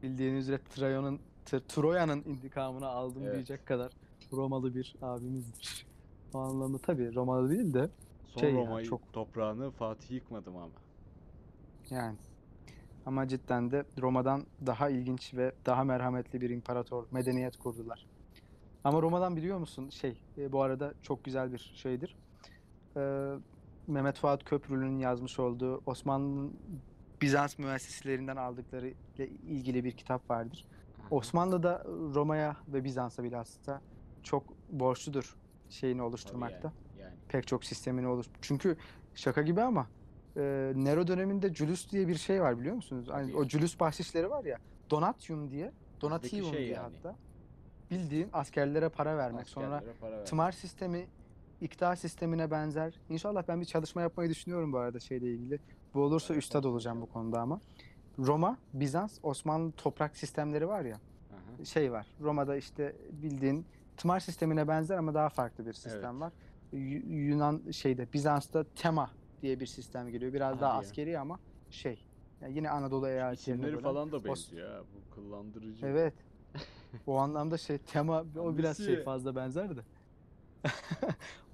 bildiğiniz 0.03 0.45
üzere 0.45 0.61
Trajan'ın 0.75 1.19
T- 1.45 1.61
Troya'nın 1.67 2.23
intikamını 2.27 2.87
aldım 2.87 3.23
Evet. 3.23 3.35
diyecek 3.35 3.67
kadar 3.67 3.93
Romalı 4.33 4.75
bir 4.75 4.95
abimizdir. 5.03 5.87
O 6.35 6.39
anlamda 6.39 6.79
tabii 6.79 7.15
Romalı 7.15 7.51
değil 7.51 7.75
de 7.75 7.89
Son 8.27 8.41
şey 8.41 8.51
ya, 8.55 8.57
Roma 8.61 8.83
çok- 8.85 9.13
toprağını 9.13 9.71
Fatih 9.71 10.11
yıkmadım 10.11 10.57
ama. 10.57 10.71
Yani 11.91 12.17
ama 13.07 13.29
cidden 13.29 13.71
de 13.71 13.85
Roma'dan 14.01 14.47
daha 14.67 14.89
ilginç 14.89 15.35
ve 15.35 15.53
daha 15.67 15.85
merhametli 15.85 16.41
bir 16.41 16.51
imparator 16.51 17.07
medeniyet 17.11 17.57
kurdular. 17.57 18.07
Ama 18.85 19.03
Roma'dan 19.03 19.37
biliyor 19.37 19.59
musun 19.59 19.89
şey 19.89 20.23
e, 20.39 20.53
bu 20.53 20.63
arada 20.63 20.95
çok 21.03 21.25
güzel 21.25 21.53
bir 21.53 21.73
şeydir. 21.75 22.17
Ee, 22.97 23.33
Mehmet 23.87 24.19
Fuat 24.19 24.45
Köprülü'nün 24.45 24.99
yazmış 24.99 25.39
olduğu 25.39 25.83
Osmanlı'nın 25.87 26.57
Bizans 27.23 27.59
müesseselerinden 27.59 28.37
aldıkları 28.37 28.89
ile 28.89 29.29
ilgili 29.29 29.85
bir 29.85 29.93
kitap 29.93 30.31
vardır. 30.31 30.65
Osmanlı 31.11 31.63
da 31.63 31.85
Roma'ya 32.15 32.57
ve 32.69 32.85
Bizans'a 32.85 33.25
bilhassa 33.25 33.81
çok 34.23 34.45
borçludur 34.69 35.37
şeyini 35.69 35.99
Tabii 35.99 36.07
oluşturmakta. 36.09 36.73
Yani, 36.99 37.01
yani. 37.01 37.15
Pek 37.29 37.47
çok 37.47 37.65
sistemini 37.65 38.07
oluş. 38.09 38.27
Çünkü 38.41 38.77
şaka 39.15 39.43
gibi 39.43 39.63
ama 39.63 39.87
e, 40.41 40.73
Nero 40.85 41.07
döneminde 41.07 41.55
Julius 41.55 41.91
diye 41.93 42.09
bir 42.09 42.15
şey 42.15 42.43
var 42.43 42.59
biliyor 42.61 42.75
musunuz? 42.75 43.09
Hani 43.11 43.37
o 43.37 43.45
Julius 43.49 43.81
bahşişleri 43.81 44.31
var 44.31 44.45
ya. 44.45 44.59
Donatium 44.91 45.51
diye, 45.51 45.73
Donatium 46.01 46.47
şey 46.47 46.59
diye 46.59 46.69
yani. 46.73 46.97
hatta. 46.97 47.17
Bildiğin 47.91 48.29
askerlere 48.33 48.89
para 48.89 49.17
vermek. 49.17 49.49
Sonra 49.49 49.75
Askerlere 49.77 49.95
para 50.01 50.19
ver. 50.19 50.27
tımar 50.27 50.53
sistemi 50.53 51.07
iktidar 51.61 51.97
sistemine 51.97 52.51
benzer. 52.51 52.95
İnşallah 53.09 53.43
ben 53.49 53.61
bir 53.61 53.67
çalışma 53.67 54.03
yapmayı 54.03 54.31
düşünüyorum 54.31 54.73
bu 54.73 54.79
arada 54.79 55.01
şeyle 55.01 55.27
ilgili. 55.27 55.59
Bu 55.95 56.01
olursa 56.03 56.35
Evet, 56.35 56.43
üstad 56.43 56.65
olacağım 56.65 57.01
bu 57.01 57.07
konuda 57.07 57.41
ama. 57.41 57.61
Roma, 58.19 58.59
Bizans, 58.73 59.19
Osmanlı 59.23 59.73
toprak 59.73 60.17
sistemleri 60.17 60.69
var 60.69 60.85
ya 60.85 60.95
Aha. 61.33 61.65
şey 61.65 61.93
var. 61.93 62.07
Roma'da 62.21 62.57
işte 62.57 62.97
bildiğin 63.13 63.67
tımar 63.97 64.21
sistemine 64.21 64.69
benzer 64.69 64.97
ama 64.97 65.15
daha 65.15 65.29
farklı 65.29 65.67
bir 65.67 65.73
sistem 65.73 66.11
Evet. 66.13 66.21
var. 66.21 66.33
Y- 66.73 67.03
Yunan 67.27 67.63
şeyde 67.71 68.13
Bizans'ta 68.13 68.65
tema 68.65 69.11
diye 69.43 69.61
bir 69.61 69.67
sistem 69.67 70.09
geliyor. 70.09 70.33
Biraz 70.33 70.53
Hadi 70.53 70.61
daha 70.61 70.73
ya. 70.75 70.79
askeri 70.79 71.19
ama 71.19 71.39
şey. 71.71 72.07
yani 72.41 72.57
yine 72.57 72.71
Anadolu 72.71 73.09
eyaletlerine 73.09 73.61
İsimleri 73.63 73.83
falan 73.83 74.13
da 74.13 74.25
benziyor. 74.25 74.85
Bu 74.95 75.15
kıllandırıcı. 75.15 75.87
Evet. 75.87 76.15
o 77.07 77.17
anlamda 77.17 77.59
şey 77.59 77.79
tema 77.79 78.25
o 78.39 78.59
biraz 78.59 78.77
şey 78.77 79.03
fazla 79.03 79.37
benzer 79.37 79.77
de. 79.77 79.81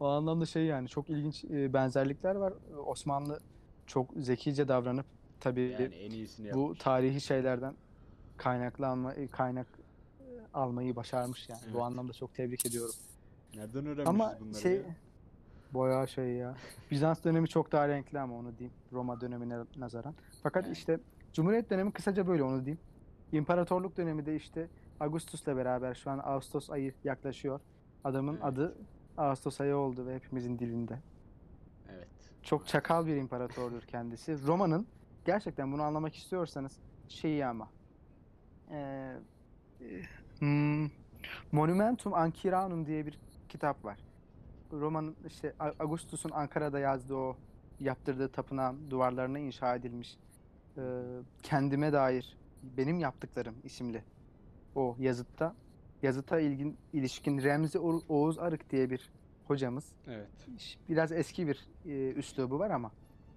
o 0.01 0.07
anlamda 0.07 0.47
şey 0.47 0.64
yani 0.64 0.89
çok 0.89 1.11
ilginç 1.11 1.45
e, 1.45 1.72
benzerlikler 1.72 2.34
var. 2.34 2.55
Osmanlı 2.87 3.41
çok 3.87 4.11
zekice 4.16 4.68
davranıp 4.68 5.07
tabii 5.41 5.61
Yani 5.80 5.95
en 5.95 6.11
iyisini 6.11 6.55
bu 6.55 6.61
yapmış. 6.61 6.78
tarihi 6.78 7.20
şeylerden 7.20 7.74
kaynaklanma 8.37 9.14
kaynak 9.30 9.66
e, 10.20 10.24
almayı 10.55 10.97
başarmış 10.97 11.49
yani. 11.49 11.61
Evet. 11.64 11.74
Bu 11.74 11.82
anlamda 11.82 12.12
çok 12.12 12.34
tebrik 12.34 12.66
ediyorum. 12.66 12.95
Nereden 13.55 13.87
öğrenmişiz 13.87 14.09
Ama 14.09 14.37
bunları 14.41 14.61
şey 14.61 14.72
ya? 14.72 14.82
Bayağı 15.79 16.09
şey 16.09 16.33
ya. 16.33 16.55
Bizans 16.91 17.24
dönemi 17.24 17.49
çok 17.49 17.72
daha 17.72 17.89
renkli 17.89 18.20
ama 18.20 18.35
onu 18.35 18.59
diyeyim. 18.59 18.77
Roma 18.93 19.20
dönemine 19.20 19.57
nazaran. 19.77 20.14
Fakat 20.43 20.68
işte 20.68 20.99
Cumhuriyet 21.33 21.70
dönemi 21.70 21.93
kısaca 21.93 22.27
böyle 22.27 22.43
onu 22.43 22.64
diyeyim. 22.64 22.81
İmparatorluk 23.33 23.97
dönemi 23.97 24.27
de 24.27 24.37
işte 24.37 24.68
Augustus'la 25.01 25.57
beraber 25.57 25.95
şu 25.95 26.11
an 26.11 26.18
Ağustos 26.24 26.70
ayı 26.70 26.95
yaklaşıyor. 27.05 27.61
Adamın 28.05 28.33
Evet. 28.35 28.45
adı 28.45 28.77
Ağustos 29.16 29.61
ayı 29.61 29.77
oldu 29.77 30.07
ve 30.07 30.14
hepimizin 30.14 30.59
dilinde. 30.59 30.99
Evet. 31.95 32.09
Çok 32.43 32.66
çakal 32.66 33.07
bir 33.07 33.16
imparatordur 33.16 33.83
kendisi. 33.83 34.47
Roma'nın 34.47 34.87
gerçekten 35.24 35.72
bunu 35.72 35.83
anlamak 35.83 36.14
istiyorsanız 36.14 36.79
şeyi 37.09 37.47
ama 37.47 37.68
eee, 38.70 39.16
hmm, 40.39 40.89
Monumentum 41.53 42.14
Ancyranum 42.14 42.87
diye 42.87 43.07
bir 43.07 43.18
kitap 43.49 43.85
var. 43.85 43.99
Roma'nın 44.73 45.17
işte 45.27 45.55
Augustus'un 45.81 46.31
Ankara'da 46.31 46.79
yazdığı 46.79 47.14
o 47.14 47.37
yaptırdığı 47.81 48.29
tapınağın 48.29 48.91
duvarlarına 48.91 49.39
inşa 49.39 49.75
edilmiş 49.77 50.19
eee, 50.77 50.83
kendime 51.43 51.93
dair 51.93 52.37
benim 52.77 52.99
yaptıklarım 52.99 53.55
isimli 53.64 54.05
o 54.75 54.97
yazıtta 54.99 55.55
yazıta 56.03 56.41
ilgin 56.41 56.77
ilişkin 56.93 57.43
Remzi 57.43 57.79
Oğuz 58.09 58.39
Arık 58.39 58.71
diye 58.71 58.91
bir 58.91 59.11
hocamız 59.47 59.93
Evet. 60.07 60.29
biraz 60.89 61.12
eski 61.12 61.47
bir 61.47 61.67
e, 61.87 62.12
üslubu 62.12 62.59
var 62.59 62.71
ama 62.71 62.91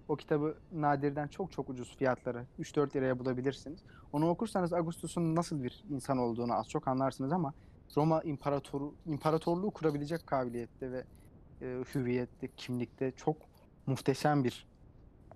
o 0.08 0.16
kitabı 0.16 0.58
nadirden 0.72 1.28
çok 1.28 1.52
çok 1.52 1.68
ucuz 1.70 1.96
fiyatları 1.96 2.46
3-4 2.58 2.96
liraya 2.96 3.18
bulabilirsiniz. 3.18 3.82
Onu 4.12 4.28
okursanız 4.28 4.72
Augustus'un 4.72 5.34
nasıl 5.34 5.62
bir 5.62 5.84
insan 5.90 6.18
olduğunu 6.18 6.54
az 6.54 6.68
çok 6.68 6.88
anlarsınız 6.88 7.32
ama 7.32 7.54
Roma 7.96 8.22
imparatoru 8.22 8.94
imparatorluğu 9.06 9.70
kurabilecek 9.70 10.26
kabiliyette 10.26 10.92
ve 10.92 11.04
e, 11.62 11.84
hüviyette, 11.94 12.48
kimlikte 12.56 13.10
çok 13.10 13.36
muhteşem 13.86 14.44
bir 14.44 14.66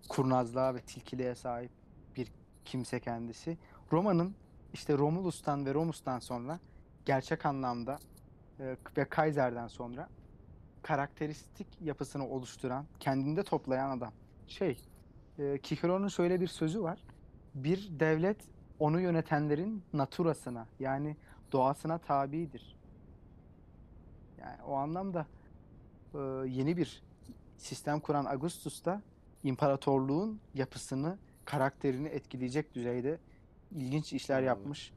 kurnazlığa 0.08 0.74
ve 0.74 0.80
tilkiliğe 0.80 1.34
sahip 1.34 1.70
bir 2.16 2.32
kimse 2.64 3.00
kendisi. 3.00 3.58
Roma'nın 3.92 4.34
işte 4.72 4.98
Romulus'tan 4.98 5.66
ve 5.66 5.74
Romus'tan 5.74 6.18
sonra 6.18 6.58
gerçek 7.04 7.46
anlamda 7.46 7.98
e, 8.60 8.76
ve 8.96 9.04
Kaiser'den 9.04 9.66
sonra 9.66 10.08
karakteristik 10.82 11.66
yapısını 11.80 12.28
oluşturan, 12.28 12.86
kendinde 13.00 13.42
toplayan 13.42 13.98
adam. 13.98 14.12
Şey, 14.46 14.78
e, 15.38 15.58
Cicero'nun 15.62 16.08
şöyle 16.08 16.40
bir 16.40 16.46
sözü 16.46 16.82
var. 16.82 16.98
Bir 17.54 18.00
devlet 18.00 18.36
onu 18.78 19.00
yönetenlerin 19.00 19.82
naturasına 19.92 20.66
yani 20.80 21.16
doğasına 21.52 21.98
tabidir. 21.98 22.76
Yani 24.40 24.62
o 24.62 24.74
anlamda 24.74 25.26
e, 26.14 26.48
yeni 26.48 26.76
bir 26.76 27.02
sistem 27.56 28.00
kuran 28.00 28.24
Augustus 28.24 28.84
da 28.84 29.02
imparatorluğun 29.42 30.40
yapısını, 30.54 31.18
karakterini 31.44 32.08
etkileyecek 32.08 32.74
düzeyde 32.74 33.18
ilginç 33.74 34.12
işler 34.12 34.34
Anladım. 34.34 34.48
yapmış 34.48 34.92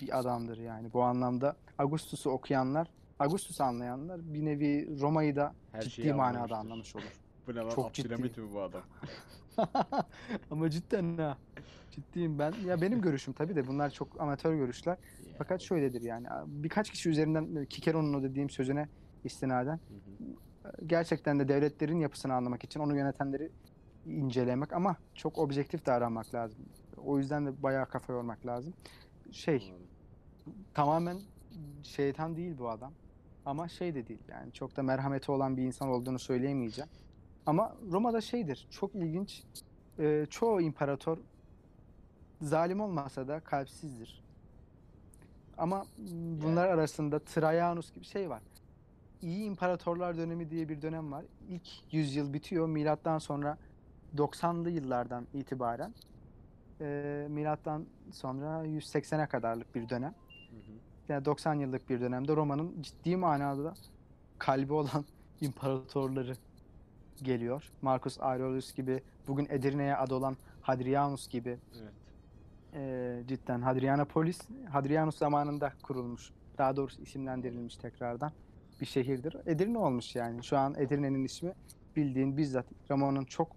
bir 0.00 0.18
adamdır 0.18 0.58
yani. 0.58 0.92
Bu 0.92 1.02
anlamda 1.02 1.56
Augustus'u 1.78 2.30
okuyanlar, 2.30 2.90
Augustus'u 3.18 3.64
anlayanlar 3.64 4.20
bir 4.34 4.44
nevi 4.44 5.00
Roma'yı 5.00 5.36
da 5.36 5.54
Her 5.72 5.82
ciddi 5.82 6.12
manada 6.12 6.56
anlamış 6.56 6.96
olur. 6.96 7.04
Bu 7.46 7.54
ne 7.54 7.60
lan? 7.60 7.70
Çok 7.70 7.94
ciddi. 7.94 8.06
Abdülhamit 8.06 8.38
mi 8.38 8.44
bu 8.54 8.62
adam? 8.62 8.82
Ama 10.50 10.70
cidden 10.70 11.16
ha. 11.16 11.38
Ciddiyim 11.90 12.38
ben. 12.38 12.52
Ya 12.66 12.80
benim 12.80 13.00
görüşüm 13.00 13.34
tabii 13.34 13.56
de 13.56 13.66
bunlar 13.66 13.90
çok 13.90 14.20
amatör 14.20 14.54
görüşler. 14.54 14.96
Fakat 15.38 15.60
şöyledir 15.60 16.02
yani. 16.02 16.26
Birkaç 16.46 16.90
kişi 16.90 17.10
üzerinden 17.10 17.64
Kikero'nun 17.64 18.14
o 18.14 18.22
dediğim 18.22 18.50
sözüne 18.50 18.88
istinaden 19.26 19.80
Hı 19.88 19.94
hı. 20.68 20.86
gerçekten 20.86 21.38
de 21.38 21.48
devletlerin 21.48 22.00
yapısını 22.00 22.34
anlamak 22.34 22.64
için 22.64 22.80
onu 22.80 22.96
yönetenleri 22.96 23.50
incelemek 24.06 24.72
ama 24.72 24.96
çok 25.14 25.38
objektif 25.38 25.86
davranmak 25.86 26.34
lazım. 26.34 26.58
O 26.96 27.18
yüzden 27.18 27.46
de 27.46 27.62
bayağı 27.62 27.86
kafa 27.88 28.12
yormak 28.12 28.46
lazım. 28.46 28.74
Şey 29.32 29.54
Anladım. 29.56 29.86
tamamen 30.74 31.18
şeytan 31.82 32.36
değil 32.36 32.58
bu 32.58 32.70
adam. 32.70 32.92
Ama 33.46 33.68
şey 33.68 33.94
de 33.94 34.08
değil 34.08 34.20
yani 34.28 34.52
çok 34.52 34.76
da 34.76 34.82
merhameti 34.82 35.32
olan 35.32 35.56
bir 35.56 35.62
insan 35.62 35.88
olduğunu 35.88 36.18
söyleyemeyeceğim. 36.18 36.90
Ama 37.46 37.76
Roma'da 37.90 38.20
şeydir 38.20 38.66
çok 38.70 38.94
ilginç. 38.94 39.42
Ee, 39.98 40.26
çoğu 40.30 40.60
imparator 40.60 41.18
zalim 42.42 42.80
olmasa 42.80 43.28
da 43.28 43.40
kalpsizdir. 43.40 44.24
Ama 45.58 45.86
bunlar 46.42 46.68
arasında 46.68 47.18
Trajanus 47.18 47.92
gibi 47.92 48.04
şey 48.04 48.30
var. 48.30 48.42
İyi 49.26 49.44
imparatorlar 49.44 50.16
dönemi 50.16 50.50
diye 50.50 50.68
bir 50.68 50.82
dönem 50.82 51.12
var. 51.12 51.24
İlk 51.48 51.92
yüzyıl 51.92 52.32
bitiyor. 52.32 52.68
Milattan 52.68 53.18
sonra 53.18 53.58
90'lı 54.16 54.70
yıllardan 54.70 55.26
itibaren 55.34 55.94
e, 56.80 57.26
milattan 57.30 57.86
sonra 58.12 58.66
180'e 58.66 59.26
kadarlık 59.26 59.74
bir 59.74 59.88
dönem 59.88 60.14
Hı 60.50 60.56
hı. 60.56 60.76
yani 61.08 61.24
90 61.24 61.54
yıllık 61.54 61.90
bir 61.90 62.00
dönemde 62.00 62.36
Roma'nın 62.36 62.82
ciddi 62.82 63.16
manada 63.16 63.74
kalbi 64.38 64.72
olan 64.72 65.04
imparatorları 65.40 66.32
geliyor. 67.22 67.72
Marcus 67.82 68.20
Aurelius 68.20 68.74
gibi, 68.74 69.02
bugün 69.28 69.46
Edirne'ye 69.50 69.96
adı 69.96 70.14
olan 70.14 70.36
Hadrianus 70.62 71.28
gibi 71.28 71.58
Evet. 71.82 71.92
e, 72.74 73.22
cidden 73.28 73.62
Hadrianopolis, 73.62 74.40
Hadrianus 74.70 75.16
zamanında 75.16 75.72
kurulmuş. 75.82 76.30
Daha 76.58 76.76
doğrusu 76.76 77.02
isimlendirilmiş 77.02 77.76
tekrardan 77.76 78.32
bir 78.80 78.86
şehirdir. 78.86 79.36
Edirne 79.46 79.78
olmuş 79.78 80.16
yani. 80.16 80.44
Şu 80.44 80.58
an 80.58 80.74
Edirne'nin 80.78 81.24
ismi 81.24 81.52
bildiğin 81.96 82.36
bizzat 82.36 82.66
Roma'nın 82.90 83.24
çok 83.24 83.48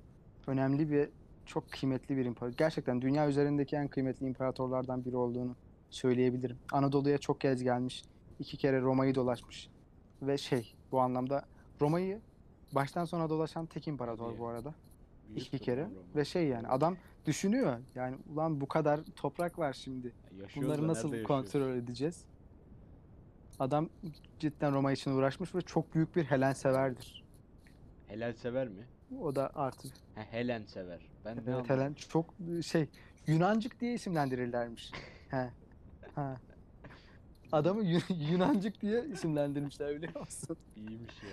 önemli 0.47 0.89
ve 0.89 1.09
çok 1.45 1.71
kıymetli 1.71 2.17
bir 2.17 2.25
imparator. 2.25 2.57
Gerçekten 2.57 3.01
dünya 3.01 3.27
üzerindeki 3.27 3.75
en 3.75 3.87
kıymetli 3.87 4.27
imparatorlardan 4.27 5.05
biri 5.05 5.17
olduğunu 5.17 5.55
söyleyebilirim. 5.89 6.57
Anadolu'ya 6.71 7.17
çok 7.17 7.41
kez 7.41 7.63
gelmiş. 7.63 8.03
iki 8.39 8.57
kere 8.57 8.81
Roma'yı 8.81 9.15
dolaşmış. 9.15 9.69
Ve 10.21 10.37
şey 10.37 10.75
bu 10.91 10.99
anlamda 10.99 11.45
Roma'yı 11.81 12.19
baştan 12.71 13.05
sona 13.05 13.29
dolaşan 13.29 13.65
tek 13.65 13.87
imparator 13.87 14.39
bu 14.39 14.47
arada. 14.47 14.73
Büyük 15.29 15.47
iki 15.47 15.59
kere. 15.59 15.81
Roma. 15.81 15.91
Ve 16.15 16.25
şey 16.25 16.47
yani 16.47 16.67
adam 16.67 16.97
düşünüyor. 17.25 17.77
Yani 17.95 18.17
ulan 18.33 18.61
bu 18.61 18.67
kadar 18.67 18.99
toprak 19.15 19.59
var 19.59 19.73
şimdi. 19.73 20.07
Ya 20.07 20.45
Bunları 20.55 20.87
nasıl 20.87 21.07
yaşıyoruz? 21.07 21.27
kontrol 21.27 21.75
edeceğiz? 21.75 22.25
Adam 23.59 23.89
cidden 24.39 24.73
Roma 24.73 24.91
için 24.91 25.11
uğraşmış 25.11 25.55
ve 25.55 25.61
çok 25.61 25.95
büyük 25.95 26.15
bir 26.15 26.23
Helen 26.23 26.53
severdir. 26.53 27.23
Helal 28.07 28.33
sever 28.33 28.67
mi? 28.67 28.85
O 29.21 29.35
da 29.35 29.51
artık 29.55 29.93
Ha, 30.15 30.21
Helen 30.31 30.63
sever. 30.65 30.99
Ben 31.25 31.37
ne 31.37 31.41
evet, 31.41 31.53
anladım? 31.53 31.69
Helen 31.75 31.93
çok 31.93 32.33
şey 32.65 32.87
Yunancık 33.27 33.79
diye 33.81 33.93
isimlendirirlermiş. 33.93 34.91
He. 35.29 35.49
Ha. 36.15 36.37
Adamı 37.51 37.83
Yu- 37.83 37.99
Yunancık 38.31 38.81
diye 38.81 39.05
isimlendirmişler 39.05 39.95
biliyor 39.95 40.19
musun? 40.19 40.57
İyiymiş 40.75 41.23
ya. 41.23 41.29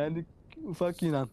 Yani 0.00 0.24
ufak 0.64 1.02
Yunan. 1.02 1.28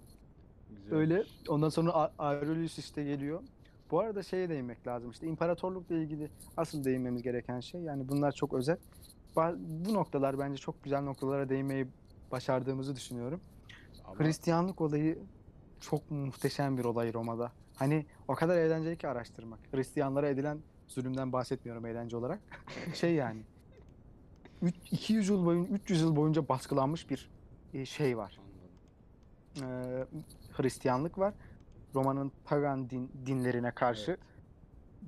Güzel. 0.70 0.98
Öyle. 0.98 1.24
Ondan 1.48 1.70
sonra 1.70 2.12
Aurelius 2.18 2.78
işte 2.78 3.04
geliyor. 3.04 3.44
Bu 3.92 4.00
arada 4.00 4.24
şeye 4.24 4.50
değinmek 4.50 4.88
lazım. 4.88 5.12
İşte 5.12 5.28
imparatorlukla 5.28 5.96
ilgili 5.96 6.30
asıl 6.58 6.84
değinmemiz 6.84 7.22
gereken 7.22 7.60
şey. 7.60 7.82
Yani 7.82 8.08
bunlar 8.10 8.32
çok 8.32 8.54
özel. 8.54 8.78
Bu 9.58 9.94
noktalar 9.94 10.40
bence 10.40 10.58
çok 10.58 10.84
güzel 10.84 11.02
noktalara 11.02 11.50
değinmeyi 11.50 11.88
başardığımızı 12.32 12.96
düşünüyorum. 12.96 13.42
Ama 14.06 14.20
Hristiyanlık 14.20 14.82
olayı 14.82 15.20
çok 15.80 16.12
muhteşem 16.12 16.78
bir 16.78 16.86
olay 16.86 17.14
Roma'da. 17.14 17.52
Hani 17.76 18.06
o 18.28 18.36
kadar 18.36 18.58
eğlenceli 18.58 18.98
ki 18.98 19.08
araştırmak. 19.08 19.60
Hristiyanlara 19.72 20.30
edilen 20.30 20.60
zulümden 20.88 21.34
bahsetmiyorum 21.34 21.86
eğlence 21.86 22.18
olarak. 22.18 22.40
şey 22.94 23.14
yani. 23.16 23.42
üç- 24.62 24.76
200 24.92 25.30
yıl 25.30 25.46
boyunca 25.46 25.74
300 25.74 26.02
yıl 26.02 26.16
boyunca 26.16 26.50
baskılanmış 26.50 27.10
bir 27.10 27.30
e, 27.74 27.86
şey 27.86 28.18
var. 28.18 28.40
Ee, 29.62 30.06
Hristiyanlık 30.52 31.18
var. 31.18 31.34
Roma'nın 31.96 32.32
pagan 32.46 32.90
din, 32.90 33.12
dinlerine 33.26 33.72
karşı 33.72 34.12
Evet. 34.12 34.20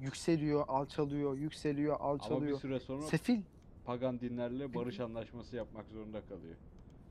yükseliyor, 0.01 0.63
alçalıyor, 0.67 1.37
yükseliyor, 1.37 1.97
Ama 1.99 2.15
bir 2.15 2.23
alçalıyor. 2.23 2.59
süre 2.59 2.79
sonra 2.79 3.01
Sefil. 3.01 3.41
Pagan 3.89 4.19
dinlerle 4.19 4.73
barış 4.73 4.99
anlaşması 4.99 5.55
yapmak 5.55 5.87
zorunda 5.87 6.21
kalıyor. 6.21 6.55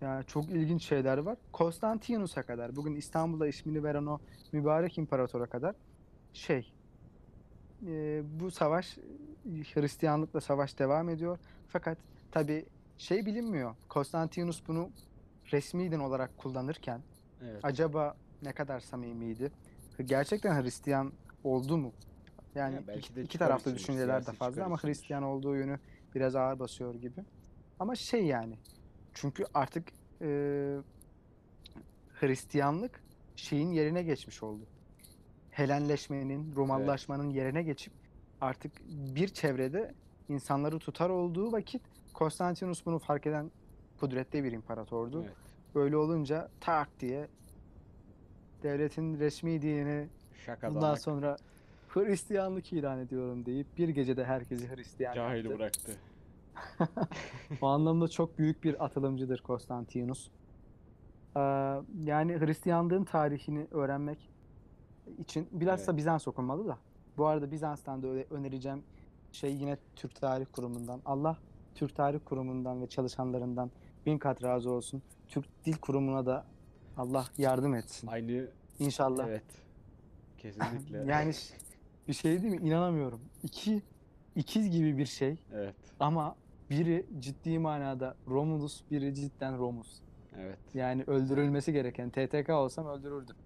Yani 0.00 0.24
çok 0.26 0.50
ilginç 0.50 0.82
şeyler 0.82 1.18
var. 1.18 1.38
Konstantinus'a 1.52 2.42
kadar, 2.42 2.76
bugün 2.76 2.94
İstanbul'da 2.94 3.46
ismini 3.46 3.84
veren 3.84 4.06
o 4.06 4.18
mübarek 4.52 4.98
imparatora 4.98 5.46
kadar 5.46 5.74
şey, 6.32 6.72
e, 7.86 8.22
bu 8.40 8.50
savaş, 8.50 8.98
Hristiyanlıkla 9.74 10.40
savaş 10.40 10.78
devam 10.78 11.08
ediyor. 11.08 11.38
Fakat 11.68 11.98
tabi 12.30 12.64
şey 12.98 13.26
bilinmiyor. 13.26 13.74
Konstantinus 13.88 14.62
bunu 14.68 14.90
resmi 15.52 15.92
din 15.92 15.98
olarak 15.98 16.38
kullanırken 16.38 17.00
Evet. 17.42 17.60
acaba 17.62 18.16
ne 18.42 18.52
kadar 18.52 18.80
samimiydi? 18.80 19.52
Gerçekten 20.04 20.62
Hristiyan 20.62 21.12
oldu 21.44 21.76
mu? 21.78 21.92
Yani 22.54 22.74
Ya 22.88 22.94
iki, 22.94 23.20
iki 23.20 23.38
taraflı 23.38 23.74
düşünceler 23.74 24.26
de 24.26 24.32
fazla 24.32 24.64
ama. 24.64 24.76
Hristiyan 24.76 25.22
olduğu 25.22 25.56
yönü 25.56 25.78
biraz 26.18 26.36
ağır 26.36 26.58
basıyor 26.58 26.94
gibi. 26.94 27.24
Ama 27.78 27.94
şey 27.94 28.26
yani 28.26 28.58
çünkü 29.14 29.44
artık 29.54 29.88
e, 30.20 30.26
Hristiyanlık 32.20 33.02
şeyin 33.36 33.70
yerine 33.70 34.02
geçmiş 34.02 34.42
oldu. 34.42 34.62
Helenleşmenin, 35.50 36.56
Romallaşmanın 36.56 37.30
yerine 37.30 37.62
geçip 37.62 37.92
artık 38.40 38.72
bir 38.88 39.28
çevrede 39.28 39.94
insanları 40.28 40.78
tutar 40.78 41.10
olduğu 41.10 41.52
vakit 41.52 41.82
Konstantinus 42.14 42.86
bunu 42.86 42.98
fark 42.98 43.26
eden 43.26 43.50
kudretli 44.00 44.44
bir 44.44 44.52
imparatordu. 44.52 45.22
Evet. 45.22 45.36
Böyle 45.74 45.96
olunca 45.96 46.48
tak 46.60 47.00
diye 47.00 47.28
devletin 48.62 49.18
resmi 49.18 49.62
dini 49.62 50.08
Şaka 50.46 50.74
bundan 50.74 50.94
sonra 50.94 51.36
Hristiyanlık 51.88 52.72
ilan 52.72 52.98
ediyorum 52.98 53.46
deyip 53.46 53.78
bir 53.78 53.88
gecede 53.88 54.24
herkesi 54.24 54.76
Hristiyan 54.76 55.14
cahili 55.14 55.48
yaptı. 55.48 55.58
bıraktı. 55.58 55.92
O 57.62 57.66
anlamda 57.66 58.08
çok 58.08 58.38
büyük 58.38 58.64
bir 58.64 58.84
atılımcıdır 58.84 59.40
Konstantinus. 59.42 60.28
Ee, 61.36 61.40
yani 62.04 62.40
Hristiyanlığın 62.40 63.04
tarihini 63.04 63.66
öğrenmek 63.70 64.30
için 65.18 65.48
bilhassa 65.52 65.92
Evet. 65.92 65.98
Bizans 65.98 66.28
okunmalı 66.28 66.68
da. 66.68 66.78
Bu 67.16 67.26
arada 67.26 67.50
Bizans'tan 67.50 68.02
da 68.02 68.06
öyle 68.08 68.26
önereceğim 68.30 68.82
şey 69.32 69.52
yine 69.56 69.78
Türk 69.96 70.14
Tarih 70.20 70.46
Kurumu'ndan. 70.52 71.00
Allah 71.04 71.38
Türk 71.74 71.96
Tarih 71.96 72.18
Kurumu'ndan 72.24 72.82
ve 72.82 72.86
çalışanlarından 72.86 73.70
bin 74.06 74.18
kat 74.18 74.42
razı 74.44 74.70
olsun. 74.70 75.02
Türk 75.28 75.64
Dil 75.64 75.76
Kurumu'na 75.76 76.26
da 76.26 76.46
Allah 76.96 77.24
yardım 77.38 77.74
etsin. 77.74 78.06
Aynı 78.06 78.48
İnşallah. 78.78 79.28
evet. 79.28 79.44
Kesinlikle. 80.38 81.04
Yani 81.06 81.32
bir 82.08 82.12
şey 82.12 82.42
değil 82.42 82.60
mi? 82.60 82.68
İnanamıyorum. 82.68 83.20
İki 83.42 83.82
ikiz 84.36 84.70
gibi 84.70 84.98
bir 84.98 85.06
şey 85.06 85.36
evet. 85.52 85.74
ama 86.00 86.36
biri 86.70 87.06
ciddi 87.18 87.58
manada 87.58 88.14
Romulus, 88.26 88.82
biri 88.90 89.14
cidden 89.14 89.58
Romus. 89.58 90.00
Evet. 90.38 90.58
Yani 90.74 91.04
öldürülmesi 91.06 91.72
gereken 91.72 92.10
TTK 92.10 92.50
olsam 92.50 92.86
öldürürdüm 92.86 93.36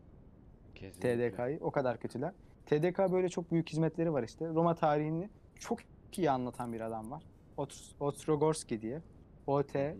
Kesinlikle. 0.74 1.30
TDK'yı. 1.30 1.58
O 1.60 1.70
kadar 1.70 1.98
kötüler. 1.98 2.32
TDK 2.66 2.98
böyle 3.12 3.28
çok 3.28 3.50
büyük 3.52 3.68
hizmetleri 3.70 4.12
var 4.12 4.22
işte. 4.22 4.48
Roma 4.48 4.74
tarihini 4.74 5.30
çok 5.54 5.78
iyi 6.16 6.30
anlatan 6.30 6.72
bir 6.72 6.80
adam 6.80 7.10
var. 7.10 7.22
Ot- 7.56 7.94
Ostrogorski 8.00 8.82
diye. 8.82 9.00
OT 9.46 9.74
Hı 9.74 9.94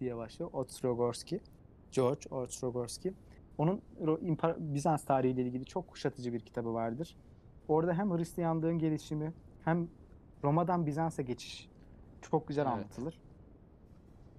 diye 0.00 0.16
başlıyor. 0.16 0.50
Ostrogorski. 0.52 1.40
George 1.92 2.28
Ostrogorski. 2.30 3.12
Onun 3.58 3.82
İmpar- 4.00 4.74
Bizans 4.74 5.04
tarihiyle 5.04 5.42
ilgili 5.42 5.64
çok 5.64 5.88
kuşatıcı 5.88 6.32
bir 6.32 6.40
kitabı 6.40 6.74
vardır. 6.74 7.16
Orada 7.72 7.94
hem 7.94 8.10
Hristiyanlığın 8.18 8.78
gelişimi 8.78 9.32
hem 9.64 9.88
Roma'dan 10.44 10.86
Bizans'a 10.86 11.22
geçiş 11.22 11.68
çok 12.22 12.48
güzel 12.48 12.62
Evet. 12.66 12.72
anlatılır. 12.74 13.20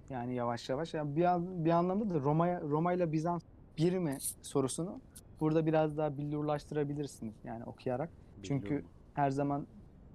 Yani 0.10 0.34
yavaş 0.36 0.70
yavaş. 0.70 0.94
Yani 0.94 1.16
bir, 1.16 1.24
an- 1.24 1.66
bir 1.66 1.70
anlamda 1.72 2.10
da 2.10 2.20
Roma'ya 2.20 2.62
Roma 2.62 2.94
ile 2.94 3.12
Bizans 3.12 3.42
bir 3.78 3.98
mi 3.98 4.18
sorusunu 4.42 5.00
burada 5.40 5.66
biraz 5.66 5.98
daha 5.98 6.18
billurlaştırabilirsiniz 6.18 7.36
yani 7.44 7.64
okuyarak. 7.66 8.10
Çünkü 8.44 8.66
Biliyorum. 8.66 8.88
her 9.14 9.30
zaman 9.30 9.68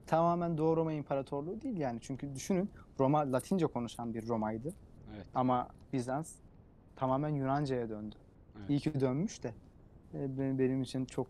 tamamen 0.07 0.59
Doğu 0.59 0.77
Roma 0.77 0.93
İmparatorluğu 0.93 1.61
değil 1.61 1.77
yani. 1.79 1.99
Çünkü 2.01 2.35
düşünün 2.35 2.71
Roma 3.01 3.33
Latince 3.33 3.67
konuşan 3.67 4.15
bir 4.15 4.29
Roma'ydı 4.29 4.73
Evet. 5.15 5.27
ama 5.35 5.69
Bizans 5.93 6.33
tamamen 6.97 7.29
Yunanca'ya 7.29 7.89
döndü. 7.89 8.15
Evet. 8.59 8.71
İyi 8.71 8.81
ki 8.81 9.01
dönmüş 9.01 9.43
de 9.43 9.55
e, 10.15 10.39
benim 10.59 10.83
için 10.83 11.05
çok 11.05 11.27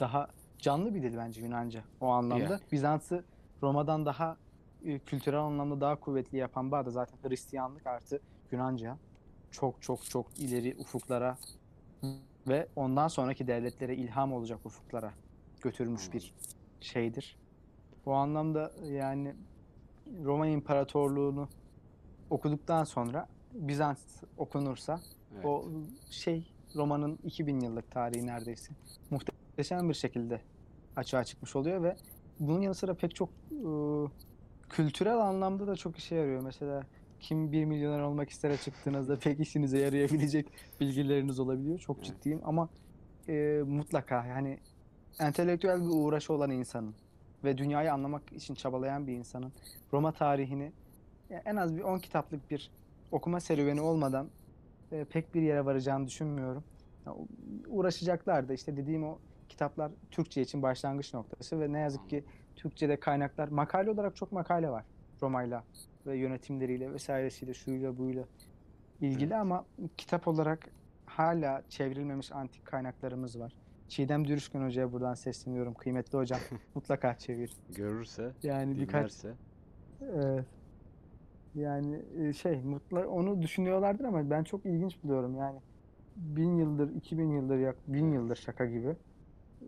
daha 0.00 0.28
canlı 0.62 0.94
bir 0.94 1.02
dil 1.02 1.16
bence 1.16 1.40
Yunanca 1.40 1.84
o 2.00 2.06
anlamda. 2.06 2.42
Yani. 2.42 2.60
Bizans'ı 2.72 3.24
Roma'dan 3.62 4.06
daha 4.06 4.36
e, 4.84 4.98
kültürel 4.98 5.40
anlamda 5.40 5.80
daha 5.80 5.96
kuvvetli 5.96 6.38
yapan 6.38 6.70
bağ 6.70 6.86
da 6.86 6.90
zaten 6.90 7.28
Hristiyanlık 7.28 7.86
artı 7.86 8.20
Yunanca. 8.52 8.96
Çok 9.50 9.82
çok 9.82 10.04
çok 10.04 10.38
ileri 10.38 10.76
ufuklara 10.78 11.38
ve 12.48 12.68
ondan 12.76 13.08
sonraki 13.08 13.46
devletlere 13.46 13.96
ilham 13.96 14.32
olacak 14.32 14.58
ufuklara 14.64 15.12
götürmüş 15.60 16.12
bir 16.12 16.34
şeydir. 16.80 17.36
O 18.06 18.12
anlamda 18.12 18.72
yani 18.84 19.34
Roma 20.24 20.46
İmparatorluğu'nu 20.46 21.48
okuduktan 22.30 22.84
sonra 22.84 23.28
Bizans 23.52 23.98
okunursa 24.38 25.00
Evet. 25.34 25.44
o 25.44 25.64
şey 26.10 26.52
romanın 26.76 27.18
2000 27.24 27.60
yıllık 27.60 27.90
tarihi 27.90 28.26
neredeyse 28.26 28.72
muhteşem 29.10 29.88
bir 29.88 29.94
şekilde 29.94 30.40
açığa 30.96 31.24
çıkmış 31.24 31.56
oluyor 31.56 31.82
ve 31.82 31.96
bunun 32.40 32.60
yanı 32.60 32.74
sıra 32.74 32.94
pek 32.94 33.14
çok 33.14 33.28
e, 33.52 33.68
kültürel 34.68 35.18
anlamda 35.18 35.66
da 35.66 35.76
çok 35.76 35.96
işe 35.98 36.14
yarıyor. 36.14 36.42
Mesela 36.42 36.86
kim 37.20 37.52
bir 37.52 37.64
milyoner 37.64 38.00
olmak 38.00 38.30
istere 38.30 38.56
çıktığınızda 38.56 39.18
pek 39.18 39.40
işinize 39.40 39.78
yarayabilecek 39.78 40.46
bilgileriniz 40.80 41.40
olabiliyor. 41.40 41.78
Çok 41.78 42.04
ciddiyim 42.04 42.40
ama 42.44 42.68
e, 43.28 43.62
mutlaka 43.66 44.26
yani 44.26 44.58
entelektüel 45.20 45.80
bir 45.80 45.90
uğraşı 45.90 46.32
olan 46.32 46.50
insanın 46.50 46.94
ve 47.44 47.58
dünyayı 47.58 47.92
anlamak 47.92 48.32
için 48.32 48.54
çabalayan 48.54 49.06
bir 49.06 49.12
insanın 49.12 49.52
Roma 49.92 50.12
tarihini 50.12 50.72
en 51.44 51.56
az 51.56 51.76
bir 51.76 51.82
10 51.82 51.98
kitaplık 51.98 52.50
bir 52.50 52.70
okuma 53.12 53.40
serüveni 53.40 53.80
olmadan 53.80 54.28
e, 54.92 55.04
pek 55.04 55.34
bir 55.34 55.42
yere 55.42 55.64
varacağını 55.64 56.06
düşünmüyorum. 56.06 56.64
Ya, 57.06 57.14
u- 57.14 57.28
uğraşacaklar 57.68 58.48
da 58.48 58.54
işte 58.54 58.76
dediğim 58.76 59.04
o 59.04 59.18
kitaplar 59.50 59.92
Türkçe 60.10 60.42
için 60.42 60.62
başlangıç 60.62 61.14
noktası 61.14 61.60
ve 61.60 61.72
ne 61.72 61.78
yazık 61.78 62.10
ki 62.10 62.24
Türkçe'de 62.56 63.00
kaynaklar 63.00 63.48
makale 63.48 63.90
olarak 63.90 64.16
çok 64.16 64.32
makale 64.32 64.70
var 64.70 64.84
Roma'yla 65.22 65.64
ve 66.06 66.16
yönetimleriyle 66.16 66.92
vesairesiyle 66.92 67.54
şuyla 67.54 67.98
buyla 67.98 68.24
ilgili 69.00 69.24
Evet. 69.32 69.40
ama 69.42 69.64
kitap 69.96 70.28
olarak 70.28 70.68
hala 71.06 71.62
çevrilmemiş 71.68 72.32
antik 72.32 72.66
kaynaklarımız 72.66 73.40
var. 73.40 73.52
Çiğdem 73.88 74.28
Dürüşkün 74.28 74.64
Hoca'ya 74.64 74.92
buradan 74.92 75.14
sesleniyorum. 75.14 75.74
Kıymetli 75.74 76.18
hocam 76.18 76.40
mutlaka 76.74 77.18
çevir. 77.18 77.52
Görürse, 77.76 78.32
Yani 78.42 78.76
birkaç 78.76 78.92
dinlerse. 79.24 79.34
Evet. 80.02 80.44
Yani 81.54 82.02
e, 82.18 82.32
şey 82.32 82.62
mutlu 82.62 83.00
onu 83.00 83.42
düşünüyorlardır 83.42 84.04
ama 84.04 84.30
ben 84.30 84.44
çok 84.44 84.66
ilginç 84.66 85.02
buluyorum 85.04 85.36
yani 85.36 85.58
bin 86.16 86.56
yıldır, 86.56 86.94
iki 86.94 87.18
bin 87.18 87.30
yıldır, 87.30 87.58
yak 87.58 87.76
bin 87.88 88.12
yıldır 88.12 88.36
şaka 88.36 88.66
gibi 88.66 88.96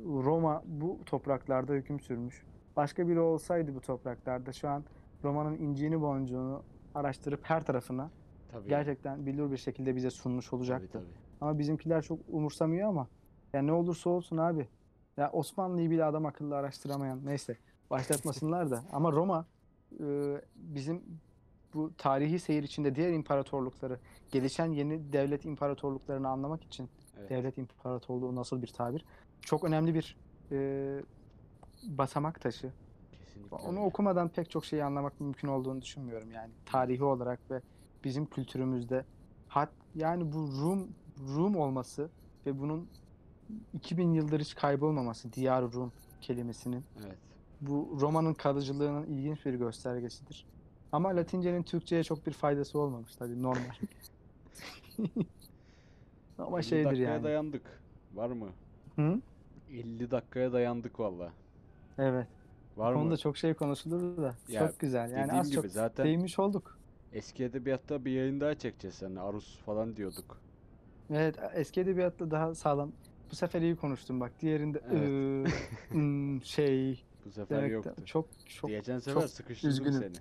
Roma 0.05 0.62
bu 0.66 0.99
topraklarda 1.07 1.72
hüküm 1.72 2.01
sürmüş. 2.01 2.43
Başka 2.76 3.09
biri 3.09 3.20
olsaydı 3.20 3.74
bu 3.74 3.80
topraklarda 3.80 4.53
şu 4.53 4.68
an 4.68 4.84
Roma'nın 5.24 5.59
inciğini 5.59 6.01
boncuğunu 6.01 6.62
araştırıp 6.95 7.40
her 7.43 7.64
tarafına 7.64 8.11
Tabii. 8.53 8.68
gerçekten 8.68 9.26
bilir 9.26 9.51
bir 9.51 9.57
şekilde 9.57 9.97
bize 9.97 10.11
sunmuş 10.11 10.47
Tabii, 10.47 10.57
olacaktı. 10.57 10.88
tabii. 10.93 11.05
Ama 11.40 11.59
bizimkiler 11.59 12.03
çok 12.03 12.18
umursamıyor 12.28 12.88
ama 12.88 13.09
ya 13.53 13.62
ne 13.62 13.72
olursa 13.72 14.11
olsun 14.11 14.36
abi. 14.36 14.68
Ya 15.16 15.30
Osmanlı'yı 15.32 15.90
bile 15.90 16.05
adam 16.05 16.26
akıllı 16.26 16.57
araştıramayan 16.57 17.20
neyse 17.26 17.57
başlatmasınlar 17.90 18.70
da 18.70 18.82
ama 18.93 19.12
Roma 19.12 19.47
e, 20.01 20.05
bizim 20.55 21.03
bu 21.74 21.90
tarihi 21.99 22.38
seyir 22.38 22.62
içinde 22.62 22.95
diğer 22.95 23.12
imparatorlukları 23.12 23.99
gelişen 24.30 24.66
yeni 24.72 25.12
devlet 25.12 25.45
imparatorluklarını 25.45 26.28
anlamak 26.28 26.64
için 26.64 26.88
Evet. 27.18 27.30
devlet 27.30 27.59
imparatorluğu 27.59 28.34
nasıl 28.36 28.62
bir 28.62 28.66
tabir 28.66 29.05
çok 29.45 29.64
önemli 29.64 29.95
bir 29.95 30.16
e, 30.53 30.59
basamak 31.82 32.40
taşı. 32.40 32.72
Kesinlikle 33.12 33.57
Onu 33.57 33.68
öyle. 33.68 33.80
okumadan 33.80 34.28
pek 34.28 34.51
çok 34.51 34.64
şeyi 34.64 34.84
anlamak 34.84 35.20
mümkün 35.20 35.49
olduğunu 35.49 35.82
düşünmüyorum 35.82 36.30
yani 36.30 36.51
tarihi 36.66 37.05
olarak 37.05 37.51
ve 37.51 37.61
bizim 38.05 38.26
kültürümüzde 38.26 39.05
hat 39.49 39.72
yani 39.95 40.32
bu 40.32 40.38
Rum 40.62 40.88
Rum 41.36 41.57
olması 41.57 42.11
ve 42.47 42.59
bunun 42.59 42.88
2000 43.72 44.12
yıldır 44.12 44.40
hiç 44.40 44.55
kaybolmaması 44.55 45.32
diyar 45.32 45.72
Rum 45.72 45.93
kelimesinin 46.20 46.84
Evet. 47.07 47.18
bu 47.61 47.97
Roma'nın 48.01 48.34
kalıcılığının 48.34 49.07
ilginç 49.07 49.47
bir 49.47 49.55
göstergesidir. 49.55 50.47
Ama 50.93 51.09
Latince'nin 51.16 51.62
Türkçe'ye 51.62 52.05
çok 52.05 52.26
bir 52.26 52.32
faydası 52.32 52.78
olmamış 52.78 53.16
tabii 53.16 53.43
normal. 53.43 53.74
Ama 56.38 56.59
50 56.59 56.64
şeydir 56.66 56.97
yani. 56.97 57.24
dayandık. 57.24 57.82
Var 58.14 58.30
mı? 58.30 58.49
Hı? 58.97 59.20
50 59.72 60.10
dakikaya 60.10 60.52
dayandık 60.52 61.00
valla. 61.00 61.32
Evet. 61.98 62.26
Var 62.76 62.94
Bu 62.94 62.98
mı? 62.98 63.04
konuda 63.04 63.16
çok 63.16 63.36
şey 63.36 63.54
konuşulur 63.54 64.16
da 64.22 64.34
Ya, 64.48 64.66
çok 64.68 64.80
güzel. 64.80 65.10
Yani 65.10 65.22
dediğim 65.24 65.40
az 65.40 65.46
gibi 65.50 65.54
çok 65.62 65.66
zaten- 65.70 66.06
değinmiş 66.06 66.38
olduk. 66.38 66.78
Eski 67.12 67.44
edebiyatta 67.44 68.04
bir 68.04 68.10
yayın 68.10 68.40
daha 68.40 68.54
çekeceğiz 68.54 68.94
seninle. 68.96 69.20
Arus 69.20 69.58
falan 69.58 69.96
diyorduk. 69.96 70.38
Evet, 71.10 71.36
eski 71.54 71.80
edebiyatla 71.80 72.30
daha 72.30 72.54
sağlam. 72.54 72.92
Bu 73.30 73.36
sefer 73.36 73.62
iyi 73.62 73.76
konuştum 73.76 74.20
bak. 74.20 74.32
Diğerinde 74.40 74.80
Evet. 74.92 75.52
hmm, 75.88 76.42
şey 76.44 77.04
Bu 77.26 77.30
sefer 77.30 77.58
demek 77.58 77.70
de- 77.70 77.74
yoktu. 77.74 77.94
çok 78.06 78.26
çok 78.46 78.70
Geçen 78.70 78.98
sefer 78.98 79.20
çok 79.20 79.30
sıkıştırdım 79.30 79.70
üzgünüm. 79.86 80.00
seni. 80.00 80.16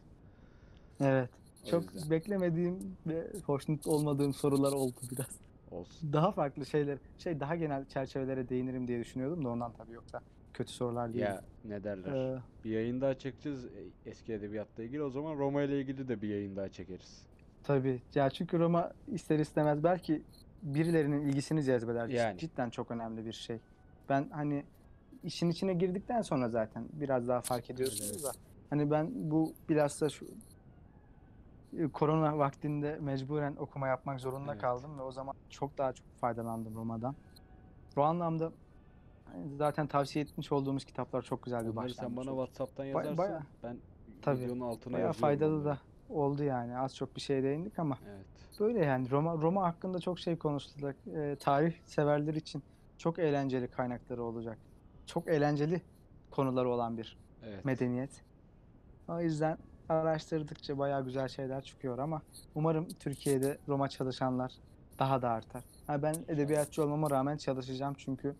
evet. 1.09 1.29
O 1.65 1.69
Çok 1.69 1.93
yüzden. 1.93 2.11
beklemediğim 2.11 2.97
ve 3.07 3.27
hoşnut 3.45 3.87
olmadığım 3.87 4.33
sorular 4.33 4.71
oldu 4.73 4.95
biraz. 5.11 5.27
Olsun. 5.71 6.13
Daha 6.13 6.31
farklı 6.31 6.65
şeyler, 6.65 6.97
şey 7.17 7.39
daha 7.39 7.55
genel 7.55 7.85
çerçevelere 7.85 8.49
değinirim 8.49 8.87
diye 8.87 8.99
düşünüyordum 8.99 9.45
da 9.45 9.49
ondan 9.49 9.71
tabii 9.73 9.93
yoksa 9.93 10.21
kötü 10.53 10.71
sorular 10.71 11.13
değil. 11.13 11.25
Ya 11.25 11.41
ne 11.65 11.83
derler? 11.83 12.11
Ee, 12.35 12.39
Bir 12.63 12.69
yayın 12.71 13.01
daha 13.01 13.13
çekeceğiz 13.17 13.65
e, 13.65 13.69
eski 14.09 14.33
edebiyatla 14.33 14.83
ilgili. 14.83 15.03
O 15.03 15.09
zaman 15.09 15.37
Roma 15.37 15.61
ile 15.61 15.81
ilgili 15.81 16.07
de 16.07 16.21
bir 16.21 16.29
yayın 16.29 16.55
daha 16.55 16.69
çekeriz. 16.69 17.21
tabii. 17.63 18.01
Ya 18.15 18.29
çünkü 18.29 18.59
Roma 18.59 18.91
ister 19.07 19.39
istemez 19.39 19.83
belki 19.83 20.21
birilerinin 20.63 21.21
ilgisini 21.21 21.63
cezbeder. 21.63 22.07
Yani. 22.07 22.37
Cidden 22.37 22.69
çok 22.69 22.91
önemli 22.91 23.25
bir 23.25 23.33
şey. 23.33 23.59
Ben 24.09 24.29
hani 24.31 24.63
işin 25.23 25.49
içine 25.49 25.73
girdikten 25.73 26.21
sonra 26.21 26.49
zaten 26.49 26.85
biraz 26.93 27.27
daha 27.27 27.41
fark 27.41 27.69
ediyorsunuz 27.69 28.11
Evet. 28.13 28.23
da. 28.23 28.31
Hani 28.69 28.91
ben 28.91 29.09
bu 29.31 29.53
bilhassa 29.69 30.09
şu 30.09 30.25
korona 31.93 32.37
vaktinde 32.37 32.97
mecburen 33.01 33.55
okuma 33.59 33.87
yapmak 33.87 34.19
zorunda 34.19 34.51
Evet. 34.51 34.61
kaldım 34.61 34.97
ve 34.97 35.01
o 35.01 35.11
zaman 35.11 35.35
çok 35.49 35.77
daha 35.77 35.93
çok 35.93 36.07
faydalandım 36.21 36.75
Roma'dan. 36.75 37.15
Bu 37.95 38.03
anlamda 38.03 38.51
hani 39.33 39.55
zaten 39.55 39.87
tavsiye 39.87 40.25
etmiş 40.25 40.51
olduğumuz 40.51 40.85
kitaplar 40.85 41.21
çok 41.21 41.43
güzel 41.43 41.61
bir 41.65 41.75
başlangıç 41.75 41.95
sen 41.97 42.17
bana 42.17 42.31
oldu. 42.33 42.45
WhatsApp'tan 42.45 42.83
Baya- 42.85 42.89
yazarsan 42.97 43.17
baya- 43.17 43.43
ben 43.63 43.77
Tabii. 44.21 44.39
videonun 44.39 44.61
altına 44.61 44.93
Bayağı 44.93 45.13
faydalı 45.13 45.53
onları. 45.55 45.65
da 45.65 45.77
oldu 46.09 46.43
yani. 46.43 46.77
Az 46.77 46.95
çok 46.95 47.15
bir 47.15 47.21
şey 47.21 47.43
değindik 47.43 47.79
ama 47.79 47.97
Evet. 48.07 48.25
böyle 48.59 48.85
yani 48.85 49.11
Roma 49.11 49.33
Roma 49.33 49.63
hakkında 49.63 49.99
çok 49.99 50.19
şey 50.19 50.37
konuşulacak. 50.37 50.95
Ee, 51.15 51.35
tarih 51.39 51.73
severler 51.85 52.33
için 52.33 52.63
çok 52.97 53.19
eğlenceli 53.19 53.67
kaynakları 53.67 54.23
olacak. 54.23 54.57
Çok 55.05 55.27
eğlenceli 55.27 55.81
konuları 56.31 56.69
olan 56.69 56.97
bir 56.97 57.17
Evet. 57.45 57.65
medeniyet. 57.65 58.23
O 59.07 59.21
yüzden 59.21 59.57
araştırdıkça 59.91 60.77
bayağı 60.77 61.05
güzel 61.05 61.27
şeyler 61.27 61.61
çıkıyor 61.63 61.97
ama 61.97 62.21
umarım 62.55 62.87
Türkiye'de 62.87 63.57
Roma 63.67 63.89
çalışanlar 63.89 64.53
daha 64.99 65.21
da 65.21 65.29
artar. 65.29 65.63
Ha, 65.87 66.01
ben 66.03 66.15
edebiyatçı 66.27 66.83
olmama 66.83 67.09
rağmen 67.11 67.37
çalışacağım 67.37 67.93
çünkü 67.97 68.35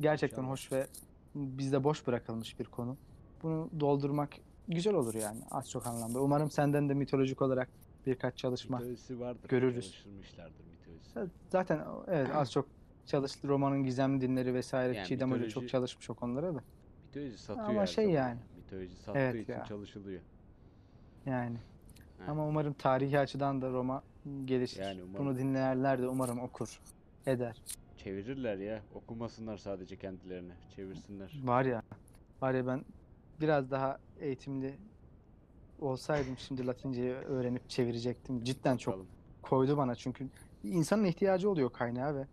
gerçekten 0.00 0.42
hoş 0.42 0.72
ve 0.72 0.86
bizde 1.34 1.84
boş 1.84 2.06
bırakılmış 2.06 2.60
bir 2.60 2.64
konu. 2.64 2.96
Bunu 3.42 3.70
doldurmak 3.80 4.30
güzel 4.68 4.94
olur 4.94 5.14
yani 5.14 5.40
az 5.50 5.70
çok 5.70 5.86
anlamda. 5.86 6.20
Umarım 6.22 6.50
senden 6.50 6.88
de 6.88 6.94
mitolojik 6.94 7.42
olarak 7.42 7.68
birkaç 8.06 8.36
çalışma. 8.36 8.76
Mitolojisi 8.78 9.20
vardır. 9.20 9.48
görürüz. 9.48 10.04
Mitolojisi. 10.06 11.30
Zaten 11.50 11.80
evet 12.08 12.28
az 12.34 12.52
çok 12.52 12.66
çalıştı 13.06 13.48
romanın 13.48 13.84
gizemli 13.84 14.20
dinleri 14.20 14.54
vesaire. 14.54 14.96
Yani 14.96 15.06
Çiğdem 15.06 15.30
Hoca 15.30 15.40
mitoloji- 15.44 15.50
çok 15.50 15.68
çalışmış 15.68 16.10
o 16.10 16.14
konulara 16.14 16.54
da. 16.54 16.60
Mitoloji 17.06 17.38
satıyor 17.38 17.68
Ama 17.68 17.86
şey 17.86 18.04
zaman 18.04 18.16
yani. 18.18 18.38
ya. 18.38 18.46
Mitoloji 18.56 18.96
sattığı 18.96 19.18
Evet 19.18 19.42
için 19.42 19.52
ya. 19.52 19.64
çalışılıyor. 19.64 20.20
Yani. 21.26 21.56
Evet. 22.18 22.28
Ama 22.28 22.46
umarım 22.46 22.72
tarihi 22.72 23.18
açıdan 23.18 23.62
da 23.62 23.70
Roma 23.70 24.02
gelişir. 24.44 24.82
Yani 24.82 25.02
umarım. 25.02 25.26
Bunu 25.26 25.38
dinleyenler 25.38 26.02
de 26.02 26.08
umarım 26.08 26.40
okur, 26.40 26.80
eder. 27.26 27.62
Çevirirler 27.96 28.56
ya. 28.56 28.82
Okumasınlar 28.94 29.56
sadece 29.56 29.96
kendilerini. 29.96 30.52
Çevirsinler. 30.76 31.40
Var 31.44 31.64
ya, 31.64 31.82
var 32.42 32.54
ya 32.54 32.66
ben 32.66 32.84
biraz 33.40 33.70
daha 33.70 33.98
eğitimli 34.20 34.74
olsaydım 35.80 36.38
şimdi 36.38 36.66
Latinceyi 36.66 37.12
öğrenip 37.12 37.70
çevirecektim. 37.70 38.44
Cidden 38.44 38.76
çok 38.76 38.94
Bakalım. 38.94 39.08
koydu 39.42 39.76
bana 39.76 39.94
çünkü 39.94 40.28
insanın 40.64 41.04
ihtiyacı 41.04 41.50
oluyor 41.50 41.72
kaynağı 41.72 42.14
ve 42.16 42.26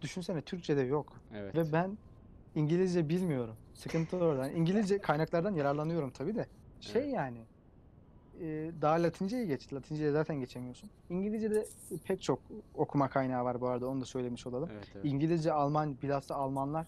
düşünsene 0.00 0.42
Türkçe'de 0.42 0.80
yok. 0.80 1.12
Evet. 1.34 1.54
Ve 1.54 1.72
ben 1.72 1.98
İngilizce 2.54 3.08
bilmiyorum. 3.08 3.56
Sıkıntı 3.74 4.16
oradan. 4.16 4.50
İngilizce 4.50 4.98
kaynaklardan 4.98 5.54
yararlanıyorum 5.54 6.10
tabii 6.10 6.34
de. 6.34 6.46
Şey 6.80 7.02
Evet. 7.02 7.14
yani 7.14 7.38
e, 8.40 8.72
daha 8.82 9.02
Latinceyi 9.02 9.46
geç. 9.46 9.72
Latinceyi 9.72 10.12
zaten 10.12 10.36
geçemiyorsun. 10.40 10.90
İngilizce'de 11.10 11.66
pek 12.04 12.22
çok 12.22 12.38
okuma 12.74 13.08
kaynağı 13.08 13.44
var 13.44 13.60
bu 13.60 13.68
arada 13.68 13.88
onu 13.88 14.00
da 14.00 14.04
söylemiş 14.04 14.46
olalım. 14.46 14.68
Evet, 14.72 14.88
evet. 14.94 15.04
İngilizce, 15.04 15.52
Alman, 15.52 15.96
bilhassa 16.02 16.34
Almanlar 16.34 16.86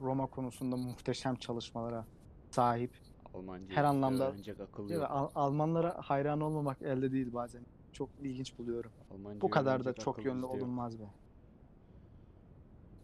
Roma 0.00 0.26
konusunda 0.26 0.76
muhteşem 0.76 1.34
çalışmalara 1.36 2.04
sahip. 2.50 2.90
Almanca 3.34 3.76
her 3.76 3.84
anlamda- 3.84 4.28
öğrenecek 4.30 4.60
akıl 4.60 4.88
Değil 4.88 5.00
mi? 5.00 5.02
yok. 5.02 5.10
Al- 5.12 5.30
Almanlara 5.34 5.96
hayran 6.04 6.40
olmamak 6.40 6.82
elde 6.82 7.12
değil 7.12 7.32
bazen. 7.32 7.62
Çok 7.92 8.08
ilginç 8.22 8.58
buluyorum. 8.58 8.90
Almanca 9.14 9.40
Bu 9.40 9.50
kadar 9.50 9.84
da 9.84 9.92
çok 9.92 10.24
yönlü 10.24 10.42
yok. 10.42 10.50
olunmaz 10.54 10.98
be. 10.98 11.04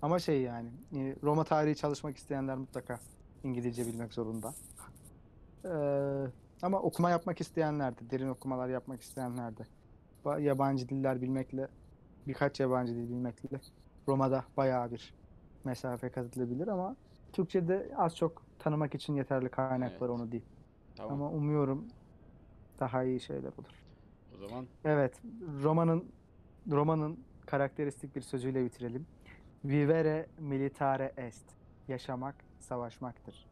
Ama 0.02 0.18
şey 0.18 0.42
yani 0.42 0.68
e, 0.96 1.16
Roma 1.22 1.44
tarihi 1.44 1.76
çalışmak 1.76 2.16
isteyenler 2.16 2.56
mutlaka 2.56 3.00
İngilizce 3.44 3.86
bilmek 3.86 4.12
zorunda. 4.14 4.54
Ee, 5.64 5.68
ama 6.62 6.80
okuma 6.80 7.10
yapmak 7.10 7.40
isteyenler 7.40 7.98
de, 7.98 8.10
derin 8.10 8.28
okumalar 8.28 8.68
yapmak 8.68 9.00
isteyenler 9.02 9.56
de 9.56 9.62
ba- 10.24 10.42
yabancı 10.42 10.88
diller 10.88 11.22
bilmekle 11.22 11.68
birkaç 12.26 12.60
yabancı 12.60 12.94
dil 12.94 13.08
bilmekle 13.08 13.60
Roma'da 14.08 14.44
bayağı 14.56 14.90
bir 14.90 15.14
mesafe 15.64 16.08
kat 16.10 16.26
edilebilir 16.26 16.68
ama 16.68 16.96
Türkçe'de 17.32 17.92
az 17.96 18.16
çok 18.16 18.42
tanımak 18.58 18.94
için 18.94 19.14
yeterli 19.14 19.48
kaynak 19.48 20.02
var 20.02 20.08
Evet. 20.08 20.20
onu 20.20 20.32
değil. 20.32 20.44
Tamam. 20.96 21.12
Ama 21.12 21.30
umuyorum 21.30 21.84
daha 22.80 23.04
iyi 23.04 23.20
şeyler 23.20 23.52
olur. 23.58 23.84
O 24.34 24.46
zaman 24.46 24.66
Evet, 24.84 25.22
romanın 25.62 26.04
romanın 26.70 27.18
karakteristik 27.46 28.16
bir 28.16 28.20
sözüyle 28.20 28.64
bitirelim. 28.64 29.06
Vivere 29.64 30.26
militare 30.38 31.12
est. 31.16 31.44
Yaşamak 31.88 32.34
savaşmaktır 32.60 33.46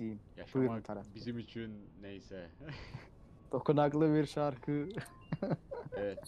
Buyurun 0.00 0.18
yaşamak 0.36 0.84
Talat. 0.84 1.06
bizim 1.14 1.38
için 1.38 1.72
neyse. 2.02 2.50
Dokunaklı 3.52 4.14
bir 4.14 4.26
şarkı. 4.26 4.88
Evet, 5.96 6.18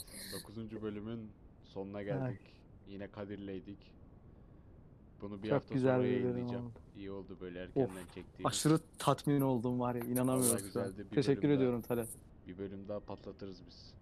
9. 0.49 0.83
bölümün 0.83 1.31
sonuna 1.65 2.03
geldik. 2.03 2.41
Yine 2.89 3.11
Kadir'leydik. 3.11 3.79
Bunu 5.21 5.43
bir 5.43 5.49
Çok 5.49 5.55
hafta 5.57 5.75
güzel 5.75 5.97
sonra 5.97 6.07
yayınlayacağım. 6.07 6.67
oldu. 6.67 6.73
İyi 6.97 7.11
oldu 7.11 7.37
böyle 7.41 7.63
erkenden 7.63 7.89
çektiğimiz. 8.15 8.45
Aşırı 8.47 8.79
tatmin 8.99 9.41
oldum 9.41 9.81
var 9.81 9.95
ya 9.95 10.01
inanamıyorum. 10.05 10.65
Güzeldi. 10.65 11.07
Bir 11.11 11.15
Teşekkür 11.17 11.49
ediyorum 11.49 11.83
Talat. 11.83 12.09
Bir 12.47 12.59
bölüm 12.59 12.89
daha 12.89 13.01
patlatırız 13.01 13.63
biz. 13.67 13.95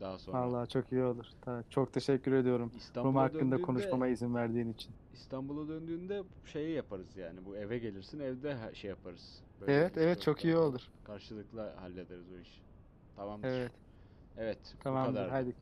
Daha 0.00 0.18
sonra. 0.18 0.38
Vallahi 0.38 0.68
çok 0.68 0.92
iyi 0.92 1.02
olur. 1.02 1.26
Çok 1.70 1.92
teşekkür 1.92 2.32
ediyorum. 2.32 2.72
İstanbul'a 2.76 3.08
Roma 3.08 3.22
hakkında 3.22 3.56
döndüğünde- 3.56 3.62
konuşmama 3.62 4.08
izin 4.08 4.34
verdiğin 4.34 4.72
için. 4.72 4.94
İstanbul'a 5.12 5.68
döndüğünde 5.68 6.22
şeyi 6.44 6.74
yaparız 6.76 7.16
yani. 7.16 7.44
Bu 7.44 7.56
eve 7.56 7.78
gelirsin 7.78 8.20
evde 8.20 8.54
ha- 8.54 8.74
şey 8.74 8.90
yaparız. 8.90 9.42
Evet, 9.66 9.96
biz 9.96 10.02
evet, 10.02 10.16
dört 10.16 10.22
çok 10.22 10.44
iyi 10.44 10.56
olur. 10.56 10.88
Karşılıklı 11.04 11.60
hallederiz 11.60 12.32
o 12.32 12.38
işi. 12.38 12.60
Tamamdır. 13.16 13.48
Evet, 13.48 13.72
Evet, 14.36 14.74
bu 14.74 14.78
tamamdır. 14.78 15.12
kadardı. 15.14 15.30
Haydi. 15.30 15.54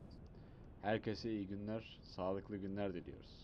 Herkese 0.81 1.31
iyi 1.31 1.47
günler, 1.47 1.99
sağlıklı 2.01 2.57
günler 2.57 2.93
diliyoruz. 2.93 3.42